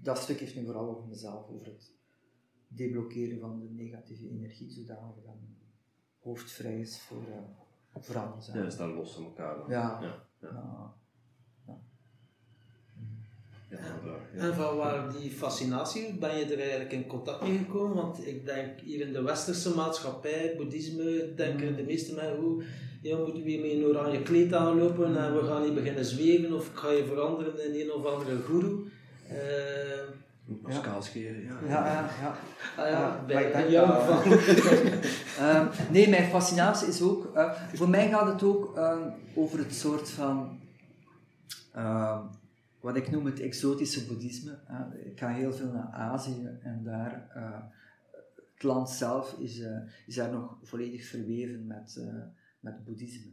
dat 0.00 0.18
stuk 0.18 0.38
heeft 0.38 0.54
nu 0.54 0.64
vooral 0.64 0.88
over 0.88 1.08
mezelf, 1.08 1.48
over 1.48 1.66
het 1.66 1.92
deblokkeren 2.74 3.40
van 3.40 3.58
de 3.58 3.68
negatieve 3.70 4.28
energie, 4.28 4.70
zodat 4.70 4.98
dat 4.98 5.24
mijn 5.24 5.56
hoofd 6.18 6.50
vrij 6.50 6.80
is 6.80 7.00
voor, 7.00 7.24
voor 8.00 8.18
alles. 8.18 8.46
Ja, 8.46 8.62
dus 8.62 8.78
los 8.78 9.14
van 9.14 9.24
elkaar. 9.24 9.56
Dan. 9.56 9.70
Ja. 9.70 10.00
ja. 10.40 10.94
En 14.34 14.54
van 14.54 14.76
waar 14.76 15.12
die 15.12 15.30
fascinatie, 15.30 16.14
ben 16.14 16.36
je 16.36 16.44
er 16.44 16.60
eigenlijk 16.60 16.92
in 16.92 17.06
contact 17.06 17.42
mee 17.42 17.58
gekomen? 17.58 17.96
Want 17.96 18.26
ik 18.26 18.46
denk 18.46 18.80
hier 18.80 19.00
in 19.00 19.12
de 19.12 19.22
westerse 19.22 19.74
maatschappij, 19.74 20.54
boeddhisme, 20.56 21.34
denken 21.34 21.76
de 21.76 21.82
meeste 21.82 22.14
mensen, 22.14 22.36
hoe 22.36 22.62
ja, 23.02 23.16
moeten 23.16 23.42
we 23.42 23.58
met 23.62 23.70
een 23.70 23.84
oranje 23.84 24.22
kleed 24.22 24.54
aanlopen 24.54 25.16
en 25.16 25.34
we 25.34 25.42
gaan 25.42 25.62
niet 25.62 25.74
beginnen 25.74 26.04
zweven 26.04 26.52
of 26.52 26.70
ga 26.74 26.90
je 26.90 27.04
veranderen 27.04 27.74
in 27.74 27.80
een 27.80 27.92
of 27.92 28.04
andere 28.04 28.36
guru? 28.36 28.90
Uh, 29.30 29.36
ja. 30.44 30.70
Skaalscheren, 30.70 31.42
ja. 31.42 31.58
Ja, 31.68 31.86
ja, 31.86 32.10
ja. 32.20 32.36
Ah, 32.76 32.90
ja, 32.90 33.24
bij, 33.26 33.52
bij 33.52 33.70
jou 33.70 34.06
van. 34.06 34.32
um, 35.48 35.68
nee, 35.90 36.08
mijn 36.08 36.30
fascinatie 36.30 36.88
is 36.88 37.02
ook, 37.02 37.36
uh, 37.36 37.52
voor 37.74 37.88
mij 37.88 38.08
gaat 38.08 38.26
het 38.26 38.42
ook 38.42 38.76
um, 38.76 39.12
over 39.34 39.58
het 39.58 39.74
soort 39.74 40.10
van 40.10 40.60
uh, 41.76 42.24
wat 42.80 42.96
ik 42.96 43.10
noem 43.10 43.26
het 43.26 43.40
exotische 43.40 44.06
boeddhisme. 44.06 44.58
ik 45.04 45.18
ga 45.18 45.28
heel 45.28 45.52
veel 45.52 45.72
naar 45.72 45.90
Azië 45.92 46.58
en 46.62 46.82
daar, 46.84 47.30
uh, 47.36 47.60
het 48.54 48.62
land 48.62 48.90
zelf 48.90 49.38
is, 49.38 49.58
uh, 49.58 49.78
is 50.06 50.14
daar 50.14 50.32
nog 50.32 50.58
volledig 50.62 51.04
verweven 51.04 51.66
met, 51.66 51.96
uh, 51.98 52.22
met 52.60 52.84
boeddhisme. 52.84 53.32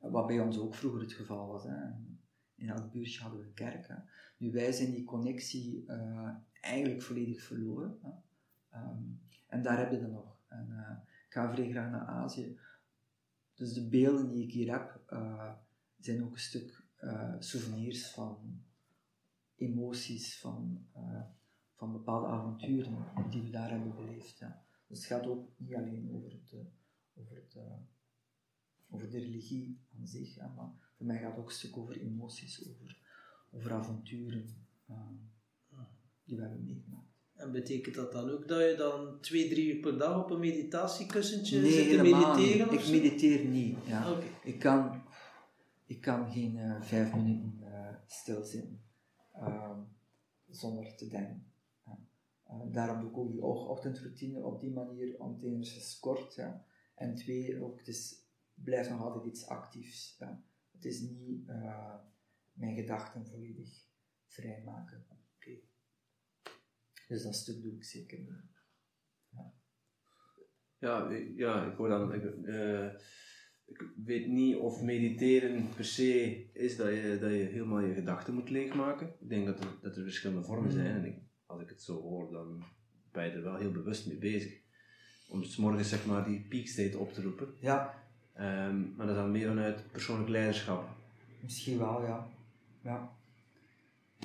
wat 0.00 0.26
bij 0.26 0.40
ons 0.40 0.58
ook 0.58 0.74
vroeger 0.74 1.00
het 1.00 1.12
geval 1.12 1.46
was. 1.46 1.64
Hè. 1.64 1.76
In 2.54 2.68
elk 2.68 2.92
buurtje 2.92 3.20
hadden 3.20 3.40
we 3.40 3.46
een 3.46 3.54
kerk. 3.54 3.88
Hè. 3.88 3.94
Nu, 4.38 4.50
wij 4.50 4.72
zijn 4.72 4.90
die 4.90 5.04
connectie 5.04 5.86
eigenlijk 6.60 7.02
volledig 7.02 7.42
verloren. 7.42 7.98
Um, 8.74 9.20
en 9.46 9.62
daar 9.62 9.78
heb 9.78 9.90
je 9.90 10.00
dan 10.00 10.10
nog. 10.10 10.40
En, 10.48 10.68
ik 11.26 11.34
ga 11.34 11.52
vrij 11.52 11.68
naar 11.68 12.06
Azië. 12.06 12.58
Dus 13.54 13.72
de 13.72 13.88
beelden 13.88 14.28
die 14.28 14.44
ik 14.44 14.52
hier 14.52 14.72
heb, 14.72 15.00
zijn 15.98 16.24
ook 16.24 16.32
een 16.32 16.38
stuk 16.38 16.82
souvenirs 17.38 18.10
van 18.10 18.62
emoties, 19.56 20.40
van, 20.40 20.86
van 21.74 21.92
bepaalde 21.92 22.26
avonturen 22.26 23.04
die 23.30 23.42
we 23.42 23.50
daar 23.50 23.70
hebben 23.70 23.94
beleefd. 23.94 24.38
Dus 24.86 24.98
het 24.98 25.06
gaat 25.06 25.26
ook 25.26 25.48
niet 25.56 25.74
alleen 25.74 26.10
over, 26.14 26.30
het, 26.30 26.54
over, 27.14 27.36
het, 27.36 27.58
over 28.90 29.10
de 29.10 29.18
religie 29.18 29.80
aan 29.98 30.06
zich, 30.06 30.36
maar 30.36 30.70
voor 30.96 31.06
mij 31.06 31.18
gaat 31.18 31.30
het 31.30 31.40
ook 31.40 31.48
een 31.48 31.54
stuk 31.54 31.76
over 31.76 32.00
emoties, 32.00 32.68
over, 32.68 32.98
over 33.50 33.72
avonturen 33.72 34.56
die 36.24 36.36
we 36.36 36.42
hebben 36.42 36.64
meegemaakt. 36.64 37.06
En 37.34 37.52
betekent 37.52 37.94
dat 37.94 38.12
dan 38.12 38.30
ook 38.30 38.48
dat 38.48 38.60
je 38.60 38.74
dan 38.76 39.20
twee, 39.20 39.48
drie 39.48 39.74
uur 39.74 39.80
per 39.80 39.98
dag 39.98 40.22
op 40.24 40.30
een 40.30 40.40
meditatiekussentje 40.40 41.60
nee, 41.60 41.70
zit 41.70 41.88
te 41.90 42.02
mediteren? 42.02 42.70
Niet. 42.70 42.80
Ik 42.80 42.90
mediteer 42.90 43.44
niet. 43.44 43.76
Ja. 43.86 44.10
Okay. 44.10 44.30
Ik, 44.42 44.58
kan, 44.58 45.02
ik 45.86 46.00
kan 46.00 46.30
geen 46.30 46.82
vijf 46.82 47.14
minuten 47.14 47.60
stilzitten. 48.06 48.80
Um, 49.40 49.86
zonder 50.48 50.94
te 50.96 51.08
denken. 51.08 51.46
Uh, 52.50 52.72
daarom 52.72 53.00
doe 53.00 53.10
ik 53.10 53.16
ook 53.16 53.30
die 53.30 53.42
ochtendroutine 53.42 54.44
op 54.44 54.60
die 54.60 54.70
manier, 54.70 55.20
om 55.20 55.38
enerzijds 55.42 55.98
kort, 55.98 56.34
ja. 56.34 56.64
en 56.94 57.14
twee, 57.14 57.62
ook, 57.62 57.78
het 57.78 57.88
is, 57.88 58.24
blijft 58.54 58.90
nog 58.90 59.02
altijd 59.02 59.24
iets 59.24 59.46
actiefs. 59.46 60.16
Ja. 60.18 60.42
Het 60.72 60.84
is 60.84 61.00
niet 61.00 61.48
uh, 61.48 61.94
mijn 62.58 62.76
gedachten 62.76 63.26
volledig 63.26 63.68
vrijmaken. 64.26 65.06
Okay. 65.36 65.62
Dus 67.08 67.22
dat 67.22 67.34
stuk 67.34 67.62
doe 67.62 67.74
ik 67.74 67.84
zeker. 67.84 68.18
Ja, 69.30 69.52
ja, 70.78 71.10
ja 71.36 71.70
ik 71.70 71.76
hoor 71.76 71.88
dan... 71.88 72.14
Ik, 72.14 72.22
uh, 72.44 72.90
ik 73.64 73.92
weet 74.04 74.26
niet 74.26 74.56
of 74.56 74.82
mediteren 74.82 75.68
per 75.74 75.84
se 75.84 76.46
is 76.52 76.76
dat 76.76 76.88
je, 76.88 77.18
dat 77.20 77.30
je 77.30 77.36
helemaal 77.36 77.80
je 77.80 77.94
gedachten 77.94 78.34
moet 78.34 78.50
leegmaken. 78.50 79.14
Ik 79.20 79.28
denk 79.28 79.46
dat 79.46 79.64
er, 79.64 79.78
dat 79.80 79.96
er 79.96 80.02
verschillende 80.02 80.44
vormen 80.44 80.72
zijn. 80.72 80.96
En 80.96 81.04
ik, 81.04 81.18
als 81.46 81.62
ik 81.62 81.68
het 81.68 81.82
zo 81.82 82.00
hoor, 82.00 82.30
dan 82.30 82.64
ben 83.12 83.24
je 83.24 83.30
er 83.30 83.42
wel 83.42 83.56
heel 83.56 83.72
bewust 83.72 84.06
mee 84.06 84.16
bezig. 84.16 84.60
Om 85.28 85.42
s 85.42 85.56
morgens 85.56 85.88
zeg 85.88 86.06
maar 86.06 86.24
die 86.24 86.46
peak 86.48 86.66
state 86.66 86.98
op 86.98 87.12
te 87.12 87.22
roepen. 87.22 87.54
Ja. 87.60 88.06
Um, 88.38 88.94
maar 88.96 89.06
dat 89.06 89.16
is 89.16 89.22
dan 89.22 89.30
meer 89.30 89.48
vanuit 89.48 89.92
persoonlijk 89.92 90.28
leiderschap. 90.28 90.88
Misschien 91.42 91.78
wel, 91.78 92.02
ja. 92.02 92.28
Ja. 92.82 93.10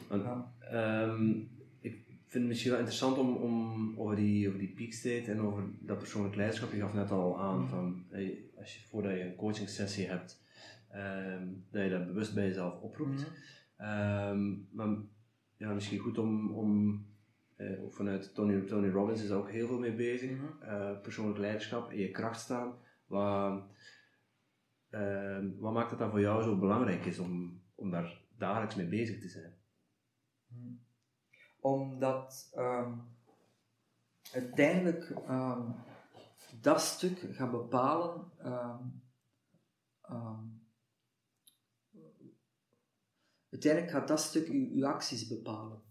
Want. 0.08 0.46
Um, 0.74 1.50
ik 1.80 2.40
vind 2.40 2.44
het 2.44 2.54
misschien 2.54 2.72
wel 2.72 2.80
interessant 2.80 3.18
om, 3.18 3.36
om 3.36 3.94
over, 4.00 4.16
die, 4.16 4.48
over 4.48 4.60
die 4.60 4.74
peak 4.74 4.92
state 4.92 5.32
en 5.32 5.42
over 5.42 5.64
dat 5.80 5.98
persoonlijk 5.98 6.36
leiderschap. 6.36 6.72
Je 6.72 6.80
gaf 6.80 6.94
net 6.94 7.12
al 7.12 7.42
aan 7.42 7.60
mm. 7.60 7.68
van 7.68 8.06
hey, 8.10 8.44
als 8.58 8.76
je, 8.76 8.88
voordat 8.88 9.12
je 9.12 9.24
een 9.24 9.36
coaching 9.36 9.70
sessie 9.70 10.08
hebt, 10.08 10.42
um, 10.96 11.66
dat 11.72 11.84
je 11.84 11.90
dat 11.90 12.08
bewust 12.08 12.34
bij 12.34 12.48
jezelf 12.48 12.82
oproept. 12.82 13.32
Mm. 13.78 13.88
Um, 13.88 14.68
maar 14.72 14.88
ja, 15.58 15.74
misschien 15.74 16.00
goed 16.00 16.18
om, 16.18 16.52
om 16.52 17.02
uh, 17.58 17.80
vanuit 17.90 18.34
Tony, 18.34 18.62
Tony 18.62 18.90
Robbins 18.90 19.24
is 19.24 19.30
er 19.30 19.38
ook 19.38 19.52
heel 19.52 19.68
veel 19.68 19.80
mee 19.80 19.96
bezig. 19.96 20.30
Mm 20.30 20.38
-hmm. 20.38 20.70
uh, 20.70 21.02
persoonlijk 21.02 21.40
leiderschap, 21.40 21.92
in 21.92 22.00
je 22.00 22.12
kracht 22.12 22.40
staan. 22.40 22.74
Wat, 23.06 23.64
uh, 24.92 25.38
wat 25.60 25.74
maakt 25.74 25.90
het 25.90 26.00
dan 26.00 26.10
voor 26.10 26.22
jou 26.22 26.44
zo 26.44 26.58
belangrijk 26.58 27.06
is 27.06 27.20
om, 27.20 27.62
om 27.76 27.90
daar 27.92 28.22
dagelijks 28.44 28.76
mee 28.76 28.88
bezig 28.88 29.22
te 29.22 29.30
zijn? 29.30 29.58
Mm. 30.48 30.80
Omdat 31.60 32.54
um, 32.58 33.02
uiteindelijk 34.32 35.14
dat 36.62 36.82
stuk 36.82 37.20
gaat 37.32 37.52
bepalen 37.52 38.32
um, 38.46 39.02
uiteindelijk 43.50 43.92
gaat 43.92 44.08
dat 44.08 44.20
stuk 44.20 44.48
uw, 44.48 44.86
acties 44.86 45.28
bepalen. 45.28 45.82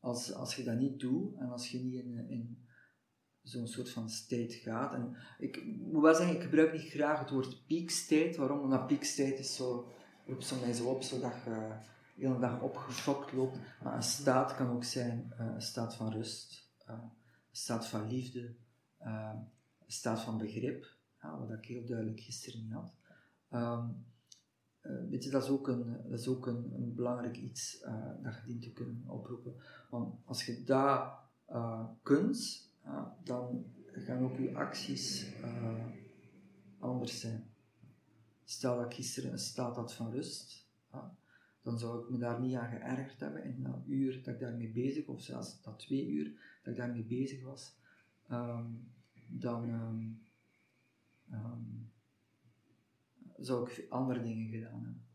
Als, 0.00 0.32
als 0.32 0.56
je 0.56 0.64
dat 0.64 0.78
niet 0.78 1.00
doet 1.00 1.36
en 1.36 1.48
als 1.50 1.70
je 1.70 1.78
niet 1.78 2.04
in, 2.04 2.28
in 2.28 2.66
zo'n 3.42 3.66
soort 3.66 3.90
van 3.90 4.10
state 4.10 4.54
gaat. 4.54 4.92
En 4.92 5.16
ik 5.38 5.64
moet 5.64 6.02
wel 6.02 6.14
zeggen, 6.14 6.34
ik 6.36 6.42
gebruik 6.42 6.72
niet 6.72 6.90
graag 6.90 7.18
het 7.18 7.30
woord 7.30 7.66
peak. 7.66 8.36
Waarom? 8.36 8.60
Omdat 8.60 8.86
peak 8.86 9.00
is 9.38 9.56
zo, 9.56 9.92
mij 10.60 10.72
zo 10.72 10.88
op, 10.88 11.02
zodat 11.02 11.32
je 11.44 11.50
de 12.16 12.26
hele 12.26 12.38
dag 12.38 12.60
opgeschokt 12.60 13.32
loopt. 13.32 13.58
Maar 13.82 13.96
een 13.96 14.02
staat 14.02 14.54
kan 14.54 14.70
ook 14.70 14.84
zijn 14.84 15.32
uh, 15.40 15.46
een 15.54 15.62
staat 15.62 15.94
van 15.94 16.12
rust, 16.12 16.70
uh, 16.88 16.94
een 16.94 17.10
staat 17.50 17.86
van 17.86 18.08
liefde, 18.08 18.54
uh, 19.02 19.34
staat 19.86 20.20
van 20.20 20.38
begrip, 20.38 20.96
wat 21.20 21.50
ik 21.50 21.64
heel 21.64 21.84
duidelijk 21.84 22.20
gisteren 22.20 22.62
niet 22.62 22.72
had. 22.72 22.92
Uh, 23.52 23.84
weet 25.10 25.24
je, 25.24 25.30
dat 25.30 25.42
is 25.42 25.48
ook 25.48 25.68
een, 25.68 25.96
dat 26.08 26.18
is 26.18 26.28
ook 26.28 26.46
een, 26.46 26.72
een 26.74 26.94
belangrijk 26.94 27.36
iets 27.36 27.80
dat 28.22 28.34
je 28.34 28.42
dient 28.46 28.62
te 28.62 28.72
kunnen 28.72 29.04
oproepen. 29.06 29.54
Want 29.90 30.14
als 30.24 30.46
je 30.46 30.64
dat 30.64 31.12
kunt, 32.02 32.70
dan 33.24 33.64
gaan 33.92 34.22
ook 34.22 34.36
je 34.36 34.56
acties 34.56 35.26
anders 36.78 37.20
zijn. 37.20 37.47
Stel 38.50 38.76
dat 38.76 38.84
ik 38.84 38.94
gisteren 38.94 39.32
een 39.32 39.38
staat 39.38 39.76
had 39.76 39.94
van 39.94 40.10
rust, 40.10 40.68
dan 41.62 41.78
zou 41.78 42.02
ik 42.02 42.10
me 42.10 42.18
daar 42.18 42.40
niet 42.40 42.54
aan 42.54 42.70
geërgerd 42.70 43.20
hebben 43.20 43.44
in 43.44 43.62
dat 43.62 43.82
uur 43.86 44.22
dat 44.22 44.34
ik 44.34 44.40
daarmee 44.40 44.72
bezig, 44.72 45.06
of 45.06 45.22
zelfs 45.22 45.62
dat 45.62 45.78
twee 45.78 46.08
uur 46.08 46.58
dat 46.62 46.72
ik 46.72 46.78
daarmee 46.78 47.04
bezig 47.04 47.42
was 47.42 47.76
um, 48.30 48.92
dan 49.26 49.68
um, 49.68 50.22
um, 51.32 51.92
zou 53.36 53.70
ik 53.70 53.86
andere 53.88 54.22
dingen 54.22 54.50
gedaan 54.50 54.84
hebben. 54.84 55.06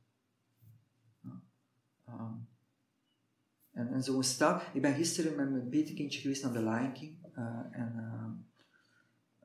Ja. 2.06 2.46
en, 3.72 3.94
en 3.94 4.04
zo'n 4.04 4.24
staat. 4.24 4.64
Ik 4.74 4.82
ben 4.82 4.96
gisteren 4.96 5.36
met 5.36 5.52
mijn 5.52 5.70
petekindje 5.70 6.22
geweest 6.22 6.44
naar 6.44 6.54
de 6.54 6.64
Lion. 6.64 7.22
Uh, 7.38 7.66
en 7.72 7.96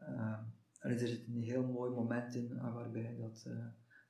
uh, 0.01 0.39
er 0.79 0.91
is 0.91 1.03
er 1.03 1.25
een 1.29 1.43
heel 1.43 1.67
mooi 1.67 1.91
moment 1.91 2.35
in 2.35 2.51
uh, 2.53 2.75
waarbij 2.75 3.17
dat, 3.17 3.45
uh, 3.49 3.67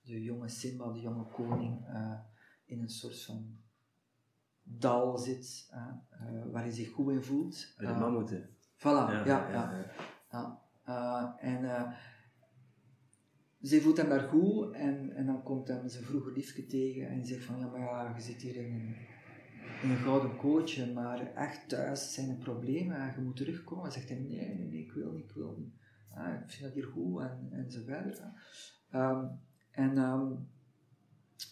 de 0.08 0.22
jonge 0.22 0.48
Simba, 0.48 0.92
de 0.92 1.00
jonge 1.00 1.24
koning, 1.24 1.86
in 2.64 2.80
een 2.80 2.88
soort 2.88 3.22
van 3.22 3.56
dal 4.62 5.18
zit, 5.18 5.70
waar 6.52 6.62
hij 6.62 6.70
zich 6.70 6.90
goed 6.90 7.12
in 7.12 7.22
voelt. 7.22 7.74
Bij 7.78 7.92
de 7.92 7.98
mammoeten. 7.98 8.48
Voilà, 8.76 8.82
ja. 8.82 9.24
ja, 9.24 9.50
ja, 9.50 10.62
ja. 10.84 11.38
En 11.38 11.94
ze 13.62 13.80
voelt 13.80 13.96
hem 13.96 14.08
daar 14.08 14.28
goed 14.28 14.72
en, 14.72 15.12
en 15.14 15.26
dan 15.26 15.42
komt 15.42 15.68
hem 15.68 15.88
zijn 15.88 16.04
vroege 16.04 16.32
liefje 16.32 16.66
tegen 16.66 17.08
en 17.08 17.26
zegt 17.26 17.44
van 17.44 17.58
ja, 17.58 17.66
maar 17.66 17.80
ja, 17.80 18.14
je 18.14 18.22
zit 18.22 18.42
hier 18.42 18.56
in 18.56 18.72
een, 18.74 18.96
in 19.82 19.90
een 19.90 19.96
gouden 19.96 20.36
kootje, 20.36 20.92
maar 20.92 21.34
echt 21.34 21.68
thuis 21.68 22.14
zijn 22.14 22.30
er 22.30 22.36
problemen 22.36 22.96
en 22.96 23.12
je 23.16 23.20
moet 23.20 23.36
terugkomen. 23.36 23.84
En 23.84 23.92
zegt 23.92 24.08
hij 24.08 24.18
nee, 24.18 24.54
nee, 24.54 24.68
nee, 24.68 24.82
ik 24.82 24.92
wil 24.92 25.12
niet, 25.12 25.24
ik 25.24 25.32
wil 25.32 25.54
niet. 25.58 25.74
Uh, 26.16 26.34
ik 26.44 26.50
vind 26.50 26.62
dat 26.62 26.72
hier 26.72 26.84
goed 26.84 27.20
en, 27.20 27.48
en 27.50 27.70
zo 27.70 27.82
verder. 27.84 28.32
Um, 28.94 29.40
en 29.78 29.98
um, 29.98 30.48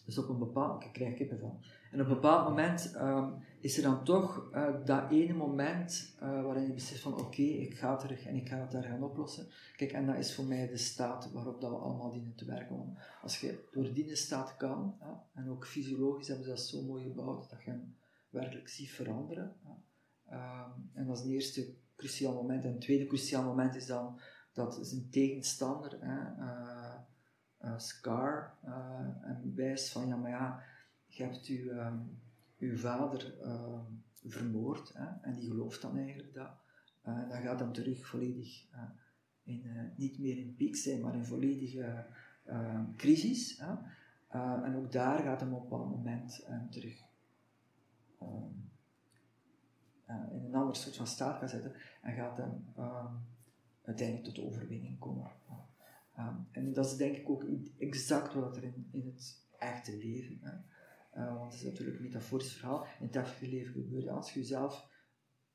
dus 0.05 0.19
op 0.19 0.29
een 0.29 0.39
bepaald, 0.39 0.85
ik 0.85 0.93
krijg 0.93 1.15
kippen 1.15 1.39
van. 1.39 1.61
En 1.91 2.01
op 2.01 2.07
een 2.07 2.15
bepaald 2.15 2.49
moment 2.49 2.95
um, 2.97 3.35
is 3.61 3.77
er 3.77 3.83
dan 3.83 4.05
toch 4.05 4.49
uh, 4.55 4.85
dat 4.85 5.11
ene 5.11 5.33
moment 5.33 6.17
uh, 6.23 6.43
waarin 6.43 6.67
je 6.67 6.73
beseft 6.73 7.01
van 7.01 7.19
oké, 7.19 7.43
ik 7.43 7.75
ga 7.75 7.97
terug 7.97 8.27
en 8.27 8.35
ik 8.35 8.49
ga 8.49 8.57
het 8.57 8.71
daar 8.71 8.83
gaan 8.83 9.03
oplossen. 9.03 9.47
Kijk, 9.77 9.93
en 9.93 10.07
dat 10.07 10.17
is 10.17 10.35
voor 10.35 10.45
mij 10.45 10.67
de 10.67 10.77
staat 10.77 11.33
waarop 11.33 11.61
dat 11.61 11.71
we 11.71 11.77
allemaal 11.77 12.11
dienen 12.11 12.35
te 12.35 12.45
werken. 12.45 12.77
Want 12.77 12.99
als 13.23 13.41
je 13.41 13.69
door 13.73 13.93
die 13.93 14.17
staat 14.17 14.57
kan, 14.57 14.97
ja, 15.01 15.25
en 15.35 15.51
ook 15.51 15.67
fysiologisch 15.67 16.29
hebben 16.29 16.45
ze 16.45 16.51
dat 16.51 16.61
zo 16.61 16.83
mooi 16.83 17.03
gebouwd, 17.03 17.51
dat 17.51 17.63
je 17.63 17.71
hem 17.71 17.97
werkelijk 18.31 18.69
ziet 18.69 18.91
veranderen. 18.91 19.57
Ja. 19.65 19.77
Um, 20.33 20.91
en 20.93 21.07
dat 21.07 21.17
is 21.17 21.23
het 21.23 21.33
eerste 21.33 21.75
cruciaal 21.97 22.35
moment. 22.35 22.65
En 22.65 22.71
het 22.71 22.81
tweede 22.81 23.07
cruciaal 23.07 23.45
moment 23.45 23.75
is 23.75 23.87
dan 23.87 24.21
dat 24.53 24.79
zijn 24.83 25.11
tegenstander, 25.11 25.97
hè, 26.01 26.45
uh, 26.45 26.76
Scar, 27.77 28.55
en 29.23 29.53
wijst 29.55 29.93
van 29.93 30.07
ja, 30.07 30.17
maar 30.17 30.31
ja, 30.31 30.63
je 31.07 31.23
hebt 31.23 31.49
um, 31.49 32.19
uw 32.59 32.77
vader 32.77 33.35
uh, 33.43 33.81
vermoord 34.25 34.93
hè, 34.95 35.07
en 35.23 35.35
die 35.35 35.49
gelooft 35.49 35.83
dan 35.83 35.97
eigenlijk 35.97 36.35
dat. 36.35 36.51
Uh, 37.09 37.29
dan 37.29 37.43
gaat 37.43 37.61
hem 37.61 37.73
terug 37.73 38.07
volledig 38.07 38.65
in, 39.43 39.93
niet 39.97 40.19
meer 40.19 40.37
in 40.37 40.55
piek 40.57 40.77
zijn, 40.77 41.01
maar 41.01 41.15
in 41.15 41.25
volledige 41.25 42.07
crisis. 42.97 43.59
Hè. 43.59 43.75
en 44.65 44.77
ook 44.77 44.93
daar 44.93 45.23
gaat 45.23 45.41
hem 45.41 45.55
op 45.55 45.73
een 45.73 45.89
moment 45.89 46.47
terug 46.71 47.05
in 50.07 50.45
een 50.45 50.55
ander 50.55 50.77
soort 50.77 50.97
van 50.97 51.07
staat 51.07 51.39
gaan 51.39 51.49
zetten 51.49 51.75
en 52.03 52.15
gaat 52.15 52.37
hem 52.37 52.65
uiteindelijk 53.83 54.35
tot 54.35 54.45
overwinning 54.45 54.99
komen. 54.99 55.31
Um, 56.19 56.49
en 56.51 56.73
dat 56.73 56.87
is 56.87 56.97
denk 56.97 57.17
ik 57.17 57.31
ook 57.31 57.45
exact 57.79 58.35
wat 58.35 58.57
er 58.57 58.63
in, 58.63 58.89
in 58.91 59.07
het 59.07 59.47
echte 59.59 59.97
leven. 59.97 60.39
Hè. 60.41 60.55
Uh, 61.17 61.35
want 61.35 61.53
het 61.53 61.63
is 61.63 61.69
natuurlijk 61.69 61.97
een 61.97 62.03
metaforisch 62.03 62.53
verhaal. 62.53 62.87
In 63.01 63.07
het 63.07 63.17
echte 63.17 63.49
leven 63.49 63.73
gebeurt 63.73 64.09
als 64.09 64.33
je 64.33 64.41
jezelf 64.41 64.89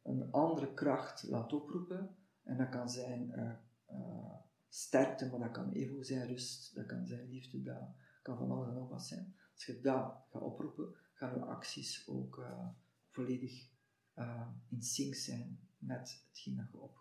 een 0.03 0.31
andere 0.31 0.73
kracht 0.73 1.23
laat 1.23 1.53
oproepen. 1.53 2.15
En 2.43 2.57
dat 2.57 2.69
kan 2.69 2.89
zijn 2.89 3.31
uh, 3.35 3.51
uh, 3.97 4.33
sterkte, 4.69 5.29
maar 5.29 5.39
dat 5.39 5.51
kan 5.51 5.71
even 5.71 6.05
zijn 6.05 6.27
rust, 6.27 6.75
dat 6.75 6.85
kan 6.85 7.07
zijn 7.07 7.29
liefde, 7.29 7.61
dat 7.61 7.89
kan 8.21 8.37
van 8.37 8.51
alles 8.51 8.67
en 8.67 8.73
nog 8.73 8.89
wat 8.89 9.05
zijn. 9.05 9.35
Als 9.53 9.65
je 9.65 9.81
dat 9.81 10.15
gaat 10.31 10.41
oproepen, 10.41 10.95
gaan 11.13 11.33
je 11.33 11.45
acties 11.45 12.07
ook 12.07 12.45
volledig 13.09 13.69
in 14.69 14.81
sync 14.81 15.15
zijn 15.15 15.59
met 15.77 16.25
hetgeen 16.29 16.55
dat 16.55 16.71
je 16.71 16.79
opgeroepen 16.79 17.00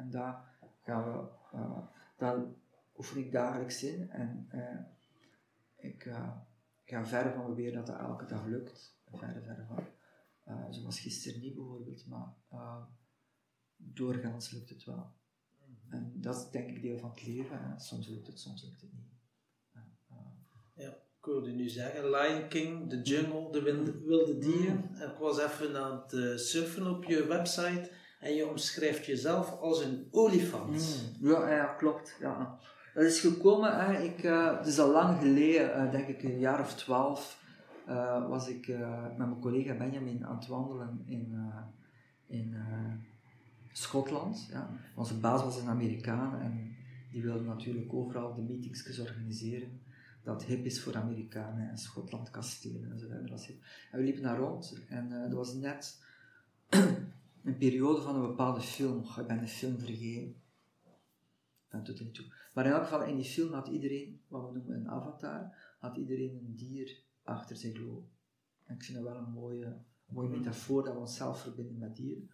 En 0.00 0.10
daar 0.10 0.44
gaan 0.82 1.12
we, 1.12 1.28
dat 2.16 2.46
oefen 2.96 3.18
ik 3.18 3.32
dagelijks 3.32 3.82
in. 3.82 4.10
En 4.10 4.48
ik 5.76 6.08
ik 6.86 6.92
ga 6.92 7.06
verder 7.06 7.32
van 7.32 7.44
proberen 7.44 7.74
dat 7.74 7.86
dat 7.86 7.98
elke 7.98 8.26
dag 8.26 8.44
lukt. 8.44 8.96
Verder, 9.12 9.42
verder 9.42 9.66
van. 9.66 9.84
Zoals 10.70 11.00
gisteren 11.00 11.40
niet 11.40 11.54
bijvoorbeeld, 11.54 12.06
maar 12.06 12.86
doorgaans 13.76 14.50
lukt 14.50 14.68
het 14.68 14.84
wel. 14.84 15.14
En 15.88 16.12
dat 16.14 16.36
is 16.36 16.50
denk 16.50 16.68
ik 16.68 16.82
deel 16.82 16.98
van 16.98 17.10
het 17.10 17.26
leven. 17.26 17.58
Hè. 17.58 17.78
Soms 17.78 18.08
lukt 18.08 18.26
het, 18.26 18.40
soms 18.40 18.64
lukt 18.64 18.80
het 18.80 18.92
niet. 18.92 19.14
ja, 20.74 20.96
cool. 21.20 21.36
hoorde 21.36 21.52
nu 21.52 21.68
zeggen, 21.68 22.10
Lion 22.10 22.48
King, 22.48 22.90
The 22.90 23.02
Jungle, 23.02 23.52
De 23.52 23.62
Wilde, 24.04 24.38
Dieren. 24.38 24.94
En 24.94 25.10
ik 25.10 25.16
was 25.16 25.38
even 25.38 25.76
aan 25.76 26.00
het 26.00 26.12
eh, 26.12 26.36
surfen 26.36 26.86
op 26.86 27.04
je 27.04 27.26
website 27.26 27.90
en 28.26 28.34
je 28.34 28.48
omschrijft 28.48 29.06
jezelf 29.06 29.60
als 29.60 29.84
een 29.84 30.08
olifant. 30.10 31.14
Ja, 31.20 31.50
ja, 31.50 31.64
klopt. 31.64 32.16
Ja. 32.20 32.58
Dat 32.94 33.04
is 33.04 33.20
gekomen, 33.20 33.78
hè. 33.78 34.02
Ik, 34.02 34.24
eh, 34.24 34.58
het 34.58 34.66
is 34.66 34.78
al 34.78 34.90
lang 34.90 35.18
geleden, 35.18 35.74
eh, 35.74 35.90
denk 35.90 36.08
ik 36.08 36.22
een 36.22 36.38
jaar 36.38 36.60
of 36.60 36.74
twaalf, 36.74 37.42
eh, 37.86 38.28
was 38.28 38.48
ik 38.48 38.68
met 38.68 39.16
mijn 39.16 39.40
collega 39.40 39.74
Benjamin 39.74 40.26
aan 40.26 40.36
het 40.36 40.46
wandelen 40.46 41.02
in, 41.06 41.52
in 42.26 42.54
Schotland. 43.72 44.48
Ja. 44.50 44.70
Onze 44.94 45.18
baas 45.18 45.42
was 45.42 45.60
een 45.60 45.68
Amerikaan 45.68 46.40
en 46.40 46.76
die 47.12 47.22
wilde 47.22 47.44
natuurlijk 47.44 47.92
overal 47.94 48.34
de 48.34 48.42
meetingsjes 48.42 48.98
organiseren. 48.98 49.80
Dat 50.22 50.44
hip 50.44 50.64
is 50.64 50.82
voor 50.82 50.96
Amerikanen 50.96 51.70
en 51.70 51.78
Schotland 51.78 52.30
kastelen 52.30 52.90
en 52.90 52.98
zo 52.98 53.06
verder. 53.08 53.40
En 53.90 53.98
we 53.98 54.04
liepen 54.04 54.22
daar 54.22 54.38
rond 54.38 54.80
en 54.88 55.08
dat 55.08 55.32
was 55.32 55.54
net 55.54 55.98
een 57.46 57.56
periode 57.56 58.00
van 58.00 58.14
een 58.14 58.26
bepaalde 58.26 58.60
film. 58.60 59.04
Ik 59.18 59.26
ben 59.26 59.40
de 59.40 59.48
film 59.48 59.78
vergeten. 59.78 60.34
Doet 61.84 61.98
er 61.98 62.04
niet 62.04 62.14
toe. 62.14 62.26
Maar 62.54 62.66
in 62.66 62.72
elk 62.72 62.82
geval, 62.82 63.02
in 63.02 63.16
die 63.16 63.24
film 63.24 63.52
had 63.52 63.68
iedereen, 63.68 64.20
wat 64.28 64.46
we 64.46 64.58
noemen 64.58 64.76
een 64.76 64.90
avatar, 64.90 65.54
had 65.78 65.96
iedereen 65.96 66.34
een 66.34 66.54
dier 66.54 67.02
achter 67.22 67.56
zich 67.56 67.78
lopen. 67.78 68.08
En 68.64 68.74
ik 68.74 68.82
vind 68.82 68.98
dat 68.98 69.06
wel 69.06 69.16
een 69.16 69.32
mooie, 69.32 69.76
mooie 70.06 70.28
metafoor 70.28 70.84
dat 70.84 70.94
we 70.94 71.00
onszelf 71.00 71.40
verbinden 71.40 71.78
met 71.78 71.96
dieren. 71.96 72.30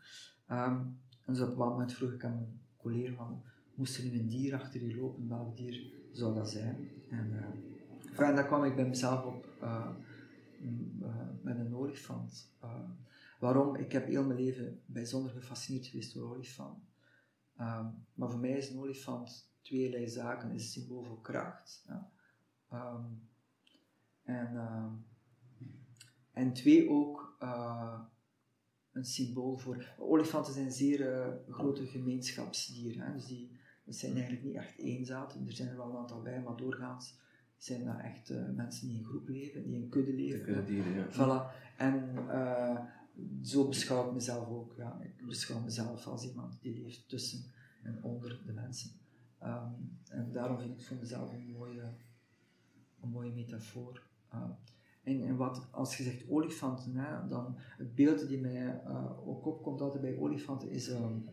Ehm, 0.47 0.77
en 1.25 1.33
dus 1.33 1.41
op 1.41 1.47
een 1.47 1.53
bepaald 1.53 1.71
moment 1.71 1.93
vroeg 1.93 2.13
ik 2.13 2.25
aan 2.25 2.35
mijn 2.35 2.61
collega 2.77 3.15
van, 3.15 3.43
moest 3.75 3.99
er 3.99 4.05
nu 4.05 4.19
een 4.19 4.29
dier 4.29 4.55
achter 4.55 4.87
je 4.87 4.97
lopen, 4.97 5.29
welk 5.29 5.57
dier 5.57 5.93
zou 6.13 6.35
dat 6.35 6.51
zijn? 6.51 6.91
En, 7.11 7.31
uh, 7.31 8.09
enfin, 8.09 8.25
en 8.25 8.35
daar 8.35 8.47
kwam 8.47 8.65
ik 8.65 8.77
bij 8.77 8.89
mezelf 8.89 9.25
op 9.25 9.47
uh, 9.63 9.89
m, 10.61 11.03
uh, 11.03 11.17
met 11.43 11.59
een 11.59 11.75
olifant. 11.75 12.51
Waarom? 13.43 13.77
Ik 13.77 13.93
heb 13.93 14.07
heel 14.07 14.25
mijn 14.25 14.41
leven 14.41 14.83
bijzonder 14.87 15.31
gefascineerd 15.31 15.87
geweest 15.87 16.15
door 16.15 16.35
olifanten. 16.35 16.89
Um, 17.61 18.07
maar 18.15 18.31
voor 18.31 18.41
mij 18.41 18.51
is 18.51 18.71
een 18.71 18.79
olifant 18.79 19.53
tweeërlei 19.61 20.09
zaken. 20.09 20.53
Is 20.53 20.63
een 20.63 20.71
symbool 20.71 21.05
voor 21.05 21.21
kracht. 21.21 21.85
Ja. 21.87 22.11
Um, 22.73 23.29
en, 24.23 24.55
uh, 24.55 24.87
en 26.33 26.53
twee 26.53 26.91
ook 26.91 27.37
uh, 27.43 28.01
een 28.93 29.05
symbool 29.05 29.57
voor. 29.57 29.95
Olifanten 29.99 30.53
zijn 30.53 30.73
zeer 30.73 31.01
uh, 31.01 31.55
grote 31.55 31.87
gemeenschapsdieren. 31.87 33.07
Hè? 33.07 33.13
Dus 33.13 33.27
die 33.27 33.61
dat 33.85 33.95
zijn 33.95 34.13
eigenlijk 34.13 34.45
niet 34.45 34.55
echt 34.55 34.79
eenzaten. 34.79 35.47
Er 35.47 35.53
zijn 35.53 35.69
er 35.69 35.77
wel 35.77 35.91
een 35.91 35.97
aantal 35.97 36.23
bij, 36.23 36.43
maar 36.43 36.57
doorgaans 36.57 37.19
zijn 37.57 37.85
dat 37.85 37.99
echt 37.99 38.31
uh, 38.31 38.49
mensen 38.49 38.89
die 38.89 38.99
in 38.99 39.05
groep 39.05 39.29
leven, 39.29 39.63
die 39.63 39.75
in 39.75 39.89
kudde 39.89 40.13
leven. 40.13 40.45
Kudde 40.45 40.65
dieren, 40.65 40.93
ja. 40.93 41.07
Voilà. 41.11 41.77
En 41.77 42.15
zo 43.43 43.69
beschouw 43.69 44.07
ik 44.07 44.13
mezelf 44.13 44.49
ook. 44.49 44.75
Ja. 44.77 45.01
Ik 45.03 45.27
beschouw 45.27 45.61
mezelf 45.61 46.07
als 46.07 46.25
iemand 46.25 46.59
die 46.61 46.83
leeft 46.83 47.09
tussen 47.09 47.45
en 47.83 48.03
onder 48.03 48.41
de 48.47 48.53
mensen. 48.53 48.91
Um, 49.43 49.99
en 50.09 50.33
daarom 50.33 50.59
vind 50.59 50.71
ik 50.71 50.77
het 50.77 50.87
voor 50.87 50.97
mezelf 50.97 51.33
een 51.33 51.51
mooie, 51.53 51.95
een 53.01 53.09
mooie 53.09 53.33
metafoor. 53.33 54.03
Uh, 54.35 54.45
en, 55.03 55.23
en 55.23 55.37
wat, 55.37 55.67
als 55.71 55.97
je 55.97 56.03
zegt 56.03 56.29
olifanten, 56.29 56.97
hè, 56.97 57.29
dan 57.29 57.55
het 57.57 57.95
beeld 57.95 58.29
die 58.29 58.41
mij 58.41 58.83
uh, 58.87 59.29
ook 59.29 59.47
opkomt 59.47 59.81
altijd 59.81 60.03
bij 60.03 60.19
olifanten 60.19 60.71
is. 60.71 60.89
Um, 60.89 61.25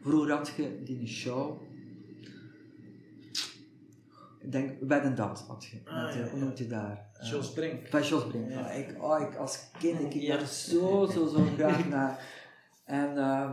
vroeger 0.00 0.32
had 0.32 0.48
je 0.48 0.82
die 0.84 0.98
een 0.98 1.08
show. 1.08 1.62
Ik 4.38 4.52
denk, 4.52 4.80
wedden 4.80 5.14
dat 5.14 5.40
had 5.40 5.64
je. 5.64 5.80
Ah, 5.84 6.14
ja, 6.14 6.28
hoe 6.28 6.40
noemt 6.40 6.58
je 6.58 6.66
daar? 6.66 7.05
Uh, 7.20 7.28
Jos 7.28 7.52
Brink. 7.52 7.86
Van 7.86 8.02
Jos 8.02 8.26
Brink. 8.26 8.50
Ja. 8.50 8.70
Ik, 8.70 9.02
oh, 9.02 9.20
ik, 9.20 9.36
als 9.36 9.70
kind, 9.78 10.00
ik 10.00 10.10
keek 10.10 10.28
daar 10.28 10.46
zo, 10.46 11.06
zo, 11.06 11.26
zo 11.26 11.44
graag 11.56 11.88
naar. 11.88 12.20
En, 12.84 13.16
uh, 13.16 13.50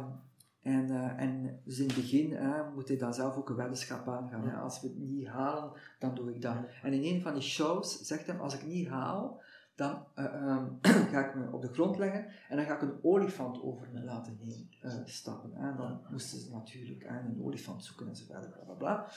en, 0.61 0.87
uh, 0.87 1.21
en 1.21 1.61
dus 1.63 1.79
in 1.79 1.87
het 1.87 1.95
begin 1.95 2.31
uh, 2.31 2.73
moet 2.75 2.87
hij 2.87 2.97
dan 2.97 3.13
zelf 3.13 3.35
ook 3.35 3.49
een 3.49 3.55
weddenschap 3.55 4.07
aangaan. 4.07 4.47
Hè. 4.47 4.55
Als 4.55 4.81
we 4.81 4.87
het 4.87 4.97
niet 4.97 5.27
halen, 5.27 5.71
dan 5.99 6.15
doe 6.15 6.35
ik 6.35 6.41
dat. 6.41 6.55
En 6.83 6.93
in 6.93 7.15
een 7.15 7.21
van 7.21 7.33
die 7.33 7.41
shows 7.41 7.99
zegt 8.01 8.27
hij, 8.27 8.37
als 8.37 8.53
ik 8.53 8.65
niet 8.65 8.87
haal, 8.87 9.41
dan 9.75 10.05
um, 10.15 10.79
ga 11.11 11.27
ik 11.27 11.35
me 11.35 11.51
op 11.51 11.61
de 11.61 11.73
grond 11.73 11.97
leggen 11.97 12.25
en 12.49 12.57
dan 12.57 12.65
ga 12.65 12.75
ik 12.75 12.81
een 12.81 12.99
olifant 13.03 13.61
over 13.61 13.89
me 13.93 14.03
laten 14.03 14.37
heen 14.37 14.69
stappen. 15.05 15.53
En 15.55 15.75
dan 15.77 16.01
moesten 16.09 16.39
ze 16.39 16.51
natuurlijk 16.51 17.03
een 17.03 17.43
olifant 17.43 17.83
zoeken 17.83 18.07
en 18.07 18.15
zo 18.15 18.25
verder, 18.25 18.49
bla 18.49 18.63
bla 18.63 18.73
bla. 18.73 19.07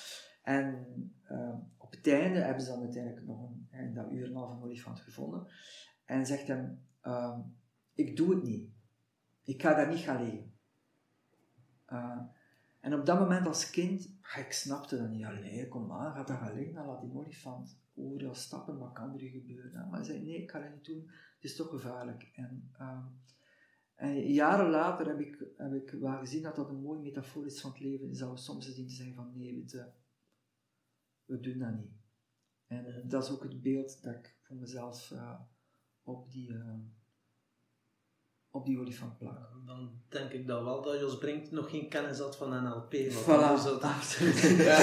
En 0.42 0.86
uh, 1.30 1.54
op 1.86 1.92
het 1.92 2.06
einde 2.06 2.38
hebben 2.38 2.62
ze 2.62 2.70
dan 2.70 2.80
uiteindelijk 2.80 3.26
nog 3.26 3.50
een, 3.70 3.94
dat 3.94 4.12
uur 4.12 4.26
en 4.26 4.34
half 4.34 4.50
een 4.50 4.62
olifant 4.62 5.00
gevonden. 5.00 5.46
En 6.04 6.26
zegt 6.26 6.46
hem, 6.46 6.86
uh, 7.02 7.38
ik 7.94 8.16
doe 8.16 8.34
het 8.34 8.42
niet. 8.42 8.70
Ik 9.44 9.62
ga 9.62 9.74
daar 9.74 9.88
niet 9.88 9.98
gaan 9.98 10.22
liggen. 10.22 10.52
Uh, 11.88 12.20
en 12.80 12.94
op 12.94 13.06
dat 13.06 13.18
moment 13.18 13.46
als 13.46 13.70
kind, 13.70 14.04
ik 14.36 14.52
snapte 14.52 14.98
dat 14.98 15.10
niet. 15.10 15.24
Allee, 15.24 15.68
kom 15.68 15.86
maar, 15.86 16.12
ga 16.12 16.22
daar 16.22 16.38
gaan 16.38 16.54
liggen, 16.54 16.74
dan 16.74 16.86
laat 16.86 17.00
die 17.00 17.14
olifant 17.14 17.78
over 17.94 18.20
jou 18.20 18.34
stappen, 18.34 18.78
wat 18.78 18.92
kan 18.92 19.12
er 19.12 19.28
gebeuren? 19.28 19.88
Maar 19.88 19.98
hij 19.98 20.04
zei, 20.04 20.22
nee, 20.22 20.42
ik 20.42 20.50
ga 20.50 20.60
dat 20.60 20.74
niet 20.74 20.84
doen, 20.84 21.10
het 21.34 21.44
is 21.44 21.56
toch 21.56 21.68
gevaarlijk. 21.68 22.30
En, 22.34 22.70
en 23.94 24.32
jaren 24.32 24.70
later 24.70 25.06
heb 25.06 25.20
ik, 25.20 25.44
heb 25.56 25.72
ik 25.72 25.90
wel 25.90 26.18
gezien 26.18 26.42
dat 26.42 26.56
dat 26.56 26.68
een 26.68 26.82
mooie 26.82 27.00
metafoor 27.00 27.46
is 27.46 27.60
van 27.60 27.70
het 27.70 27.80
leven. 27.80 28.10
Is 28.10 28.18
dat 28.18 28.30
we 28.30 28.36
soms 28.36 28.66
eens 28.66 28.76
te 28.76 28.88
zeggen 28.88 29.14
van, 29.14 29.32
nee, 29.34 29.54
je, 29.66 29.84
we 31.26 31.40
doen 31.40 31.58
dat 31.58 31.74
niet. 31.74 31.94
En 32.66 33.02
dat 33.08 33.24
is 33.24 33.30
ook 33.30 33.42
het 33.42 33.62
beeld 33.62 34.02
dat 34.02 34.14
ik 34.14 34.36
voor 34.42 34.56
mezelf 34.56 35.10
uh, 35.10 35.40
op 36.02 36.30
die, 36.30 36.50
uh, 36.50 36.74
op 38.50 38.66
die 38.66 38.78
olifant 38.78 39.18
plak. 39.18 39.38
Dan 39.66 40.00
denk 40.08 40.32
ik 40.32 40.46
dat 40.46 40.62
wel 40.62 40.82
dat 40.82 41.00
Jos 41.00 41.18
Brink 41.18 41.50
nog 41.50 41.70
geen 41.70 41.88
kennis 41.88 42.18
had 42.18 42.36
van 42.36 42.62
NLP. 42.64 42.94
Voilà, 42.94 43.62
dat... 43.64 43.82
absoluut. 43.82 44.40
ja. 44.70 44.78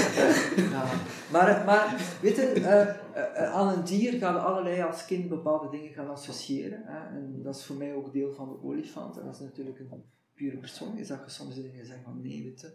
ja. 0.55 0.85
Maar, 1.31 1.65
maar 1.65 2.17
weet 2.21 2.35
je, 2.35 2.53
uh, 2.55 3.53
aan 3.53 3.77
een 3.77 3.83
dier 3.83 4.13
gaan 4.13 4.43
allerlei 4.43 4.81
als 4.81 5.05
kind 5.05 5.29
bepaalde 5.29 5.69
dingen 5.69 5.93
gaan 5.93 6.09
associëren. 6.09 6.81
Hè? 6.85 7.17
En 7.17 7.41
dat 7.43 7.55
is 7.55 7.65
voor 7.65 7.75
mij 7.75 7.93
ook 7.93 8.13
deel 8.13 8.33
van 8.33 8.49
de 8.49 8.63
olifant. 8.63 9.17
En 9.17 9.25
dat 9.25 9.33
is 9.33 9.39
natuurlijk 9.39 9.79
een 9.79 10.03
pure 10.33 10.57
persoon. 10.57 10.97
Is 10.97 11.07
dat 11.07 11.23
je 11.25 11.31
soms 11.31 11.55
dingen 11.55 11.85
zegt 11.85 12.03
van 12.03 12.21
nee, 12.21 12.43
weet 12.43 12.61
je. 12.61 12.73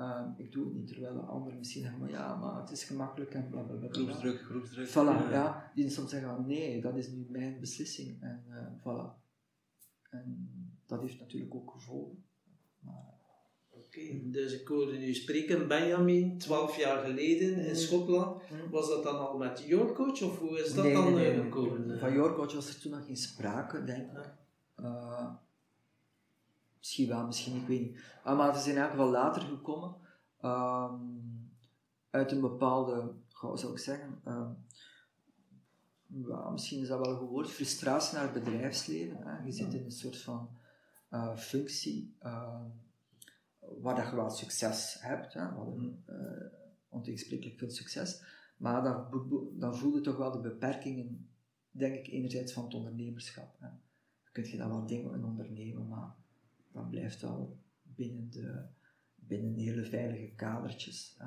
Uh, 0.00 0.22
ik 0.36 0.52
doe 0.52 0.64
het 0.64 0.74
niet, 0.74 0.86
terwijl 0.86 1.14
de 1.14 1.20
anderen 1.20 1.58
misschien 1.58 1.82
zeggen, 1.82 2.00
maar 2.00 2.10
ja, 2.10 2.36
maar 2.36 2.60
het 2.60 2.70
is 2.70 2.84
gemakkelijk 2.84 3.34
en 3.34 3.48
bla 3.50 3.60
bla 3.60 3.76
bla. 3.76 3.88
Groepsdruk, 3.90 4.40
groepsdruk. 4.40 4.88
Voilà, 4.88 4.92
ja. 4.92 5.30
ja. 5.30 5.70
Die 5.74 5.90
soms 5.90 6.10
zeggen 6.10 6.28
van 6.28 6.46
nee, 6.46 6.80
dat 6.80 6.96
is 6.96 7.08
nu 7.08 7.26
mijn 7.28 7.60
beslissing 7.60 8.22
en 8.22 8.44
uh, 8.48 8.66
voilà. 8.78 9.26
En 10.10 10.50
dat 10.86 11.00
heeft 11.00 11.20
natuurlijk 11.20 11.54
ook 11.54 11.70
gevolgen. 11.70 12.24
Maar... 12.80 13.16
Oké, 13.70 13.98
okay, 13.98 14.22
dus 14.24 14.60
ik 14.60 14.68
hoorde 14.68 15.06
u 15.06 15.14
spreken, 15.14 15.68
Benjamin, 15.68 16.38
12 16.38 16.78
jaar 16.78 17.04
geleden 17.04 17.66
in 17.66 17.76
Schotland. 17.76 18.42
Mm. 18.50 18.70
Was 18.70 18.88
dat 18.88 19.02
dan 19.02 19.18
al 19.18 19.36
met 19.36 19.64
your 19.66 19.92
coach 19.92 20.22
of 20.22 20.38
hoe 20.38 20.58
is 20.58 20.74
dat 20.74 20.84
nee, 20.84 20.94
dan 20.94 21.14
nee, 21.14 21.32
nee, 21.32 21.42
gekomen? 21.42 21.98
Van 21.98 22.12
your 22.12 22.34
coach 22.34 22.52
was 22.52 22.68
er 22.68 22.80
toen 22.80 22.90
nog 22.90 23.06
geen 23.06 23.16
sprake, 23.16 23.84
denk 23.84 24.10
ik. 24.10 24.32
Uh, 24.80 25.30
Misschien 26.78 27.08
wel, 27.08 27.26
misschien 27.26 27.56
ik 27.56 27.66
weet 27.66 27.80
niet. 27.80 28.00
Maar 28.24 28.52
we 28.52 28.58
zijn 28.58 28.76
eigenlijk 28.76 28.94
wel 28.94 29.10
later 29.10 29.42
gekomen 29.42 29.96
um, 30.42 31.50
uit 32.10 32.32
een 32.32 32.40
bepaalde, 32.40 33.14
hoe 33.32 33.58
zou 33.58 33.72
ik 33.72 33.78
zeggen, 33.78 34.20
um, 34.26 34.56
ja, 36.06 36.50
misschien 36.50 36.80
is 36.80 36.88
dat 36.88 37.06
wel 37.06 37.20
een 37.20 37.26
woord, 37.26 37.50
frustratie 37.50 38.14
naar 38.14 38.32
het 38.32 38.44
bedrijfsleven. 38.44 39.26
Hè. 39.26 39.44
Je 39.44 39.52
zit 39.52 39.74
in 39.74 39.84
een 39.84 39.90
soort 39.90 40.20
van 40.20 40.50
uh, 41.10 41.36
functie 41.36 42.16
uh, 42.22 42.60
waar 43.60 43.94
dat 43.94 44.10
je 44.10 44.16
wel 44.16 44.30
succes 44.30 44.96
hebt, 45.00 45.34
hè. 45.34 45.48
we 45.48 45.54
hadden 45.54 46.04
uh, 46.10 46.46
ontegensprekelijk 46.88 47.58
veel 47.58 47.70
succes, 47.70 48.22
maar 48.56 48.82
dan, 48.82 49.06
dan 49.52 49.76
voel 49.76 49.94
je 49.94 50.00
toch 50.00 50.16
wel 50.16 50.30
de 50.30 50.40
beperkingen, 50.40 51.28
denk 51.70 51.94
ik, 51.94 52.06
enerzijds 52.06 52.52
van 52.52 52.64
het 52.64 52.74
ondernemerschap. 52.74 53.56
Hè. 53.58 53.66
Je 54.24 54.30
kunt 54.32 54.48
je 54.48 54.56
dan 54.56 54.68
wel 54.68 54.86
dingen 54.86 55.24
ondernemen, 55.24 55.88
maar 55.88 56.14
blijft 56.86 57.20
wel 57.20 57.58
binnen, 57.82 58.30
de, 58.30 58.64
binnen 59.14 59.54
hele 59.54 59.84
veilige 59.84 60.34
kadertjes. 60.34 61.18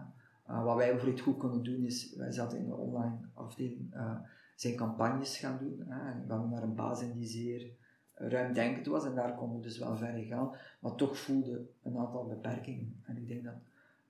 Uh, 0.47 0.63
wat 0.63 0.75
wij 0.75 0.89
bijvoorbeeld 0.89 1.21
goed 1.21 1.37
konden 1.37 1.63
doen 1.63 1.83
is, 1.83 2.15
wij 2.15 2.31
zaten 2.31 2.57
in 2.57 2.65
de 2.65 2.75
online 2.75 3.19
afdeling, 3.33 3.95
uh, 3.95 4.19
zijn 4.55 4.75
campagnes 4.75 5.37
gaan 5.37 5.57
doen. 5.57 5.77
We 5.77 6.33
hadden 6.33 6.49
naar 6.49 6.63
een 6.63 6.75
baas 6.75 7.01
in 7.01 7.13
die 7.13 7.27
zeer 7.27 7.71
ruimdenkend 8.13 8.85
was 8.85 9.05
en 9.05 9.15
daar 9.15 9.35
konden 9.35 9.57
we 9.57 9.63
dus 9.63 9.77
wel 9.77 9.97
verder 9.97 10.23
gaan, 10.23 10.55
maar 10.79 10.95
toch 10.95 11.17
voelde 11.17 11.67
een 11.83 11.97
aantal 11.97 12.27
beperkingen. 12.27 13.01
En 13.05 13.17
ik 13.17 13.27
denk 13.27 13.43
dat 13.43 13.55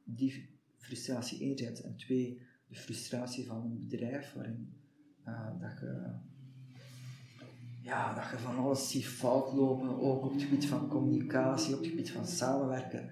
die 0.04 0.50
frustratie 0.78 1.40
enerzijds 1.40 1.82
en 1.82 1.96
twee, 1.96 2.42
de 2.68 2.76
frustratie 2.76 3.46
van 3.46 3.62
een 3.62 3.78
bedrijf 3.78 4.34
waarin 4.34 4.74
uh, 5.28 5.60
dat 5.60 5.80
je 5.80 6.14
ja, 7.82 8.14
dat 8.14 8.30
je 8.30 8.38
van 8.38 8.58
alles 8.58 8.90
ziet 8.90 9.06
fout 9.06 9.54
lopen, 9.54 10.00
ook 10.00 10.24
op 10.24 10.34
het 10.34 10.42
gebied 10.42 10.66
van 10.66 10.88
communicatie, 10.88 11.74
op 11.74 11.80
het 11.80 11.90
gebied 11.90 12.12
van 12.12 12.26
samenwerken. 12.26 13.10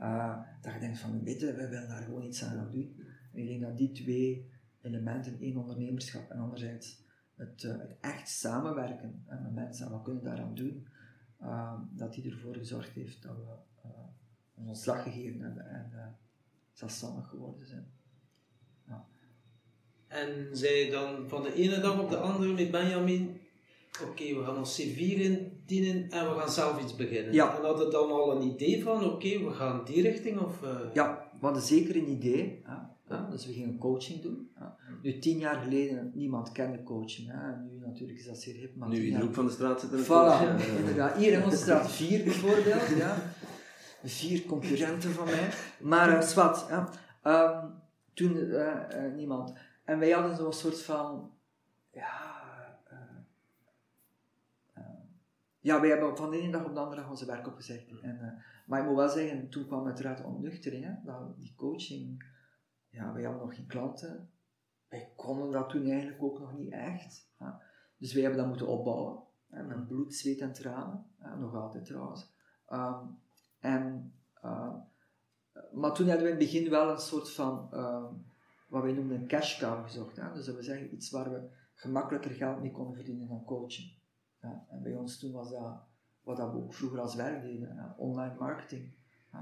Uh, 0.00 0.38
dat 0.60 0.72
je 0.72 0.80
denkt 0.80 0.98
van, 0.98 1.22
weet 1.22 1.40
je, 1.40 1.46
we 1.46 1.68
willen 1.68 1.88
daar 1.88 2.02
gewoon 2.02 2.22
iets 2.22 2.44
aan 2.44 2.56
gaan 2.56 2.70
doen. 2.70 2.96
En 3.32 3.40
ik 3.40 3.46
denk 3.46 3.60
dat 3.60 3.78
die 3.78 3.92
twee 3.92 4.50
elementen. 4.80 5.40
één 5.40 5.56
ondernemerschap 5.56 6.30
en 6.30 6.38
anderzijds 6.38 7.04
het, 7.36 7.64
eh, 7.64 7.78
het 7.78 7.96
echt 8.00 8.28
samenwerken 8.28 9.22
hè, 9.26 9.40
met 9.40 9.54
mensen 9.54 9.86
en 9.86 9.92
wat 9.92 10.02
kunnen 10.02 10.22
we 10.22 10.28
daaraan 10.28 10.54
doen. 10.54 10.86
Ehm, 11.40 11.80
dat 11.90 12.14
die 12.14 12.30
ervoor 12.30 12.54
gezorgd 12.54 12.90
heeft 12.90 13.22
dat 13.22 13.36
we 13.36 13.42
uh, 13.88 13.90
ons 14.54 14.68
ontslag 14.68 15.02
gegeven 15.02 15.40
hebben 15.40 15.68
en 15.70 15.90
uh, 15.94 16.06
zelfstandig 16.72 17.28
geworden 17.28 17.66
zijn. 17.66 17.86
Ja. 18.86 19.06
En 20.06 20.56
zij 20.56 20.90
dan 20.90 21.28
van 21.28 21.42
de 21.42 21.54
ene 21.54 21.80
dag 21.80 22.00
op 22.00 22.10
de 22.10 22.16
andere 22.16 22.52
met 22.52 22.70
Benjamin, 22.70 23.40
oké, 24.02 24.24
we 24.24 24.44
gaan 24.44 24.56
ons 24.56 24.74
CV 24.74 24.98
indienen 24.98 26.10
en 26.10 26.28
we 26.28 26.38
gaan 26.38 26.50
zelf 26.50 26.82
iets 26.82 26.96
beginnen. 26.96 27.32
Ja. 27.32 27.56
En 27.56 27.62
hadden 27.62 27.90
dan 27.90 28.10
al 28.10 28.36
een 28.36 28.42
idee 28.42 28.82
van, 28.82 29.04
oké, 29.04 29.44
we 29.44 29.50
gaan 29.50 29.84
die 29.84 30.02
richting 30.02 30.40
of... 30.40 30.62
Uh... 30.62 30.94
Ja, 30.94 31.28
we 31.40 31.44
hadden 31.46 31.62
zeker 31.62 31.96
een 31.96 32.10
idee. 32.10 32.62
Hè? 32.64 32.74
Ja, 33.08 33.28
dus 33.30 33.46
we 33.46 33.52
gingen 33.52 33.78
coaching 33.78 34.22
doen. 34.22 34.50
Ja. 34.58 34.76
Nu, 35.02 35.18
tien 35.18 35.38
jaar 35.38 35.62
geleden, 35.62 36.12
niemand 36.14 36.52
kende 36.52 36.82
coaching. 36.82 37.28
Hè. 37.30 37.56
Nu 37.56 37.78
natuurlijk 37.78 38.18
is 38.18 38.26
dat 38.26 38.38
zeer 38.38 38.54
hip. 38.54 38.76
Maar 38.76 38.88
nu 38.88 39.06
in 39.06 39.14
de 39.14 39.20
hoek 39.20 39.34
van 39.34 39.46
de 39.46 39.52
straat 39.52 39.80
zit 39.80 39.92
er 39.92 39.98
een 39.98 40.04
voilà. 40.04 40.08
Ja. 40.08 40.56
Ja, 40.94 41.16
hier 41.16 41.32
in 41.32 41.44
onze 41.44 41.56
straat 41.56 41.90
vier 41.90 42.24
bijvoorbeeld. 42.24 42.88
Ja. 42.96 43.16
Vier 44.04 44.42
concurrenten 44.42 45.10
van 45.10 45.24
mij. 45.24 45.50
Maar 45.80 46.10
uh, 46.10 46.20
zwart. 46.20 46.66
Ja. 46.68 46.88
Um, 47.62 47.74
toen 48.14 48.36
uh, 48.36 48.58
uh, 48.58 49.14
niemand. 49.14 49.52
En 49.84 49.98
wij 49.98 50.10
hadden 50.10 50.36
zo'n 50.36 50.52
soort 50.52 50.82
van... 50.82 51.30
Ja... 51.92 52.34
ja, 55.66 55.80
wij 55.80 55.88
hebben 55.88 56.16
van 56.16 56.30
de 56.30 56.38
ene 56.38 56.52
dag 56.52 56.64
op 56.64 56.74
de 56.74 56.80
andere 56.80 57.00
dag 57.00 57.10
onze 57.10 57.26
werk 57.26 57.46
opgezegd. 57.46 58.00
En, 58.00 58.42
maar 58.66 58.80
ik 58.80 58.86
moet 58.86 58.96
wel 58.96 59.08
zeggen, 59.08 59.48
toen 59.48 59.66
kwam 59.66 59.86
uiteraard 59.86 60.24
ontnuchtering. 60.24 60.84
Hè, 60.84 60.92
dat 61.04 61.38
die 61.38 61.54
coaching 61.56 62.24
ja, 62.88 63.12
wij 63.12 63.22
hadden 63.22 63.42
nog 63.42 63.54
geen 63.54 63.66
klanten. 63.66 64.30
Wij 64.88 65.12
konden 65.16 65.50
dat 65.50 65.68
toen 65.68 65.86
eigenlijk 65.86 66.22
ook 66.22 66.38
nog 66.38 66.52
niet 66.52 66.72
echt. 66.72 67.30
Ja. 67.38 67.62
Dus 67.98 68.12
wij 68.12 68.22
hebben 68.22 68.40
dat 68.40 68.48
moeten 68.48 68.66
opbouwen. 68.66 69.22
Hè, 69.48 69.62
met 69.62 69.86
bloed, 69.86 70.14
zweet 70.14 70.40
en 70.40 70.52
tranen. 70.52 71.06
Nog 71.38 71.54
altijd 71.54 71.84
trouwens. 71.84 72.34
Um, 72.68 73.18
en, 73.58 74.14
uh, 74.44 74.74
maar 75.72 75.92
toen 75.92 76.08
hadden 76.08 76.24
we 76.24 76.32
in 76.32 76.38
het 76.38 76.38
begin 76.38 76.70
wel 76.70 76.90
een 76.90 76.98
soort 76.98 77.32
van, 77.32 77.68
uh, 77.72 78.04
wat 78.68 78.82
wij 78.82 78.92
noemen 78.92 79.20
een 79.20 79.26
cash 79.26 79.60
cow 79.60 79.84
gezocht. 79.84 80.16
Hè. 80.16 80.32
Dus 80.32 80.46
dat 80.46 80.54
we 80.54 80.62
zeggen, 80.62 80.94
iets 80.94 81.10
waar 81.10 81.30
we 81.30 81.48
gemakkelijker 81.74 82.30
geld 82.30 82.60
mee 82.60 82.70
konden 82.70 82.94
verdienen 82.94 83.28
dan 83.28 83.44
coaching. 83.44 83.95
En 84.68 84.82
bij 84.82 84.94
ons 84.94 85.18
toen 85.18 85.32
was 85.32 85.50
dat 85.50 85.80
wat 86.22 86.36
we 86.36 86.42
ook 86.42 86.74
vroeger 86.74 87.00
als 87.00 87.14
werk 87.14 87.42
deden, 87.42 87.94
online 87.96 88.34
marketing. 88.38 88.92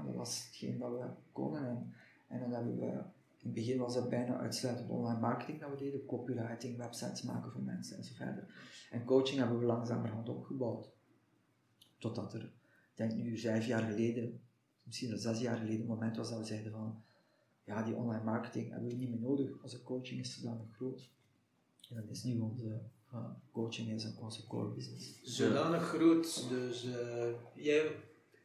Dat 0.05 0.15
was 0.15 0.45
hetgeen 0.45 0.77
dat 0.77 0.91
we 0.91 1.07
konden. 1.31 1.67
En, 1.67 1.93
en 2.27 2.39
dan 2.39 2.51
hebben 2.51 2.75
we 2.79 3.03
in 3.45 3.51
het 3.51 3.59
begin 3.59 3.79
was 3.79 3.93
dat 3.93 4.09
bijna 4.09 4.37
uitsluitend 4.37 4.89
online 4.89 5.19
marketing 5.19 5.59
dat 5.59 5.69
we 5.69 5.77
deden, 5.77 6.05
copywriting, 6.05 6.77
websites 6.77 7.21
maken 7.21 7.51
voor 7.51 7.61
mensen 7.61 7.97
en 7.97 8.03
zo 8.03 8.13
verder. 8.15 8.47
En 8.91 9.05
coaching 9.05 9.39
hebben 9.39 9.59
we 9.59 9.65
langzamerhand 9.65 10.29
opgebouwd. 10.29 10.91
Totdat 11.97 12.33
er, 12.33 12.43
ik 12.43 12.91
denk 12.93 13.13
nu 13.13 13.37
vijf 13.37 13.65
jaar 13.65 13.83
geleden, 13.83 14.41
misschien 14.83 15.11
al 15.11 15.17
zes 15.17 15.39
jaar 15.39 15.57
geleden, 15.57 15.81
een 15.81 15.87
moment 15.87 16.17
was 16.17 16.29
dat 16.29 16.39
we 16.39 16.45
zeiden 16.45 16.71
van, 16.71 17.03
ja, 17.63 17.83
die 17.83 17.95
online 17.95 18.23
marketing 18.23 18.69
hebben 18.71 18.89
we 18.89 18.95
niet 18.95 19.09
meer 19.09 19.19
nodig, 19.19 19.63
onze 19.63 19.83
coaching 19.83 20.19
is 20.19 20.39
zodanig 20.39 20.75
groot. 20.75 21.11
En 21.89 21.95
dat 21.95 22.09
is 22.09 22.23
nu 22.23 22.39
onze 22.39 22.81
uh, 23.15 23.25
coaching 23.51 23.91
is 23.91 24.15
onze 24.19 24.47
core 24.47 24.73
business. 24.73 25.19
Zodanig 25.23 25.83
groot, 25.83 26.49
dus 26.49 26.85
uh, 26.85 27.27
jij 27.53 27.95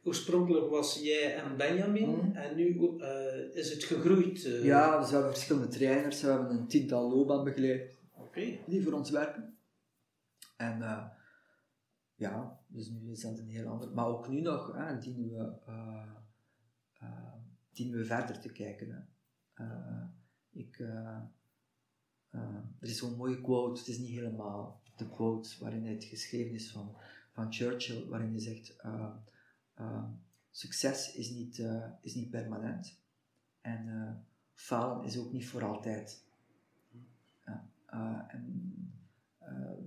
oorspronkelijk 0.03 0.69
was 0.69 0.99
jij 1.01 1.35
en 1.35 1.57
Benjamin 1.57 2.09
mm. 2.09 2.35
en 2.35 2.55
nu 2.55 2.75
uh, 2.75 3.55
is 3.55 3.73
het 3.73 3.83
gegroeid. 3.83 4.45
Uh. 4.45 4.63
Ja, 4.63 4.99
dus 4.99 5.07
we 5.07 5.13
hebben 5.13 5.33
verschillende 5.33 5.67
trainers, 5.67 6.21
we 6.21 6.27
hebben 6.27 6.49
een 6.49 6.67
tiental 6.67 7.09
loopbaanbegeleiders 7.09 7.95
okay. 8.13 8.63
die 8.67 8.83
voor 8.83 8.93
ons 8.93 9.09
werken. 9.09 9.57
En 10.57 10.79
uh, 10.79 11.05
ja, 12.15 12.59
dus 12.67 12.89
nu 12.89 13.11
is 13.11 13.21
dat 13.21 13.39
een 13.39 13.49
heel 13.49 13.67
ander. 13.67 13.91
Maar 13.91 14.07
ook 14.07 14.29
nu 14.29 14.41
nog 14.41 14.73
hè, 14.75 14.97
dienen, 14.97 15.29
we, 15.29 15.53
dienen 17.71 17.97
we 17.97 18.05
verder 18.05 18.39
te 18.39 18.51
kijken. 18.51 19.09
Hè. 19.53 19.63
ik, 20.51 20.83
er 22.79 22.87
is 22.87 22.97
zo'n 22.97 23.15
mooie 23.15 23.41
quote, 23.41 23.79
het 23.79 23.89
is 23.89 23.97
niet 23.97 24.09
helemaal 24.09 24.81
de 24.95 25.09
quote 25.09 25.49
waarin 25.59 25.85
het 25.85 26.03
geschreven 26.03 26.53
is 26.53 26.71
van, 26.71 26.95
van 27.31 27.53
Churchill, 27.53 28.05
waarin 28.07 28.29
hij 28.29 28.39
zegt. 28.39 28.75
Uh, 28.85 30.03
succes 30.51 31.15
is 31.15 31.29
niet, 31.29 31.63
is 32.01 32.15
niet 32.15 32.29
permanent 32.29 32.97
en 33.61 34.25
falen 34.53 35.05
is 35.05 35.17
ook 35.17 35.31
niet 35.31 35.47
voor 35.47 35.63
altijd. 35.63 36.23
En 38.27 38.81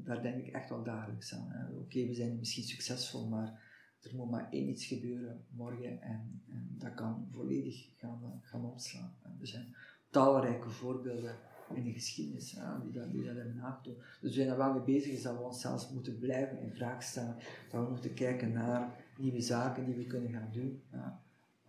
daar 0.05 0.23
denk 0.23 0.45
ik 0.45 0.53
echt 0.53 0.69
wel 0.69 0.83
dagelijks 0.83 1.35
aan. 1.35 1.69
Oké, 1.79 2.07
we 2.07 2.15
zijn 2.15 2.39
misschien 2.39 2.65
succesvol, 2.65 3.29
maar 3.29 3.63
er 4.01 4.15
moet 4.15 4.31
maar 4.31 4.51
één 4.51 4.69
iets 4.69 4.85
gebeuren 4.85 5.45
morgen 5.51 6.03
en, 6.03 6.43
en 6.49 6.75
dat 6.79 6.95
kan 6.95 7.29
volledig 7.31 7.89
gaan, 7.97 8.41
gaan 8.43 8.65
omslaan. 8.65 9.15
Er 9.41 9.47
zijn 9.47 9.75
talrijke 10.11 10.71
voorbeelden 10.71 11.37
in 11.77 11.85
de 11.85 11.93
geschiedenis 11.93 12.51
die, 12.83 12.93
dat, 12.93 13.13
die 13.13 13.25
dat 13.25 13.37
hebben 13.37 13.57
nagedaan. 13.57 13.95
Dus 14.21 14.21
we 14.21 14.31
zijn 14.31 14.49
er 14.49 14.57
wel 14.57 14.73
mee 14.73 14.83
bezig, 14.83 15.13
is 15.13 15.23
dat 15.23 15.37
we 15.37 15.43
onszelf 15.43 15.93
moeten 15.93 16.19
blijven 16.19 16.61
in 16.61 16.75
vraag 16.75 17.03
stellen, 17.03 17.37
dat 17.71 17.85
we 17.85 17.91
moeten 17.91 18.15
kijken 18.15 18.53
naar 18.53 18.95
nieuwe 19.19 19.41
zaken 19.41 19.85
die 19.85 19.95
we 19.95 20.07
kunnen 20.07 20.31
gaan 20.31 20.51
doen, 20.53 20.83
ja. 20.93 21.21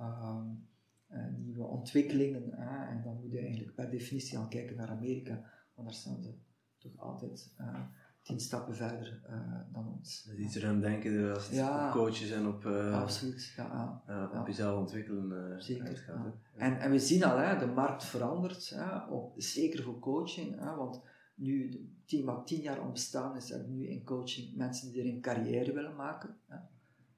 um, 0.01 0.67
uh, 1.11 1.25
nieuwe 1.37 1.63
ontwikkelingen. 1.63 2.57
En 2.89 3.01
dan 3.03 3.19
moet 3.21 3.31
je 3.31 3.39
eigenlijk 3.39 3.75
per 3.75 3.89
definitie 3.89 4.37
al 4.37 4.47
kijken 4.47 4.75
naar 4.75 4.89
Amerika, 4.89 5.43
want 5.73 5.87
daar 5.87 5.97
staan 5.97 6.21
ze 6.23 6.33
toch 6.77 6.97
altijd 6.97 7.53
tien 8.25 8.39
stappen 8.39 8.75
verder 8.75 9.21
uh, 9.29 9.59
dan 9.73 9.87
ons. 9.97 10.23
Dus 10.23 10.37
iets 10.37 10.55
erom 10.55 10.79
denken 10.79 11.33
als 11.33 11.45
het 11.45 11.55
ja, 11.55 11.87
op 11.87 11.93
coaches 11.93 12.31
en 12.31 12.47
op, 12.47 12.65
absoluut, 12.65 13.53
ja, 13.55 14.01
ja, 14.07 14.39
op 14.39 14.47
jezelf 14.47 14.79
ontwikkelen 14.79 15.63
Zeker, 15.63 15.85
uitgaat. 15.85 16.35
En, 16.55 16.79
en 16.79 16.91
we 16.91 16.99
zien 16.99 17.23
al, 17.23 17.37
hè, 17.37 17.57
de 17.57 17.65
markt 17.65 18.03
verandert, 18.03 18.69
hè, 18.69 18.97
op, 18.97 19.33
zeker 19.37 19.83
voor 19.83 19.99
coaching, 19.99 20.59
hè, 20.59 20.75
want 20.75 21.01
nu, 21.35 21.85
tien, 22.05 22.25
wat 22.25 22.47
tien 22.47 22.61
jaar 22.61 22.81
ontstaan 22.81 23.35
is, 23.35 23.49
hebben 23.49 23.75
nu 23.75 23.87
in 23.87 24.03
coaching 24.03 24.55
mensen 24.55 24.91
die 24.91 25.01
er 25.01 25.07
een 25.07 25.21
carrière 25.21 25.73
willen 25.73 25.95
maken. 25.95 26.37
Hè. 26.47 26.57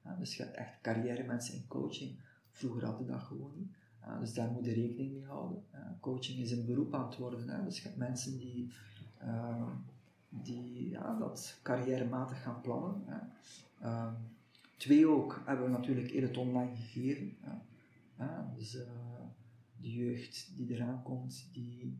Ja, 0.04 0.16
dus 0.18 0.36
je 0.36 0.42
hebt 0.42 0.56
echt 0.56 0.80
carrière 0.82 1.22
mensen 1.22 1.54
in 1.54 1.66
coaching. 1.66 2.18
Vroeger 2.50 2.84
had 2.84 2.98
je 2.98 3.04
dat 3.04 3.20
gewoon 3.20 3.52
niet. 3.56 3.76
Dus 4.20 4.34
daar 4.34 4.50
moet 4.50 4.64
je 4.64 4.72
rekening 4.72 5.12
mee 5.12 5.24
houden. 5.24 5.64
Coaching 6.00 6.38
is 6.38 6.50
een 6.50 6.64
beroep 6.64 6.94
aan 6.94 7.06
het 7.06 7.16
worden. 7.16 7.48
Hè. 7.48 7.64
Dus 7.64 7.76
je 7.76 7.82
hebt 7.82 7.98
mensen 7.98 8.38
die, 8.38 8.72
uh, 9.22 9.72
die 10.28 10.88
ja, 10.88 11.18
dat 11.18 11.58
carrièrematig 11.62 12.42
gaan 12.42 12.60
plannen. 12.60 13.02
Hè. 13.06 14.06
Um, 14.06 14.14
twee 14.76 15.08
ook 15.08 15.42
hebben 15.44 15.64
we 15.64 15.70
natuurlijk 15.70 16.10
in 16.10 16.22
het 16.22 16.36
online 16.36 16.76
gegeven. 16.76 17.36
Ja. 18.16 18.52
dus 18.54 18.74
uh, 18.74 18.82
de 19.76 19.92
jeugd 19.92 20.56
die 20.56 20.70
eraan 20.70 21.02
komt, 21.02 21.48
die, 21.52 21.98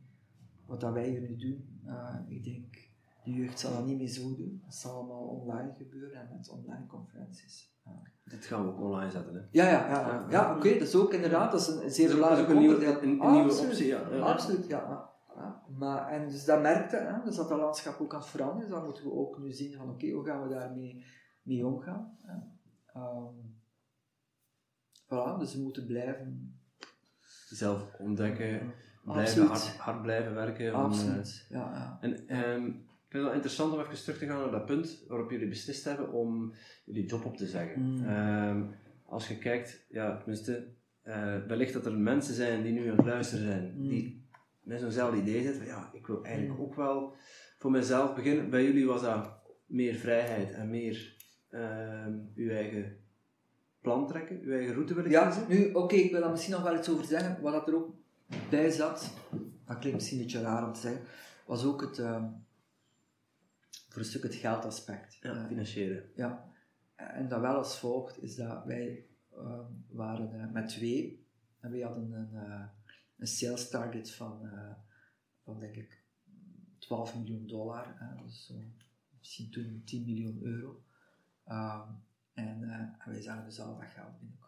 wat 0.65 0.81
dat 0.81 0.93
wij 0.93 1.09
hier 1.09 1.21
nu 1.21 1.35
doen, 1.35 1.81
uh, 1.85 2.15
ik 2.27 2.43
denk 2.43 2.87
de 3.23 3.31
jeugd 3.31 3.59
zal 3.59 3.71
dat 3.71 3.85
niet 3.85 3.97
meer 3.97 4.07
zo 4.07 4.35
doen. 4.35 4.61
Het 4.65 4.75
zal 4.75 4.95
allemaal 4.95 5.23
online 5.23 5.73
gebeuren 5.77 6.21
en 6.21 6.29
met 6.37 6.49
online 6.49 6.87
conferenties. 6.87 7.77
Dit 8.23 8.45
gaan 8.45 8.63
we 8.63 8.71
ook 8.71 8.81
online 8.81 9.11
zetten, 9.11 9.33
hè? 9.33 9.39
Ja, 9.51 9.69
ja, 9.69 9.87
ja. 9.87 10.07
ja. 10.07 10.25
ja 10.29 10.49
oké, 10.49 10.57
okay, 10.57 10.79
dat 10.79 10.87
is 10.87 10.95
ook 10.95 11.13
inderdaad, 11.13 11.51
dat 11.51 11.61
is 11.61 11.67
een 11.67 11.91
zeer 11.91 12.09
belangrijk 12.09 12.49
een 12.49 12.57
nieuwe, 12.57 12.85
een, 12.85 13.21
een 13.21 13.31
nieuwe 13.31 13.57
optie, 13.57 13.87
ja. 13.87 13.99
Absoluut, 13.99 14.67
ja. 14.67 15.09
Ja. 15.39 15.63
Maar, 15.77 16.07
en 16.07 16.27
dus 16.27 16.45
dat 16.45 16.61
merkte, 16.61 16.95
hè, 16.95 17.23
dus 17.23 17.35
dat 17.35 17.49
dat 17.49 17.59
landschap 17.59 17.99
ook 17.99 18.13
aan 18.13 18.19
het 18.19 18.29
veranderen 18.29 18.63
is, 18.63 18.69
dan 18.69 18.83
moeten 18.83 19.03
we 19.03 19.11
ook 19.11 19.39
nu 19.39 19.51
zien 19.51 19.73
van, 19.73 19.85
oké, 19.85 19.93
okay, 19.93 20.11
hoe 20.11 20.25
gaan 20.25 20.43
we 20.43 20.53
daarmee 20.53 21.05
mee 21.41 21.65
omgaan? 21.65 22.17
Um, 22.95 23.57
voilà, 25.05 25.39
dus 25.39 25.55
we 25.55 25.61
moeten 25.61 25.85
blijven... 25.85 26.53
Zelf 27.49 27.95
ontdekken, 27.99 28.73
blijven 29.03 29.47
hard, 29.47 29.77
hard, 29.77 30.01
blijven 30.01 30.33
werken. 30.33 30.73
Absoluut, 30.73 31.47
om, 31.49 31.55
uh, 31.55 31.61
ja, 31.61 31.73
ja. 31.73 31.97
En 32.01 32.11
um, 32.37 32.65
ik 32.65 33.15
vind 33.15 33.23
het 33.23 33.23
wel 33.23 33.33
interessant 33.33 33.73
om 33.73 33.79
even 33.79 34.03
terug 34.03 34.17
te 34.17 34.25
gaan 34.25 34.39
naar 34.39 34.51
dat 34.51 34.65
punt 34.65 35.05
waarop 35.07 35.31
jullie 35.31 35.47
beslist 35.47 35.83
hebben 35.83 36.11
om 36.11 36.53
jullie 36.85 37.05
job 37.05 37.25
op 37.25 37.37
te 37.37 37.47
zeggen. 37.47 37.81
Mm. 37.81 38.09
Um, 38.09 38.75
als 39.05 39.27
je 39.27 39.37
kijkt, 39.37 39.85
ja, 39.89 40.17
tenminste, 40.17 40.67
uh, 41.03 41.45
wellicht 41.47 41.73
dat 41.73 41.85
er 41.85 41.97
mensen 41.97 42.33
zijn 42.33 42.63
die 42.63 42.73
nu 42.73 42.89
aan 42.89 42.97
het 42.97 43.05
luisteren 43.05 43.45
zijn, 43.45 43.73
mm. 43.75 43.87
die 43.89 44.18
met 44.69 44.79
zo'nzelfde 44.79 45.17
idee 45.17 45.41
zitten, 45.41 45.61
van, 45.61 45.71
ja, 45.71 45.89
ik 45.93 46.07
wil 46.07 46.23
eigenlijk 46.23 46.59
ook 46.59 46.75
wel 46.75 47.15
voor 47.57 47.71
mezelf 47.71 48.15
beginnen. 48.15 48.49
Bij 48.49 48.63
jullie 48.63 48.85
was 48.85 49.01
dat 49.01 49.31
meer 49.65 49.95
vrijheid 49.95 50.51
en 50.51 50.69
meer 50.69 51.15
um, 51.49 52.31
uw 52.35 52.49
eigen 52.49 52.97
plan 53.81 54.07
trekken, 54.07 54.39
uw 54.41 54.51
eigen 54.51 54.73
route 54.73 54.93
willen 54.93 55.11
ja, 55.11 55.25
kiezen. 55.25 55.45
nu, 55.47 55.67
oké, 55.69 55.77
okay, 55.79 55.99
ik 55.99 56.11
wil 56.11 56.21
daar 56.21 56.29
misschien 56.29 56.53
nog 56.53 56.63
wel 56.63 56.77
iets 56.77 56.89
over 56.89 57.05
zeggen. 57.05 57.41
Wat 57.41 57.67
er 57.67 57.75
ook 57.75 57.95
bij 58.49 58.69
zat, 58.71 59.13
dat 59.65 59.79
klinkt 59.79 59.97
misschien 59.97 60.17
een 60.17 60.23
beetje 60.23 60.41
raar 60.41 60.67
om 60.67 60.73
te 60.73 60.79
zeggen, 60.79 61.01
was 61.45 61.65
ook 61.65 61.81
het, 61.81 61.97
uh, 61.97 62.23
voor 63.89 64.01
een 64.01 64.07
stuk 64.07 64.23
het 64.23 64.35
geldaspect. 64.35 65.17
Ja, 65.21 65.33
uh, 65.33 65.47
financiële. 65.47 66.09
Ja, 66.15 66.51
en 66.95 67.27
dat 67.27 67.41
wel 67.41 67.55
als 67.55 67.79
volgt, 67.79 68.21
is 68.21 68.35
dat 68.35 68.65
wij 68.65 69.05
uh, 69.37 69.59
waren 69.89 70.31
uh, 70.35 70.51
met 70.51 70.67
twee 70.67 71.27
en 71.59 71.71
wij 71.71 71.79
hadden 71.79 72.11
een, 72.11 72.29
uh, 72.33 72.63
een 73.19 73.27
sales 73.27 73.69
target 73.69 74.11
van, 74.11 74.49
van 75.43 75.59
denk 75.59 75.75
ik 75.75 76.03
12 76.77 77.15
miljoen 77.15 77.47
dollar, 77.47 77.95
hè, 77.97 78.23
dus 78.23 78.45
zo, 78.45 78.53
misschien 79.19 79.51
toen 79.51 79.81
10 79.85 80.05
miljoen 80.05 80.39
euro. 80.43 80.83
Ehm, 81.45 81.87
en, 82.33 82.61
uh, 82.61 82.73
en 82.73 82.97
wij 83.05 83.21
zagen 83.21 83.45
dus 83.45 83.59
al 83.59 83.77
dat 83.77 83.87
geld 83.87 84.19
binnenkomen. 84.19 84.47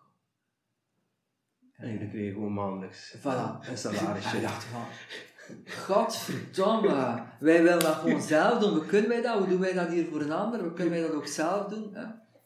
En 1.72 1.92
jullie 1.92 2.10
kregen 2.10 2.34
gewoon 2.34 2.54
maandelijks 2.54 3.16
Voilà. 3.18 3.70
een 3.70 3.78
salarisje. 3.78 4.30
En 4.30 4.36
ik 4.36 4.42
dacht 4.42 4.64
van, 4.64 4.86
godverdomme, 5.86 7.24
wij 7.40 7.64
willen 7.64 7.80
dat 7.80 7.96
gewoon 7.96 8.22
zelf 8.22 8.60
doen. 8.60 8.74
Hoe 8.74 8.86
kunnen 8.86 9.10
wij 9.10 9.22
dat? 9.22 9.38
Hoe 9.38 9.48
doen 9.48 9.60
wij 9.60 9.74
dat 9.74 9.90
hier 9.90 10.06
voor 10.06 10.22
een 10.22 10.32
ander? 10.32 10.62
Hoe 10.62 10.74
kunnen 10.74 10.94
wij 10.94 11.02
dat 11.02 11.12
ook 11.12 11.28
zelf 11.28 11.68
doen? 11.68 11.96
Hè? 11.96 12.06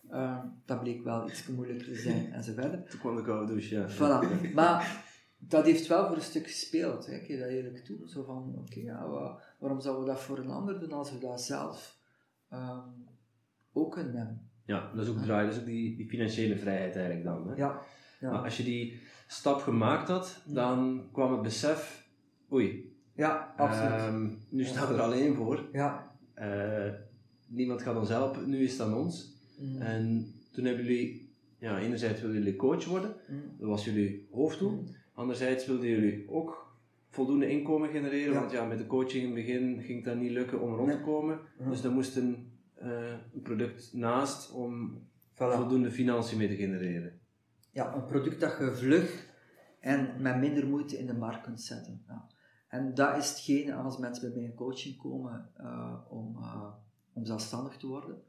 Ehm, 0.10 0.48
dat 0.66 0.80
bleek 0.80 1.04
wel 1.04 1.28
iets 1.30 1.48
moeilijker 1.48 1.86
te 1.86 1.96
zijn 1.96 2.34
en 2.34 2.44
zo 2.44 2.54
verder. 2.54 2.90
Toen 2.90 3.00
kwam 3.00 3.16
de 3.16 3.22
koude 3.22 3.52
douche, 3.52 3.76
ja. 3.76 3.90
Voilà. 3.90 4.54
Maar 4.54 5.04
dat 5.48 5.66
heeft 5.66 5.88
wel 5.88 6.08
voor 6.08 6.16
een 6.16 6.22
stuk 6.22 6.48
gespeeld. 6.48 7.06
Hè. 7.06 7.14
Ik 7.16 7.26
geef 7.26 7.39
dat 7.39 7.50
eerlijk 7.50 7.86
toe. 7.86 7.98
Zo 8.10 8.24
van, 8.24 8.54
oké, 8.58 8.80
ja, 8.80 9.08
wa- 9.10 9.39
waarom 9.60 9.82
zouden 9.82 10.04
we 10.06 10.10
dat 10.12 10.22
voor 10.22 10.38
een 10.38 10.50
ander 10.50 10.80
doen 10.80 10.91
als 10.91 11.12
we 11.12 11.20
dat 11.20 11.41
zelf 11.41 11.98
ehm, 12.50 12.80
ook 13.74 13.91
kunnen 13.91 14.16
hebben? 14.16 14.50
Ja, 14.66 14.91
dat 14.96 15.04
is 15.06 15.12
ook 15.12 15.22
draai, 15.22 15.46
dat 15.46 15.56
is 15.56 15.60
ook 15.62 15.66
die, 15.68 15.96
die 15.96 16.08
financiële 16.08 16.58
vrijheid 16.58 16.96
eigenlijk 16.96 17.26
dan. 17.26 17.50
Hè? 17.50 17.56
Ja, 17.56 17.68
Maar 18.22 18.32
ja, 18.34 18.38
als 18.43 18.58
je 18.58 18.64
die 18.64 19.00
stap 19.28 19.62
gemaakt 19.62 20.08
had, 20.08 20.41
dan 20.46 21.10
kwam 21.12 21.32
het 21.32 21.41
besef, 21.41 22.08
oei, 22.52 22.96
ja 23.16 23.54
absoluut. 23.58 23.91
ehm, 23.91 24.30
nu 24.50 24.64
staan 24.64 24.88
we 24.88 24.93
er 24.93 25.02
alleen 25.02 25.36
voor. 25.36 25.70
ja. 25.72 26.14
Eh, 26.34 26.91
niemand 27.48 27.82
gaat 27.82 27.96
ons 27.98 28.10
helpen, 28.10 28.50
nu 28.50 28.64
is 28.64 28.72
het 28.72 28.82
aan 28.82 28.93
ons. 28.93 29.34
Mm. 29.60 29.82
En 29.82 30.34
toen 30.52 30.66
hebben 30.66 30.86
jullie, 30.86 31.34
ja, 31.60 31.80
enerzijds 31.80 32.22
wilden 32.22 32.38
jullie 32.39 32.56
coach 32.56 32.86
worden, 32.86 33.16
Mm. 33.30 33.41
dat 33.58 33.68
was 33.70 33.86
jullie 33.86 34.28
hoofddoel. 34.32 34.84
Anderzijds 35.16 35.66
wilden 35.66 35.88
jullie 35.89 36.30
ook 36.30 36.76
voldoende 37.09 37.49
inkomen 37.49 37.89
genereren, 37.89 38.34
Ja. 38.34 38.39
want 38.39 38.51
ja, 38.51 38.66
met 38.66 38.78
de 38.78 38.88
coaching 38.88 39.24
in 39.24 39.26
het 39.26 39.45
begin 39.45 39.82
ging 39.82 40.03
dat 40.03 40.16
niet 40.18 40.32
lukken 40.32 40.61
om 40.61 40.74
rond 40.74 40.91
te 40.91 41.01
komen. 41.01 41.39
Dus 41.70 41.84
er 41.84 41.91
moest 41.91 42.16
een, 42.16 42.51
eh, 42.74 43.11
een 43.34 43.41
product 43.41 43.93
naast 43.93 44.51
om 44.51 44.99
Voilà. 45.34 45.38
voldoende 45.38 45.91
financiën 45.91 46.38
mee 46.38 46.47
te 46.47 46.55
genereren. 46.55 47.20
Ja, 47.72 47.95
een 47.95 48.05
product 48.05 48.39
dat 48.39 48.57
je 48.59 48.72
vlug 48.76 49.34
en 49.80 50.22
met 50.22 50.38
minder 50.39 50.68
moeite 50.68 50.97
in 50.97 51.05
de 51.07 51.13
markt 51.13 51.41
kunt 51.43 51.61
zetten. 51.61 52.03
Ja. 52.07 52.28
En 52.68 52.93
dat 52.93 53.18
is 53.18 53.30
hetgene 53.30 53.74
als 53.74 53.97
mensen 53.97 54.22
bij 54.32 54.39
mij 54.41 54.49
in 54.49 54.55
coaching 54.55 54.97
komen 54.97 55.49
eh, 55.57 56.01
om, 56.09 56.36
eh, 56.38 56.74
om 57.13 57.26
zelfstandig 57.26 57.78
te 57.78 57.88
worden. 57.88 58.22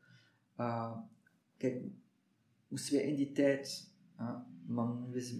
Kijk, 1.57 1.83
moesten 2.69 2.95
wij 2.97 3.05
in 3.05 3.15
die 3.17 3.33
tijd, 3.33 3.95
man, 4.67 5.11
wist, 5.11 5.35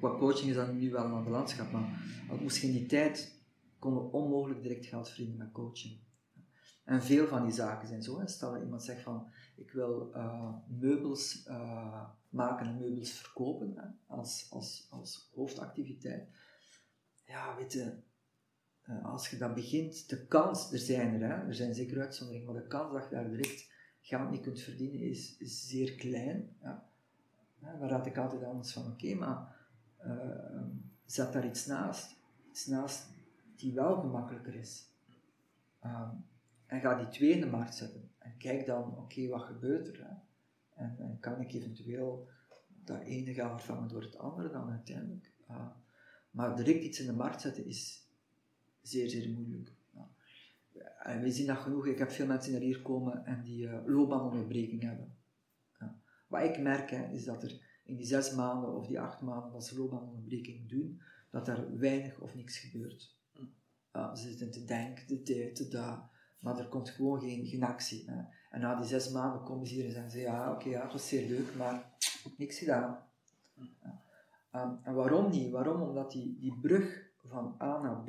qua, 0.00 0.18
coaching 0.18 0.48
is 0.48 0.56
dat 0.56 0.72
nu 0.72 0.90
wel 0.90 1.04
een 1.04 1.28
landschap, 1.28 1.70
maar 1.70 2.02
je 2.28 2.66
in 2.66 2.72
die 2.72 2.86
tijd, 2.86 3.38
konden 3.78 4.02
we 4.02 4.10
onmogelijk 4.10 4.62
direct 4.62 4.86
geld 4.86 5.08
verdienen 5.08 5.36
met 5.36 5.52
coaching. 5.52 5.98
En 6.84 7.02
veel 7.02 7.26
van 7.26 7.44
die 7.44 7.52
zaken 7.52 7.88
zijn 7.88 8.02
zo. 8.02 8.22
Stel 8.24 8.52
dat 8.52 8.62
iemand 8.62 8.82
zegt 8.82 9.02
van, 9.02 9.32
ik 9.56 9.70
wil 9.70 10.12
eh, 10.14 10.54
meubels 10.68 11.44
eh, 11.44 12.10
maken 12.28 12.66
en 12.66 12.78
meubels 12.78 13.12
verkopen 13.12 13.72
hè, 13.76 13.86
als, 14.06 14.46
als, 14.50 14.86
als 14.90 15.30
hoofdactiviteit. 15.34 16.28
Ja, 17.24 17.56
weet 17.56 17.72
je, 17.72 17.96
eh, 18.82 19.04
als 19.04 19.28
je 19.28 19.36
dat 19.36 19.54
begint, 19.54 20.08
de 20.08 20.26
kans, 20.26 20.72
er 20.72 20.78
zijn 20.78 21.22
er, 21.22 21.28
hè, 21.28 21.46
er 21.46 21.54
zijn 21.54 21.74
zeker 21.74 22.00
uitzonderingen, 22.00 22.52
maar 22.52 22.62
de 22.62 22.68
kans 22.68 22.92
dat 22.92 23.04
je 23.04 23.14
daar 23.14 23.30
direct 23.30 23.70
geld 24.00 24.30
mee 24.30 24.40
kunt 24.40 24.60
verdienen 24.60 25.00
is, 25.00 25.36
is 25.38 25.66
zeer 25.68 25.94
klein. 25.94 26.56
Ja. 26.62 26.89
Ja, 27.62 27.76
dan 27.76 27.88
raad 27.88 28.06
ik 28.06 28.16
altijd 28.16 28.44
anders 28.44 28.72
van, 28.72 28.86
oké, 28.86 29.14
maar 29.14 29.56
eh, 29.96 30.62
zet 31.04 31.32
daar 31.32 31.46
iets 31.46 31.66
naast, 31.66 32.16
iets 32.50 32.66
naast 32.66 33.06
die 33.56 33.74
wel 33.74 34.00
gemakkelijker 34.00 34.54
is. 34.54 34.88
Ehm, 35.80 36.10
en 36.66 36.80
ga 36.80 36.94
die 36.94 37.08
twee 37.08 37.30
in 37.30 37.40
de 37.40 37.46
markt 37.46 37.74
zetten. 37.74 38.10
En 38.18 38.36
kijk 38.38 38.66
dan, 38.66 38.96
oké, 38.98 39.28
wat 39.28 39.42
gebeurt 39.42 39.88
er? 39.88 40.18
En, 40.74 41.16
kan 41.20 41.40
ik 41.40 41.52
eventueel 41.52 42.28
dat 42.84 43.00
ene 43.00 43.34
gaan 43.34 43.60
vervangen 43.60 43.88
door 43.88 44.02
het 44.02 44.18
andere 44.18 44.50
dan 44.50 44.70
uiteindelijk? 44.70 45.32
Uh, 45.50 45.66
maar 46.30 46.56
direct 46.56 46.84
iets 46.84 47.00
in 47.00 47.06
de 47.06 47.12
markt 47.12 47.40
zetten 47.40 47.66
is 47.66 48.08
zeer, 48.82 49.08
zeer 49.08 49.30
moeilijk. 49.30 49.72
Ja. 49.90 50.08
En 51.02 51.22
we 51.22 51.30
zien 51.30 51.46
dat 51.46 51.58
genoeg. 51.58 51.86
Ik 51.86 51.98
heb 51.98 52.10
veel 52.10 52.26
mensen 52.26 52.52
die 52.52 52.60
hier 52.60 52.82
komen 52.82 53.24
en 53.24 53.42
die 53.42 53.66
uh, 53.66 53.86
loopbaanonderbreking 53.86 54.82
hebben. 54.82 55.14
Wat 56.30 56.42
ik 56.42 56.58
merk 56.58 56.90
hè, 56.90 57.12
is 57.12 57.24
dat 57.24 57.42
er 57.42 57.80
in 57.84 57.96
die 57.96 58.06
zes 58.06 58.34
maanden 58.34 58.76
of 58.76 58.86
die 58.86 59.00
acht 59.00 59.20
maanden 59.20 59.52
dat 59.52 59.66
ze 59.66 59.78
loopbaanonderbreking 59.78 60.68
doen, 60.68 61.00
dat 61.30 61.48
er 61.48 61.78
weinig 61.78 62.18
of 62.20 62.34
niks 62.34 62.58
gebeurt. 62.58 63.18
Ze 63.92 64.10
zitten 64.14 64.50
te 64.50 64.64
denken, 64.64 65.06
te 65.06 65.22
dit, 65.22 65.56
te 65.56 65.68
dat, 65.68 66.00
maar 66.40 66.58
er 66.58 66.68
komt 66.68 66.90
gewoon 66.90 67.20
geen, 67.20 67.46
geen 67.46 67.62
actie. 67.62 68.10
En 68.50 68.60
na 68.60 68.74
die 68.74 68.86
zes 68.86 69.10
maanden 69.10 69.42
komen 69.42 69.66
ze 69.66 69.74
hier 69.74 69.84
en 69.84 69.90
zeggen 69.90 70.10
ze, 70.10 70.18
ja, 70.18 70.52
oké, 70.52 70.68
ja, 70.68 70.82
het 70.82 70.92
was 70.92 71.08
zeer 71.08 71.28
leuk, 71.28 71.54
maar 71.54 71.92
niks 72.36 72.58
gedaan. 72.58 72.98
Um, 74.54 74.78
en 74.82 74.94
waarom 74.94 75.30
niet? 75.30 75.50
Waarom? 75.50 75.82
Omdat 75.82 76.12
die, 76.12 76.38
die 76.38 76.58
brug 76.60 77.10
van 77.24 77.56
A 77.60 77.82
naar 77.82 78.02
B, 78.04 78.08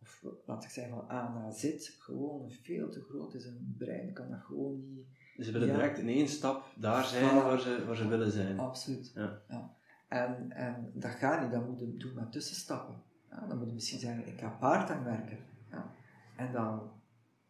of 0.00 0.24
laat 0.46 0.64
ik 0.64 0.70
zeggen 0.70 0.94
van 0.94 1.10
A 1.10 1.32
naar 1.32 1.52
Z, 1.52 1.96
gewoon 1.98 2.50
veel 2.50 2.90
te 2.90 3.00
groot 3.00 3.34
is. 3.34 3.44
Een 3.44 3.74
brein 3.78 4.12
kan 4.12 4.30
dat 4.30 4.40
gewoon 4.40 4.94
niet... 4.94 5.06
Ze 5.38 5.52
willen 5.52 5.68
ja. 5.68 5.74
direct 5.74 5.98
in 5.98 6.08
één 6.08 6.28
stap 6.28 6.72
daar 6.76 7.04
zijn 7.04 7.30
voilà. 7.30 7.44
waar, 7.44 7.60
ze, 7.60 7.84
waar 7.86 7.96
ze 7.96 8.08
willen 8.08 8.30
zijn. 8.30 8.58
Absoluut. 8.58 9.12
Ja. 9.14 9.42
ja. 9.48 9.74
En, 10.08 10.50
en 10.50 10.90
dat 10.94 11.10
gaat 11.10 11.42
niet, 11.42 11.50
dat 11.50 11.66
moet 11.68 11.80
je 11.80 11.96
doen 11.96 12.14
met 12.14 12.32
tussenstappen. 12.32 13.02
Ja, 13.30 13.46
dan 13.46 13.58
moet 13.58 13.68
je 13.68 13.74
misschien 13.74 13.98
zeggen, 13.98 14.26
ik 14.26 14.40
ga 14.40 14.48
part-time 14.48 15.04
werken. 15.04 15.38
Ja. 15.70 15.94
En 16.36 16.52
dan 16.52 16.90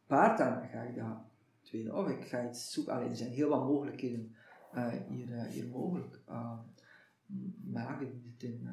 part-time 0.06 0.68
ga 0.68 0.80
ik 0.82 0.94
dat 0.94 1.16
tweede, 1.62 1.94
of 1.94 2.08
ik 2.08 2.24
ga 2.24 2.48
iets 2.48 2.72
zoeken. 2.72 2.94
Allee, 2.94 3.08
er 3.08 3.16
zijn 3.16 3.30
heel 3.30 3.48
wat 3.48 3.66
mogelijkheden 3.66 4.34
uh, 4.74 4.88
hier, 5.08 5.28
uh, 5.28 5.42
hier 5.42 5.68
mogelijk. 5.68 6.20
Uh, 6.28 6.58
maar 7.64 8.02
in, 8.02 8.34
in 8.38 8.68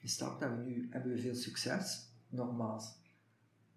de 0.00 0.08
stap 0.08 0.40
dat 0.40 0.50
we 0.50 0.56
nu 0.56 0.88
hebben 0.90 1.12
we 1.12 1.18
veel 1.18 1.34
succes, 1.34 2.12
nogmaals. 2.28 2.98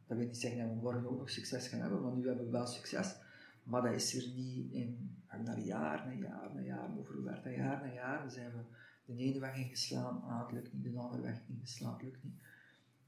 Dat 0.07 0.17
wil 0.17 0.25
niet 0.25 0.37
zeggen 0.37 0.59
dat 0.59 0.69
we 0.69 0.81
morgen 0.81 1.09
ook 1.09 1.17
nog 1.17 1.29
succes 1.29 1.67
gaan 1.67 1.79
hebben, 1.79 2.01
want 2.01 2.15
nu 2.15 2.27
hebben 2.27 2.45
we 2.45 2.51
wel 2.51 2.67
succes. 2.67 3.15
Maar 3.63 3.81
dat 3.81 3.93
is 3.93 4.15
er 4.15 4.33
niet 4.35 4.71
in, 4.71 5.17
naar 5.43 5.59
jaar 5.59 6.07
na 6.07 6.13
jaar 6.13 6.51
na 6.53 6.61
jaar 6.61 6.97
overgewerkt. 6.97 7.45
Na 7.45 7.51
jaar 7.51 7.81
na 7.85 7.93
jaar 7.93 8.31
zijn 8.31 8.51
we 8.51 8.63
de 9.05 9.15
ene 9.15 9.39
weg 9.39 9.57
ingeslaan, 9.57 10.21
ah, 10.21 10.41
het 10.41 10.51
lukt 10.51 10.73
niet, 10.73 10.83
de 10.83 10.99
andere 10.99 11.21
weg 11.21 11.41
ingeslaan, 11.47 11.93
het 11.93 12.01
lukt 12.01 12.23
niet. 12.23 12.41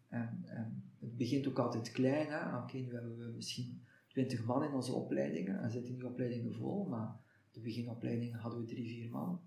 En, 0.08 0.44
en 0.46 0.84
het 1.00 1.18
begint 1.18 1.48
ook 1.48 1.60
altijd 1.60 1.92
klein. 1.92 2.28
Oké, 2.28 2.58
okay, 2.58 2.82
nu 2.82 2.94
hebben 2.94 3.18
we 3.18 3.32
misschien 3.36 3.82
20 4.08 4.46
man 4.46 4.64
in 4.64 4.72
onze 4.72 4.94
opleidingen 4.94 5.62
en 5.62 5.72
zitten 5.72 5.94
die 5.94 6.08
opleidingen 6.08 6.54
vol, 6.54 6.86
maar 6.86 7.16
de 7.52 7.60
beginopleidingen 7.60 8.40
hadden 8.40 8.60
we 8.60 8.66
drie, 8.66 8.88
vier 8.88 9.10
man. 9.10 9.40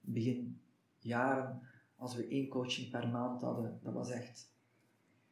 Begin 0.00 0.60
jaren, 0.98 1.60
als 1.96 2.16
we 2.16 2.28
één 2.28 2.48
coaching 2.48 2.90
per 2.90 3.08
maand 3.08 3.40
hadden, 3.40 3.78
dat 3.82 3.92
was 3.92 4.10
echt... 4.10 4.52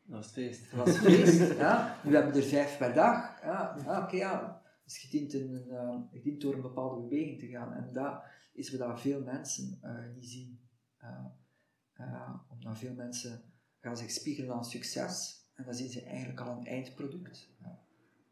Dat 0.05 0.17
was 0.17 0.33
feest. 0.33 0.71
Dat 0.71 0.87
was 0.87 0.99
feest, 0.99 1.57
ja. 1.59 1.97
Nu 2.05 2.15
hebben 2.15 2.33
we 2.33 2.39
er 2.39 2.47
vijf 2.47 2.79
per 2.79 2.95
dag. 2.95 3.43
Ja, 3.43 3.77
ja 3.85 3.97
oké, 3.97 4.05
okay, 4.05 4.19
ja. 4.19 4.62
Dus 4.85 5.03
je 5.03 5.09
dient, 5.09 5.35
een, 5.35 5.65
uh, 5.69 5.99
je 6.11 6.21
dient 6.21 6.41
door 6.41 6.55
een 6.55 6.61
bepaalde 6.61 7.03
beweging 7.03 7.39
te 7.39 7.47
gaan. 7.47 7.73
En 7.73 7.93
dat 7.93 8.23
is 8.53 8.77
wat 8.77 9.01
veel 9.01 9.23
mensen 9.23 9.79
uh, 9.85 10.15
niet 10.15 10.27
zien. 10.27 10.61
Uh, 11.03 12.35
omdat 12.49 12.79
veel 12.79 12.95
mensen 12.95 13.43
gaan 13.81 13.97
zich 13.97 14.11
spiegelen 14.11 14.55
aan 14.55 14.65
succes. 14.65 15.41
En 15.55 15.65
dan 15.65 15.75
zien 15.75 15.89
ze 15.89 16.03
eigenlijk 16.03 16.41
al 16.41 16.57
een 16.57 16.67
eindproduct. 16.67 17.49
Ja. 17.61 17.81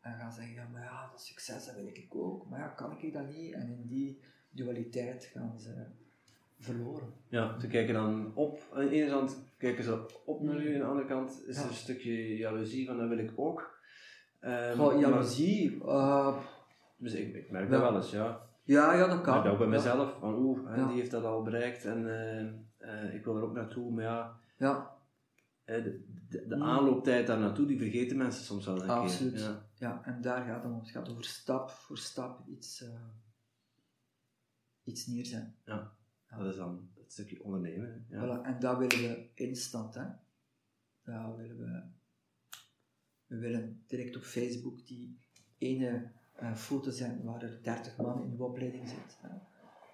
En 0.01 0.18
gaan 0.18 0.32
zeggen, 0.32 0.55
ja, 0.55 0.68
maar 0.68 0.82
ja, 0.82 1.11
dat 1.11 1.22
succes, 1.22 1.66
dat 1.66 1.74
wil 1.74 1.86
ik 1.86 2.07
ook. 2.09 2.48
Maar 2.48 2.61
ja, 2.61 2.68
kan 2.68 2.98
ik 2.98 3.12
dat 3.12 3.28
niet? 3.28 3.53
En 3.53 3.68
in 3.68 3.86
die 3.86 4.20
dualiteit 4.51 5.24
gaan 5.24 5.61
ze 5.61 5.86
verloren. 6.59 7.12
Ja, 7.28 7.61
ze 7.61 7.66
kijken 7.66 7.94
dan 7.94 8.34
op. 8.34 8.70
Aan 8.72 8.84
de 8.84 8.90
ene 8.90 9.11
kant 9.11 9.38
kijken 9.57 9.84
ze 9.84 10.20
op 10.24 10.42
naar 10.42 10.62
u, 10.62 10.74
aan 10.74 10.80
de 10.80 10.86
andere 10.86 11.09
kant 11.09 11.42
is 11.46 11.57
ja. 11.57 11.62
er 11.62 11.68
een 11.68 11.74
stukje 11.74 12.36
jaloezie 12.36 12.86
van, 12.86 12.98
dat 12.98 13.09
wil 13.09 13.18
ik 13.18 13.32
ook. 13.36 13.80
Um, 14.41 14.76
Goh, 14.78 15.01
jaloezie? 15.01 15.76
Maar, 15.76 15.97
uh, 15.97 16.38
dus 16.97 17.12
ik, 17.12 17.34
ik 17.34 17.51
merk 17.51 17.64
ja. 17.64 17.70
dat 17.70 17.80
wel 17.80 17.97
eens, 17.97 18.11
ja. 18.11 18.49
Ja, 18.62 18.95
ja, 18.95 19.07
dat 19.07 19.20
kan. 19.20 19.36
Ik 19.36 19.43
merk 19.43 19.53
ook 19.53 19.59
bij 19.59 19.68
mezelf, 19.68 20.16
van 20.18 20.34
oeh, 20.34 20.76
ja. 20.76 20.86
die 20.86 20.97
heeft 20.97 21.11
dat 21.11 21.24
al 21.24 21.43
bereikt 21.43 21.84
en 21.84 21.99
uh, 22.07 22.88
uh, 22.88 23.14
ik 23.14 23.24
wil 23.24 23.36
er 23.36 23.43
ook 23.43 23.55
naartoe, 23.55 23.93
maar 23.93 24.05
ja... 24.05 24.38
Ja. 24.57 24.99
De, 25.64 26.05
de, 26.28 26.47
de 26.47 26.57
aanlooptijd 26.57 27.26
daar 27.26 27.38
naartoe, 27.38 27.66
die 27.66 27.78
vergeten 27.78 28.16
mensen 28.16 28.45
soms 28.45 28.66
wel 28.66 28.82
een 28.82 28.88
Absoluut. 28.88 29.32
keer. 29.32 29.43
Ja. 29.43 29.62
ja, 29.74 30.01
en 30.05 30.20
daar 30.20 30.45
gaat 30.45 30.62
het 30.62 30.72
om. 30.72 30.78
Het 30.78 30.91
gaat 30.91 31.11
over 31.11 31.24
stap 31.24 31.70
voor 31.70 31.99
stap 31.99 32.47
iets, 32.49 32.82
uh, 32.82 32.88
iets 34.84 35.07
neerzetten. 35.07 35.55
Ja. 35.64 35.93
ja, 36.30 36.36
dat 36.36 36.47
is 36.47 36.57
dan 36.57 36.91
het 36.95 37.12
stukje 37.12 37.45
ondernemen. 37.45 38.07
Ja. 38.09 38.24
Voilà. 38.24 38.47
En 38.47 38.61
dat 38.61 38.78
willen 38.78 38.99
we 38.99 39.28
instant. 39.34 39.95
Hè. 39.95 40.05
Dat 41.03 41.36
willen 41.36 41.59
we... 41.59 41.82
We 43.31 43.39
willen 43.39 43.83
direct 43.87 44.16
op 44.16 44.22
Facebook 44.22 44.87
die 44.87 45.18
ene 45.59 46.11
uh, 46.43 46.55
foto 46.55 46.91
zijn 46.91 47.22
waar 47.24 47.43
er 47.43 47.59
30 47.62 47.97
man 47.97 48.22
in 48.22 48.37
de 48.37 48.45
opleiding 48.45 48.89
zit. 48.89 49.18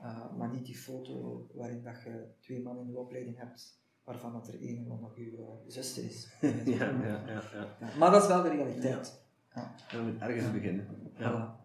Uh, 0.03 0.37
maar 0.37 0.49
niet 0.49 0.67
die 0.67 0.77
foto 0.77 1.47
waarin 1.55 1.83
dat 1.83 2.03
je 2.03 2.25
twee 2.41 2.63
man 2.63 2.79
in 2.79 2.87
de 2.87 2.99
opleiding 2.99 3.39
hebt 3.39 3.81
waarvan 4.05 4.33
dat 4.33 4.49
er 4.49 4.61
één 4.61 4.87
nog 4.87 5.17
uw 5.17 5.39
uh, 5.39 5.49
zuster 5.67 6.05
is. 6.05 6.29
ja, 6.79 6.91
ja, 6.91 7.23
ja, 7.27 7.43
ja. 7.53 7.97
Maar 7.99 8.11
dat 8.11 8.23
is 8.23 8.29
wel 8.29 8.43
de 8.43 8.49
realiteit. 8.49 9.23
Ja. 9.55 9.75
Je 9.91 9.99
moet 9.99 10.21
ergens 10.21 10.53
beginnen. 10.53 10.87
Ja. 11.19 11.61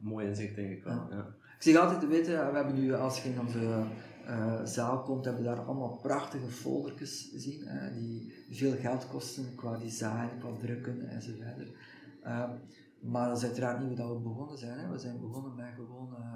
Mooi 0.00 0.26
inzicht 0.26 0.54
denk 0.54 0.70
ik 0.70 0.84
wel. 0.84 1.08
Ik 1.56 1.62
zeg 1.62 1.76
altijd, 1.76 2.06
weet 2.06 2.26
je, 2.26 2.32
we 2.32 2.56
hebben 2.56 2.74
nu, 2.74 2.94
als 2.94 3.22
je 3.22 3.28
in 3.28 3.40
onze 3.40 3.84
eh, 4.26 4.64
zaal 4.64 5.02
komt, 5.02 5.24
hebben 5.24 5.42
we 5.42 5.48
daar 5.48 5.64
allemaal 5.64 5.98
prachtige 6.02 6.48
foldertjes 6.48 7.30
zien, 7.32 7.66
hè, 7.66 7.92
die 7.92 8.44
veel 8.50 8.76
geld 8.76 9.08
kosten 9.08 9.54
qua 9.54 9.78
design, 9.78 10.38
qua 10.38 10.52
drukken 10.52 11.08
enzovoort. 11.08 11.72
Uh, 12.24 12.50
maar 13.00 13.28
dat 13.28 13.36
is 13.36 13.44
uiteraard 13.44 13.78
niet 13.78 13.88
hoe 13.88 13.96
dat 13.96 14.08
we 14.08 14.28
begonnen 14.28 14.58
zijn. 14.58 14.78
Hè. 14.78 14.88
We 14.88 14.98
zijn 14.98 15.20
begonnen 15.20 15.54
met 15.54 15.74
gewoon 15.74 16.16
eh, 16.16 16.34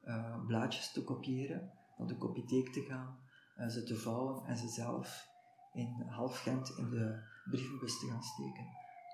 eh, 0.00 0.46
blaadjes 0.46 0.92
te 0.92 1.04
kopiëren, 1.04 1.70
naar 1.98 2.08
de 2.08 2.16
kopietheek 2.16 2.72
te 2.72 2.80
gaan, 2.80 3.18
eh, 3.56 3.68
ze 3.68 3.82
te 3.82 3.96
vouwen 3.96 4.46
en 4.46 4.56
ze 4.56 4.68
zelf 4.68 5.28
in 5.72 6.06
half 6.08 6.38
Gent 6.38 6.68
in 6.76 6.90
de 6.90 7.22
brievenbus 7.50 7.98
te 7.98 8.06
gaan 8.06 8.22
steken. 8.22 8.64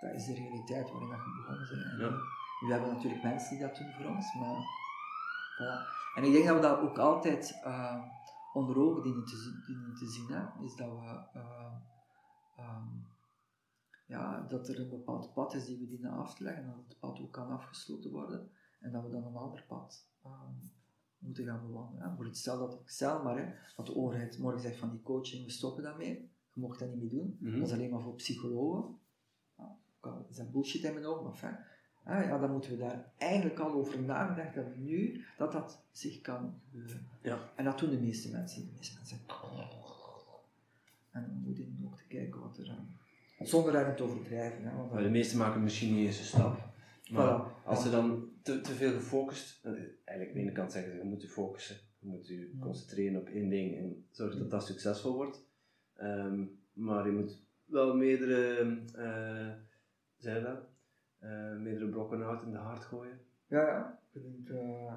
Dat 0.00 0.14
is 0.14 0.26
de 0.26 0.34
realiteit 0.34 0.90
waarin 0.90 1.08
we 1.08 1.16
begonnen 1.36 1.66
zijn. 1.66 1.98
Ja. 1.98 2.10
We 2.66 2.72
hebben 2.72 2.94
natuurlijk 2.94 3.22
mensen 3.22 3.50
die 3.50 3.66
dat 3.66 3.76
doen 3.76 3.92
voor 3.92 4.06
ons, 4.06 4.34
maar 4.34 4.64
Voilà. 5.57 5.86
En 6.14 6.24
ik 6.24 6.32
denk 6.32 6.46
dat 6.46 6.54
we 6.57 6.62
dat 6.62 6.78
ook 6.80 6.98
altijd 6.98 7.61
uh, 7.64 8.02
onder 8.52 8.76
ogen 8.78 9.02
dienen 9.02 9.24
te, 9.24 9.36
zien- 9.36 9.62
dienen 9.66 9.94
te 9.94 10.07
zien. 10.07 10.28
Hè? 10.32 10.64
Is 10.64 10.76
dat, 10.76 10.88
we, 10.90 11.22
uh, 11.36 11.72
um, 12.59 13.07
ja, 14.07 14.40
dat 14.48 14.68
er 14.68 14.80
een 14.80 14.88
bepaald 14.88 15.32
pad 15.32 15.54
is 15.54 15.64
die 15.64 15.78
we 15.78 15.86
dienen 15.86 16.11
af 16.11 16.34
te 16.34 16.42
leggen, 16.44 16.66
dat 16.66 16.76
het 16.88 16.98
pad 16.98 17.20
ook 17.20 17.32
kan 17.32 17.50
afgesloten 17.50 18.11
worden 18.11 18.50
en 18.80 18.92
dat 18.92 19.02
we 19.02 19.11
dan 19.11 19.24
een 19.24 19.36
ander 19.36 19.64
pad 19.68 20.09
um, 20.26 20.70
moeten 21.18 21.44
gaan 21.44 21.66
bewandelen. 21.66 22.09
Hè? 22.11 22.14
Voor 22.16 22.24
het 22.24 22.36
stel 22.36 22.59
dat 22.59 22.74
ik 22.74 22.88
stel 22.88 23.22
maar, 23.22 23.36
hè, 23.38 23.52
dat 23.76 23.86
de 23.86 23.96
overheid 23.96 24.38
morgen 24.38 24.61
zegt 24.61 24.78
van 24.78 24.90
die 24.90 25.02
coaching, 25.02 25.44
we 25.44 25.50
stoppen 25.50 25.82
daarmee, 25.82 26.30
je 26.52 26.61
mocht 26.61 26.78
dat 26.78 26.88
niet 26.88 27.00
meer 27.00 27.11
doen, 27.11 27.36
Mhm. 27.40 27.59
dat 27.59 27.66
is 27.68 27.74
alleen 27.74 27.90
maar 27.90 28.00
voor 28.02 28.14
psychologen. 28.14 28.98
Al 30.00 30.26
is 30.28 30.36
dat 30.36 30.52
bullshit 30.52 30.82
in 30.82 30.92
mijn 30.92 31.07
ogen, 31.07 31.24
maar 31.24 31.34
fijn. 31.34 31.59
Ah, 32.07 32.24
ja, 32.24 32.38
dan 32.38 32.50
moeten 32.52 32.70
we 32.70 32.76
daar 32.76 33.12
eigenlijk 33.18 33.59
al 33.59 33.72
over 33.72 34.02
nagedacht 34.02 34.54
hebben 34.54 34.84
nu 34.84 35.24
dat 35.38 35.52
dat 35.52 35.82
zich 35.90 36.20
kan 36.20 36.61
gebeuren. 36.70 37.09
Ja. 37.22 37.38
En 37.57 37.64
dat 37.64 37.78
doen 37.78 37.90
de 37.90 38.00
meeste 38.00 38.30
mensen. 38.30 38.66
De 38.66 38.72
meeste 38.76 38.94
mensen 38.96 39.18
en 41.16 41.22
dan 41.22 41.42
moet 41.44 41.57
je 41.57 41.66
ook 41.84 41.96
te 41.96 42.07
kijken 42.09 42.40
wat 42.40 42.59
er 42.59 42.70
aan. 42.70 42.98
Zonder 43.38 43.72
daarin 43.72 43.96
te 43.96 44.02
overdrijven. 44.02 44.64
Hè, 44.64 44.76
want 44.76 44.92
de 44.92 45.02
dan, 45.02 45.11
meesten 45.11 45.38
maken 45.38 45.62
misschien 45.62 45.94
niet 45.94 46.07
eens 46.07 46.18
een 46.18 46.24
stap. 46.24 46.74
Maar 47.11 47.40
Voilà. 47.40 47.64
als 47.64 47.82
ze 47.82 47.90
dan 47.90 48.28
te, 48.42 48.61
te 48.61 48.72
veel 48.72 48.92
gefocust, 48.92 49.64
eh, 49.64 49.72
eigenlijk 49.72 50.28
aan 50.28 50.34
de 50.34 50.40
ene 50.40 50.52
kant 50.52 50.72
zeggen 50.72 50.92
ze, 50.92 50.98
je 50.98 51.04
moet 51.04 51.22
je 51.22 51.28
focussen, 51.28 51.76
je 51.98 52.07
moet 52.09 52.26
je 52.26 52.40
Ja. 52.54 52.59
concentreren 52.61 53.20
op 53.20 53.28
één 53.28 53.48
ding 53.48 53.76
en 53.76 54.07
zorgen 54.11 54.38
dat 54.38 54.50
dat 54.50 54.66
succesvol 54.66 55.14
wordt. 55.14 55.44
Ehm, 55.96 56.44
maar 56.72 57.07
je 57.07 57.12
moet 57.12 57.42
wel 57.64 57.96
meerdere, 57.96 58.59
eh 58.94 59.52
zei 60.18 60.38
je 60.38 60.42
dat? 60.44 60.68
Eh, 61.26 61.56
meerdere 61.60 61.88
brokken 61.90 62.20
hout 62.20 62.42
in 62.42 62.50
de 62.50 62.56
hart 62.58 62.84
gooien. 62.84 63.18
ja, 63.46 63.60
ja. 63.66 63.98
Je 64.12 64.20
dient, 64.20 64.50
eh, 64.50 64.92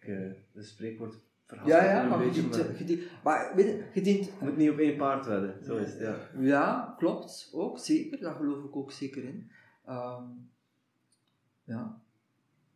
Ik, 0.00 0.08
eh, 0.08 0.30
de 0.52 0.62
spreekwoord 0.62 1.18
verhaal 1.44 1.68
ja, 1.68 1.84
ja, 1.84 2.02
een 2.02 2.08
maar 2.08 2.18
je 2.18 2.24
beetje, 2.24 2.40
dient, 2.84 3.22
maar 3.22 3.38
je 3.38 3.52
maar 3.52 3.56
weet 3.56 3.94
je, 3.94 4.00
je 4.04 4.14
je 4.22 4.30
moet 4.40 4.56
niet 4.56 4.70
op 4.70 4.78
één 4.78 4.96
paard 4.96 5.26
wedden, 5.26 5.64
zo 5.64 5.76
is 5.76 5.90
het, 5.92 6.00
ja. 6.00 6.16
Ja, 6.40 6.94
klopt. 6.98 7.50
Ook, 7.54 7.78
zeker. 7.78 8.20
Daar 8.20 8.34
geloof 8.34 8.64
ik 8.64 8.76
ook 8.76 8.92
zeker 8.92 9.24
in. 9.24 9.50
Ehm, 9.84 10.24
ja, 11.64 12.00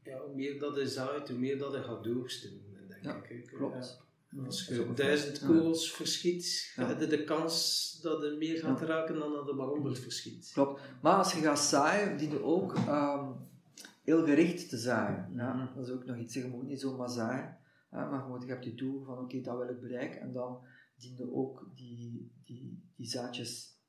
Ja, 0.03 0.19
hoe 0.19 0.35
meer 0.35 0.59
dat 0.59 0.77
is 0.77 0.99
uit, 0.99 1.29
hoe 1.29 1.39
meer 1.39 1.59
dat 1.59 1.73
hij 1.73 1.83
gaat 1.83 2.05
doorsturen, 2.05 2.89
denk 2.89 3.03
Ja, 3.05 3.23
ik. 3.29 3.47
klopt. 3.47 3.75
Ja. 3.99 4.05
Als 4.45 4.67
je 4.67 4.93
duizend 4.95 5.39
Ja. 5.39 5.47
kogels 5.47 5.93
verschiet, 5.93 6.73
Ja. 6.77 6.87
heb 6.87 7.01
je 7.01 7.07
de 7.07 7.25
kans 7.25 7.99
dat 8.03 8.23
er 8.23 8.37
meer 8.37 8.59
gaat 8.59 8.81
raken 8.81 9.19
dan 9.19 9.33
dat 9.33 9.55
maar 9.57 9.67
honderd 9.67 9.99
verschiet. 9.99 10.51
Klopt. 10.53 10.81
Maar 11.03 11.17
als 11.17 11.33
je 11.33 11.41
gaat 11.41 11.59
zaaien, 11.61 12.19
dien 12.19 12.31
je 12.31 12.43
ook 12.43 12.75
ehm, 12.75 13.31
heel 14.03 14.25
gericht 14.25 14.69
te 14.69 14.77
zaaien. 14.77 15.33
Ja, 15.35 15.53
Mhm. 15.55 15.75
dat 15.77 15.87
is 15.87 15.93
ook 15.93 16.05
nog 16.05 16.17
iets. 16.17 16.35
Je 16.35 16.49
moet 16.49 16.67
niet 16.67 16.81
zomaar 16.81 17.11
zaaien. 17.11 17.57
hè, 17.91 18.07
maar 18.11 18.23
je, 18.23 18.29
moet, 18.29 18.43
je 18.43 18.49
hebt 18.49 18.65
je 18.65 18.75
doel 18.75 19.05
van 19.05 19.19
oké, 19.19 19.41
dat 19.41 19.59
wil 19.59 19.69
ik 19.69 19.81
bereiken. 19.81 20.21
En 20.21 20.33
dan 20.33 20.59
dien 20.97 21.17
je 21.17 21.33
ook 21.33 21.71
die, 21.75 22.33
die, 22.45 22.91
die 22.97 23.07
zaadjes 23.07 23.81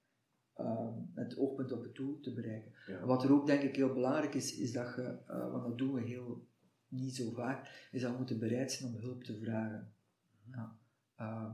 ehm, 0.55 0.93
met 1.13 1.29
het 1.29 1.37
oogpunt 1.37 1.71
op 1.71 1.83
het 1.83 1.95
doel 1.95 2.19
te 2.19 2.33
bereiken. 2.33 2.71
Wat 3.05 3.23
er 3.23 3.31
ook 3.31 3.45
denk 3.47 3.61
ik 3.61 3.75
heel 3.75 3.93
belangrijk 3.93 4.33
is, 4.33 4.57
is 4.57 4.71
dat 4.71 4.95
je, 4.95 5.01
eh, 5.27 5.51
want 5.51 5.63
dat 5.63 5.77
doen 5.77 5.93
we 5.93 6.01
heel 6.01 6.47
niet 6.87 7.15
zo 7.15 7.31
vaak, 7.31 7.87
is 7.91 8.01
dat 8.01 8.11
we 8.11 8.17
moeten 8.17 8.39
bereid 8.39 8.71
zijn 8.71 8.93
om 8.95 9.01
hulp 9.01 9.23
te 9.23 9.37
vragen. 9.37 9.92
Ja. 10.55 10.77
Ehm, 11.15 11.51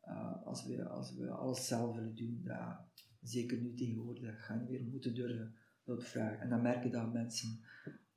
eh, 0.00 0.46
als, 0.46 0.66
we, 0.66 0.88
als 0.88 1.14
we 1.14 1.30
alles 1.30 1.66
zelf 1.66 1.94
willen 1.94 2.14
doen, 2.14 2.40
ja, 2.44 2.88
zeker 3.22 3.58
nu 3.58 3.74
tegenwoordig, 3.74 4.44
gaan 4.44 4.58
we 4.58 4.66
weer 4.66 4.84
moeten 4.84 5.14
durven 5.14 5.54
hulp 5.84 6.02
vragen. 6.02 6.40
En 6.40 6.48
dan 6.48 6.62
merk 6.62 6.82
je 6.82 6.90
dat 6.90 7.12
mensen 7.12 7.60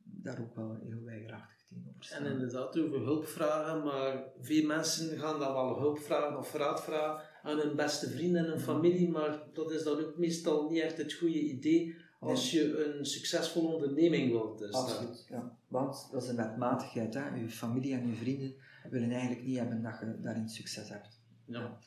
daar 0.04 0.42
ook 0.42 0.56
wel 0.56 0.78
heel 0.84 1.04
weigerachtig 1.04 1.66
tegenover 1.66 2.04
staan. 2.04 2.26
En 2.26 2.32
inderdaad, 2.32 2.80
over 2.80 3.00
hulp 3.00 3.26
vragen, 3.26 3.84
maar 3.84 4.24
veel 4.40 4.66
mensen 4.66 5.18
gaan 5.18 5.40
dan 5.40 5.54
wel 5.54 5.80
hulp 5.80 6.00
vragen 6.00 6.38
of 6.38 6.54
raad 6.54 6.84
vragen 6.84 7.26
aan 7.44 7.58
hun 7.58 7.76
beste 7.76 8.10
vrienden 8.10 8.46
en 8.46 8.52
hun 8.52 8.60
familie, 8.60 9.10
maar 9.10 9.44
dat 9.54 9.72
is 9.72 9.84
dan 9.84 10.00
ook 10.00 10.18
meestal 10.18 10.70
niet 10.70 10.82
echt 10.82 10.98
het 10.98 11.14
goede 11.14 11.42
idee 11.42 11.96
als 12.20 12.52
je 12.52 12.86
een 12.86 13.06
succesvolle 13.06 13.74
onderneming 13.74 14.32
wilt. 14.32 14.60
Dus, 14.60 14.74
Absoluut, 14.74 15.26
ja. 15.30 15.58
Want 15.68 16.08
dat 16.12 16.24
is 16.24 16.30
een 16.30 16.36
wetmatigheid. 16.36 17.14
Hè. 17.14 17.36
Je 17.36 17.50
familie 17.50 17.94
en 17.94 18.08
je 18.08 18.16
vrienden 18.16 18.56
willen 18.90 19.12
eigenlijk 19.12 19.44
niet 19.44 19.58
hebben 19.58 19.82
dat 19.82 20.00
je 20.00 20.20
daarin 20.22 20.50
succes 20.50 20.90
hebt. 20.90 21.22
Ja. 21.46 21.78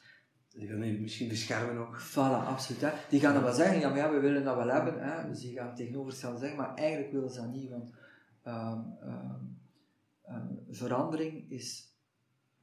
Die 0.48 0.68
gaan 0.68 0.86
je 0.86 1.00
misschien 1.00 1.28
beschermen 1.28 1.86
ook. 1.86 2.00
Voilà, 2.00 2.46
absoluut. 2.46 2.80
Hè. 2.80 2.90
Die 3.08 3.20
gaan 3.20 3.34
dan 3.34 3.42
wel 3.42 3.52
zeggen, 3.52 3.80
ja, 3.80 3.88
maar 3.88 3.98
ja, 3.98 4.10
we 4.10 4.20
willen 4.20 4.44
dat 4.44 4.56
wel 4.56 4.68
hebben. 4.68 5.02
Hè. 5.02 5.28
Dus 5.28 5.40
die 5.40 5.56
gaan 5.56 5.74
tegenovergesteld 5.74 6.38
zeggen, 6.38 6.58
maar 6.58 6.74
eigenlijk 6.74 7.12
willen 7.12 7.30
ze 7.30 7.40
dat 7.40 7.52
niet. 7.52 7.70
Want 7.70 7.94
ehm, 8.42 8.80
ehm, 9.00 9.44
ehm, 10.22 10.46
verandering 10.70 11.50
is 11.50 11.96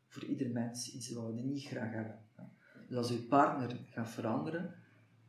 voor 0.08 0.24
ieder 0.24 0.50
mens 0.50 0.94
iets 0.94 1.12
wat 1.12 1.26
we 1.26 1.42
niet 1.42 1.64
graag 1.64 1.92
hebben. 1.92 2.20
hè. 2.36 2.44
Dus 2.88 2.98
als 2.98 3.10
je 3.10 3.22
partner 3.22 3.78
gaat 3.90 4.10
veranderen, 4.10 4.76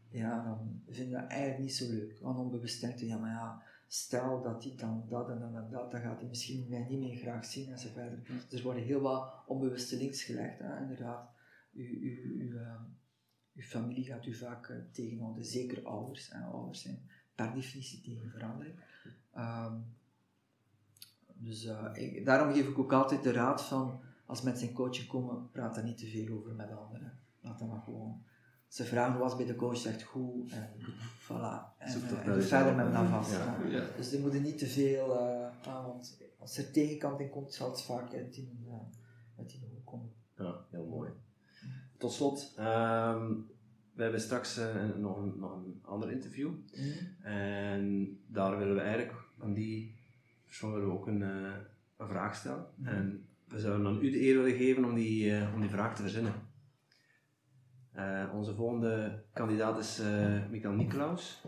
ja, 0.08 0.44
dan 0.44 0.82
vind 0.86 1.08
je 1.08 1.14
dat 1.14 1.30
eigenlijk 1.30 1.60
niet 1.60 1.74
zo 1.74 1.90
leuk. 1.90 2.18
Want 2.20 2.38
onbewust 2.38 2.80
denkt 2.80 3.00
je, 3.00 3.06
ja, 3.06 3.18
maar 3.18 3.30
ja, 3.30 3.62
stel 3.88 4.42
dat 4.42 4.64
hij 4.64 4.74
dan 4.76 5.04
dat 5.08 5.28
en 5.28 5.38
dan 5.38 5.56
en 5.56 5.68
dat, 5.70 5.90
dan 5.90 6.00
gaat 6.00 6.18
hij 6.20 6.28
misschien 6.28 6.66
mij 6.68 6.86
niet 6.88 6.98
meer 6.98 7.16
graag 7.16 7.44
zien 7.44 7.70
en 7.72 7.78
zo 7.78 7.88
verder. 7.92 8.22
Dus 8.48 8.58
er 8.58 8.62
worden 8.64 8.82
heel 8.82 9.00
wat 9.00 9.32
onbewuste 9.46 9.96
links 9.96 10.22
gelegd, 10.22 10.58
hè, 10.58 10.80
inderdaad. 10.80 11.30
U, 11.72 11.82
u, 12.00 12.22
u, 12.38 12.56
ehm, 12.58 12.82
uw 13.54 13.62
familie 13.62 14.04
gaat 14.04 14.26
u 14.26 14.34
vaak 14.34 14.68
eh, 14.68 14.76
tegenhouden, 14.92 15.44
zeker 15.44 15.84
ouders. 15.86 16.30
Hè. 16.32 16.44
Ouders 16.44 16.82
zijn 16.82 16.98
per 17.34 17.52
definitie 17.54 18.00
tegen 18.00 18.30
verandering. 18.30 18.74
Ehm, 19.32 19.74
dus 21.34 21.64
eh, 21.64 21.90
ik- 21.94 22.24
daarom 22.24 22.54
geef 22.54 22.68
ik 22.68 22.78
ook 22.78 22.92
altijd 22.92 23.22
de 23.22 23.32
raad 23.32 23.62
van, 23.62 24.00
als 24.26 24.42
mensen 24.42 24.68
in 24.68 24.74
coaching 24.74 25.08
komen, 25.08 25.50
praat 25.50 25.74
daar 25.74 25.84
niet 25.84 25.98
te 25.98 26.06
veel 26.06 26.36
over 26.38 26.52
met 26.54 26.70
anderen. 26.70 27.18
Laat 27.40 27.58
dat 27.58 27.68
maar 27.68 27.80
gewoon. 27.82 28.22
Ze 28.76 28.84
vragen 28.84 29.12
hoe 29.12 29.22
was 29.22 29.36
bij 29.36 29.46
de 29.46 29.54
coach, 29.54 29.76
zegt 29.76 30.02
goed 30.02 30.52
en 30.52 30.68
voilà. 31.18 31.78
En, 31.78 31.88
eh, 31.88 32.24
jezelf, 32.24 32.46
verder 32.46 32.74
met 32.74 32.92
dat 32.92 33.06
vast. 33.06 33.32
Ja. 33.68 33.84
Dus 33.96 34.12
er 34.12 34.20
moeten 34.20 34.42
niet 34.42 34.58
te 34.58 34.66
veel 34.66 35.18
eh, 35.18 35.68
aan, 35.72 35.84
want 35.84 36.22
als 36.38 36.58
er 36.58 36.70
tegenkant 36.70 37.20
in 37.20 37.30
komt, 37.30 37.54
zal 37.54 37.70
het 37.70 37.82
vaak 37.82 38.14
uit 38.14 38.34
die, 38.34 38.58
uh, 38.66 38.72
uit 39.38 39.50
die 39.50 39.60
hoek 39.70 39.86
komen. 39.86 40.12
Ja, 40.36 40.64
heel 40.70 40.86
mooi. 40.86 41.10
Tot 41.98 42.12
slot, 42.12 42.52
ehm, 42.56 43.32
we 43.92 44.02
hebben 44.02 44.20
straks 44.20 44.58
eh, 44.58 44.74
nog, 44.96 45.16
een, 45.16 45.32
nog 45.38 45.52
een 45.52 45.78
ander 45.82 46.10
interview. 46.10 46.50
En 47.20 48.18
daar 48.26 48.58
willen 48.58 48.74
we 48.74 48.80
eigenlijk 48.80 49.14
aan 49.38 49.52
die 49.52 49.94
persoon 50.44 50.72
willen 50.72 50.88
we 50.88 50.94
ook 50.94 51.06
een, 51.06 51.22
eh, 51.22 51.52
een 51.96 52.08
vraag 52.08 52.34
stellen. 52.34 52.66
Mhm. 52.74 52.88
En 52.88 53.26
we 53.48 53.60
zouden 53.60 53.86
aan 53.86 54.02
u 54.02 54.10
de 54.10 54.20
eer 54.20 54.36
willen 54.36 54.58
geven 54.58 54.84
om 54.84 54.94
die, 54.94 55.36
eh, 55.36 55.54
om 55.54 55.60
die 55.60 55.70
vraag 55.70 55.96
te 55.96 56.02
verzinnen. 56.02 56.32
Eh, 57.96 58.24
onze 58.34 58.54
volgende 58.54 59.22
kandidaat 59.32 59.78
is 59.78 59.98
eh 60.00 60.48
Michael 60.50 60.74
Nicolaus. 60.74 61.42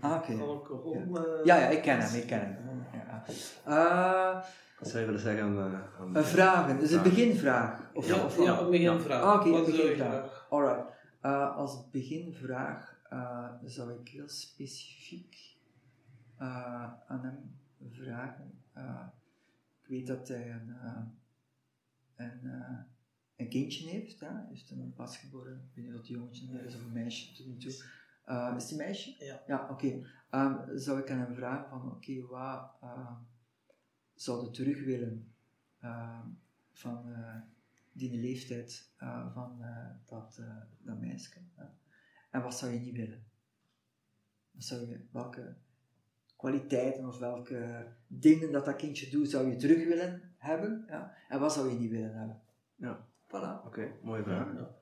Ah, 0.00 0.12
oké. 0.14 0.32
Alcohol. 0.42 0.94
Ja. 1.14 1.24
eh, 1.24 1.44
Ja, 1.44 1.56
ja, 1.56 1.66
ik 1.68 1.82
ken 1.82 1.98
hem, 2.00 2.14
ik 2.20 2.26
ken 2.26 2.40
hem. 2.40 2.84
Ja. 2.92 3.24
Eh, 3.64 4.44
Wat 4.78 4.88
zou 4.88 4.98
je 5.00 5.04
willen 5.06 5.20
zeggen 5.20 5.42
aan, 5.44 5.58
aan 5.98 6.16
een 6.16 6.24
vragen, 6.24 6.78
dus 6.78 6.90
een 6.90 6.98
Vragen. 7.00 7.14
beginvraag. 7.16 7.90
Of, 7.94 8.06
Ja, 8.08 8.24
of 8.24 8.42
ja, 8.44 8.58
een 8.60 8.70
beginvraag. 8.70 9.22
Ah, 9.22 9.34
oké, 9.40 9.48
je 9.48 9.64
beginvraag. 9.64 10.46
Alright. 10.50 10.84
Eh, 11.20 11.56
als 11.56 11.90
beginvraag 11.90 12.98
eh, 13.08 13.46
zou 13.64 13.92
ik 13.92 14.08
heel 14.08 14.28
specifiek 14.28 15.56
eh, 16.38 16.84
aan 17.06 17.22
hem 17.24 17.56
vragen. 17.90 18.52
Eh, 18.72 19.06
ik 19.82 19.88
weet 19.88 20.06
dat 20.06 20.28
hij 20.28 20.50
een, 20.50 20.74
eh, 20.82 21.02
een, 22.16 22.40
eh, 22.44 22.78
een 23.40 23.48
kindje 23.48 23.88
heeft. 23.88 24.20
Hij 24.20 24.44
heeft 24.48 24.70
een 24.70 24.92
pasgeboren, 24.96 25.54
ik 25.54 25.74
weet 25.74 25.84
niet 25.84 25.94
of 25.94 26.00
het 26.00 26.08
een 26.08 26.14
jongetje 26.14 26.64
is 26.66 26.74
of 26.74 26.84
een 26.84 26.92
meisje 26.92 27.34
tot 27.34 27.46
nu 27.46 27.56
toe. 27.56 27.84
Eh, 28.24 28.54
is 28.56 28.68
die 28.68 28.76
meisje? 28.76 29.24
Ja. 29.24 29.42
Ja, 29.46 29.68
oké. 29.70 30.02
Ehm, 30.30 30.76
zou 30.78 31.00
ik 31.00 31.10
aan 31.10 31.18
hem 31.18 31.34
vragen 31.34 31.68
van, 31.68 31.90
oké, 31.90 32.20
wat 32.26 32.72
eh, 32.80 33.12
zou 34.14 34.44
je 34.44 34.50
terug 34.50 34.84
willen 34.84 35.32
ehm, 35.80 36.26
van, 36.72 37.12
eh, 37.12 37.36
die 37.92 38.20
leeftijd 38.20 38.90
uh, 39.02 39.34
van 39.34 39.58
uh, 39.60 39.86
dat, 40.04 40.36
uh, 40.40 40.56
dat 40.78 40.98
meisje. 40.98 41.30
En 42.30 42.42
wat 42.42 42.58
zou 42.58 42.72
je 42.72 42.78
niet 42.78 42.96
willen? 42.96 43.24
Wat 44.50 44.64
zou 44.64 44.88
je, 44.88 45.00
welke 45.10 45.54
kwaliteiten 46.36 47.06
of 47.06 47.18
welke 47.18 47.86
dingen 48.06 48.52
dat 48.52 48.64
dat 48.64 48.76
kindje 48.76 49.10
doet, 49.10 49.30
zou 49.30 49.48
je 49.48 49.56
terug 49.56 49.86
willen 49.86 50.34
hebben? 50.36 50.84
Ja? 50.88 51.14
En 51.28 51.40
wat 51.40 51.52
zou 51.52 51.68
je 51.68 51.78
niet 51.78 51.90
willen 51.90 52.18
hebben? 52.18 52.40
Ja. 52.76 53.08
Voilà. 53.30 53.66
Oké, 53.66 53.66
okay, 53.66 53.92
mooie 54.02 54.22
vraag. 54.22 54.46
Ja. 54.54 54.78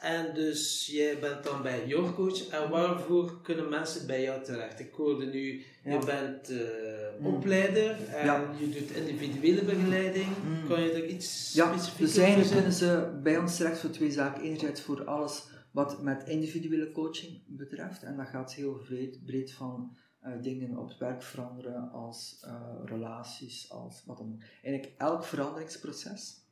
En 0.00 0.34
dus 0.34 0.88
jij 0.92 1.18
bent 1.18 1.44
dan 1.44 1.62
bij 1.62 1.86
Yorkcoach. 1.86 2.48
En 2.48 2.70
waarvoor 2.70 3.40
kunnen 3.42 3.68
mensen 3.68 4.06
bij 4.06 4.22
jou 4.22 4.44
terecht? 4.44 4.80
Ik 4.80 4.92
hoorde 4.94 5.26
nu, 5.26 5.64
ja. 5.84 5.92
je 5.92 6.04
bent 6.04 6.50
uh, 6.50 7.26
opleider 7.26 7.90
en 8.08 8.24
ja. 8.24 8.50
je 8.58 8.68
doet 8.68 8.90
individuele 8.90 9.64
begeleiding. 9.64 10.26
Mm. 10.44 10.68
Kan 10.68 10.82
je 10.82 10.92
er 10.92 11.06
iets 11.06 11.52
ja, 11.54 11.66
specifieks 11.66 12.14
dus 12.14 12.22
eigenlijk 12.22 12.52
kunnen 12.52 12.72
ze 12.72 13.18
bij 13.22 13.38
ons 13.38 13.56
terecht 13.56 13.80
voor 13.80 13.90
twee 13.90 14.10
zaken. 14.10 14.42
Enerzijds 14.42 14.80
voor 14.80 15.04
alles 15.04 15.46
wat 15.70 16.02
met 16.02 16.28
individuele 16.28 16.92
coaching 16.92 17.42
betreft. 17.46 18.02
En 18.02 18.16
dat 18.16 18.26
gaat 18.26 18.54
heel 18.54 18.74
breed, 18.74 19.24
breed 19.24 19.52
van 19.52 19.96
uh, 20.22 20.42
dingen 20.42 20.76
op 20.76 20.88
het 20.88 20.98
werk 20.98 21.22
veranderen 21.22 21.90
als 21.90 22.44
uh, 22.46 22.60
relaties, 22.84 23.70
als 23.70 24.02
wat 24.06 24.18
dan 24.18 24.32
ook. 24.32 24.42
Eigenlijk 24.62 25.00
elk 25.00 25.24
veranderingsproces 25.24 26.46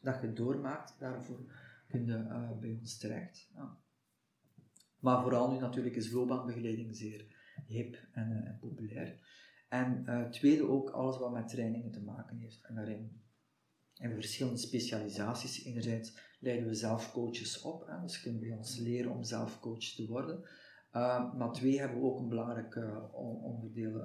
dat 0.00 0.20
je 0.20 0.32
doormaakt, 0.32 0.98
daarvoor 0.98 1.40
kun 1.88 2.06
je 2.06 2.12
uh, 2.12 2.58
bij 2.58 2.76
ons 2.80 2.98
terecht. 2.98 3.50
Maar 4.98 5.22
vooral 5.22 5.52
nu 5.52 5.58
natuurlijk 5.58 5.96
is 5.96 6.10
loopbaanbegeleiding 6.10 6.96
zeer 6.96 7.26
hip 7.66 7.96
en, 8.12 8.44
en 8.46 8.58
populair. 8.60 9.18
En 9.68 10.04
uh, 10.06 10.28
tweede 10.28 10.68
ook 10.68 10.90
alles 10.90 11.18
wat 11.18 11.32
met 11.32 11.48
trainingen 11.48 11.90
te 11.90 12.02
maken 12.02 12.36
heeft. 12.36 12.64
En 12.64 12.74
daarin 12.74 13.22
hebben 13.94 14.16
we 14.16 14.22
verschillende 14.22 14.58
specialisaties. 14.58 15.64
Enerzijds 15.64 16.18
leiden 16.40 16.68
we 16.68 16.74
zelf 16.74 17.12
coaches 17.12 17.60
op, 17.60 17.90
dus 18.02 18.20
kunnen 18.20 18.40
bij 18.40 18.52
ons 18.52 18.78
leren 18.78 19.10
om 19.10 19.24
zelf 19.24 19.60
coach 19.60 19.84
te 19.84 20.06
worden. 20.06 20.44
maar 21.36 21.52
twee 21.52 21.78
hebben 21.78 22.00
we 22.00 22.06
ook 22.06 22.18
een 22.18 22.28
belangrijk 22.28 22.76
onderdeel 23.42 24.02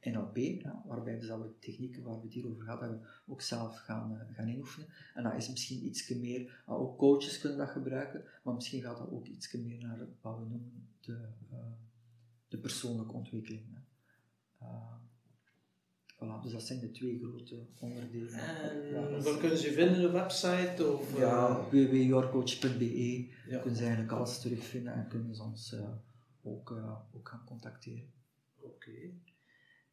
NLP, 0.00 0.36
ja, 0.36 0.82
waarbij 0.86 1.18
dus 1.18 1.28
dat 1.28 1.40
we 1.40 1.58
technieken 1.58 2.02
waar 2.02 2.16
we 2.16 2.24
het 2.24 2.32
hier 2.32 2.48
over 2.48 2.62
gehad 2.62 2.80
hebben 2.80 3.02
ook 3.26 3.40
zelf 3.40 3.78
gaan, 3.78 4.12
uh, 4.12 4.36
gaan 4.36 4.48
inoefenen. 4.48 4.88
En 5.14 5.22
dat 5.22 5.34
is 5.34 5.50
misschien 5.50 5.86
iets 5.86 6.08
meer, 6.08 6.62
uh, 6.68 6.80
ook 6.80 6.98
coaches 6.98 7.38
kunnen 7.38 7.58
dat 7.58 7.68
gebruiken, 7.68 8.24
maar 8.42 8.54
misschien 8.54 8.82
gaat 8.82 8.98
dat 8.98 9.10
ook 9.10 9.26
iets 9.26 9.52
meer 9.52 9.80
naar 9.80 9.98
wat 10.20 10.38
we 10.38 10.44
noemen 10.44 10.88
de, 11.00 11.28
uh, 11.52 11.58
de 12.48 12.58
persoonlijke 12.58 13.12
ontwikkeling. 13.12 13.76
Voilà, 16.20 16.42
dus 16.42 16.52
dat 16.52 16.62
zijn 16.62 16.80
de 16.80 16.90
twee 16.90 17.18
grote 17.18 17.66
onderdelen. 17.78 18.32
En 18.32 18.92
ja, 18.92 19.22
waar 19.22 19.38
kunnen 19.38 19.58
ze 19.58 19.72
vinden? 19.72 20.04
Een 20.04 20.12
website? 20.12 20.92
Of, 20.92 21.18
ja, 21.18 21.68
www.yourcoach.be 21.70 23.28
ja. 23.48 23.58
kunnen 23.58 23.76
ze 23.76 23.82
eigenlijk 23.82 24.12
alles 24.12 24.40
terugvinden 24.40 24.92
en 24.92 25.08
kunnen 25.08 25.34
ze 25.34 25.42
ons 25.42 25.74
ook, 26.42 26.70
ook 27.12 27.28
gaan 27.28 27.44
contacteren. 27.44 28.10
Oké. 28.60 29.10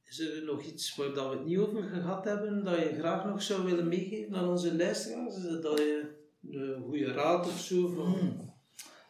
Is 0.09 0.19
er 0.19 0.43
nog 0.43 0.63
iets 0.63 0.95
waar 0.95 1.13
dat 1.13 1.29
we 1.29 1.35
het 1.35 1.45
niet 1.45 1.57
over 1.57 1.83
gehad 1.83 2.25
hebben, 2.25 2.63
dat 2.63 2.79
je 2.79 2.95
graag 2.99 3.25
nog 3.25 3.41
zou 3.41 3.63
willen 3.63 3.87
meegeven 3.87 4.35
aan 4.35 4.49
onze 4.49 4.75
luisteraars? 4.75 5.37
Is 5.37 5.43
het 5.43 5.61
dat 5.61 5.77
je 5.77 6.15
een 6.51 6.83
goede 6.83 7.11
raad 7.11 7.47
of 7.47 7.59
zo? 7.59 7.87
Van... 7.87 8.05
Hmm. 8.05 8.53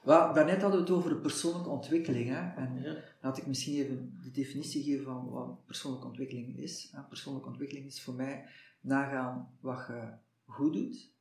Daarnet 0.06 0.62
hadden 0.62 0.80
we 0.80 0.86
het 0.86 0.96
over 0.96 1.16
persoonlijke 1.16 1.70
ontwikkeling. 1.70 2.30
Hè? 2.30 2.62
En 2.62 2.82
ja. 2.82 3.04
laat 3.22 3.38
ik 3.38 3.48
misschien 3.48 3.76
even 3.76 4.20
de 4.24 4.32
definitie 4.32 4.84
geven 4.84 5.04
van 5.04 5.30
wat 5.30 5.66
persoonlijke 5.66 6.08
ontwikkeling 6.08 6.58
is. 6.58 6.94
Persoonlijke 7.10 7.50
ontwikkeling 7.50 7.86
is 7.86 8.02
voor 8.02 8.14
mij 8.14 8.46
nagaan 8.82 9.58
wat 9.60 9.86
je 9.88 10.14
goed 10.46 10.74
doet, 10.74 11.14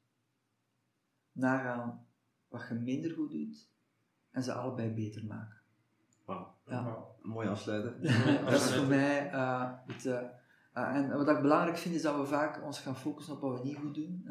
nagaan 1.32 2.06
wat 2.48 2.68
je 2.68 2.74
minder 2.74 3.10
goed 3.10 3.30
doet 3.30 3.68
en 4.30 4.42
ze 4.42 4.52
allebei 4.52 4.90
beter 4.90 5.24
maken. 5.24 5.63
Wow. 6.24 6.46
Ja. 6.66 6.96
Mooi 7.22 7.48
afsluiten. 7.48 8.02
dat 8.44 8.52
is 8.52 8.74
voor 8.74 8.86
mij 8.86 9.32
uh, 9.32 9.70
het, 9.86 10.04
uh, 10.04 10.96
en 10.96 11.16
wat 11.16 11.28
ik 11.28 11.40
belangrijk 11.40 11.78
vind 11.78 11.94
is 11.94 12.02
dat 12.02 12.16
we 12.16 12.26
vaak 12.26 12.64
ons 12.64 12.80
gaan 12.80 12.96
focussen 12.96 13.34
op 13.34 13.40
wat 13.40 13.60
we 13.60 13.66
niet 13.66 13.76
goed 13.76 13.94
doen. 13.94 14.24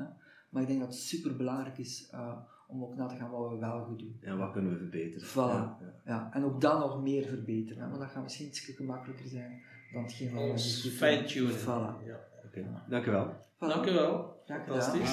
Maar 0.50 0.62
ik 0.62 0.68
denk 0.68 0.80
dat 0.80 0.90
het 0.90 0.98
super 0.98 1.36
belangrijk 1.36 1.78
is 1.78 2.10
uh, 2.14 2.38
om 2.68 2.84
ook 2.84 2.96
na 2.96 3.08
te 3.08 3.16
gaan 3.16 3.30
wat 3.30 3.50
we 3.50 3.58
wel 3.58 3.84
goed 3.84 4.00
doen. 4.00 4.18
Ja, 4.22 4.36
wat 4.36 4.52
kunnen 4.52 4.72
we 4.72 4.78
verbeteren? 4.78 5.28
Voilà. 5.28 5.34
Ja, 5.34 5.78
ja. 5.82 5.94
ja. 6.06 6.30
En 6.34 6.44
ook 6.44 6.62
dan 6.62 6.80
nog 6.80 7.02
meer 7.02 7.28
verbeteren. 7.28 7.84
Hè? 7.84 7.90
Want 7.90 8.02
dat 8.02 8.12
gaat 8.12 8.24
misschien 8.24 8.48
iets 8.48 8.60
gemakkelijker 8.60 9.28
zijn 9.28 9.62
dan 9.94 10.04
hetgeen 10.04 10.34
wat 10.34 10.44
we 10.44 10.50
goed 10.50 10.92
Fine-tunen. 10.92 11.60
Voilà. 11.60 12.06
Ja. 12.06 12.20
Oké, 12.46 12.60
okay. 12.60 12.66
dank 12.90 13.06
u 13.06 13.12
wel. 13.12 13.34
Voilà. 13.56 13.68
Dank 13.68 13.86
u 13.86 13.94
wel. 13.94 14.42
Fantastisch. 14.46 15.12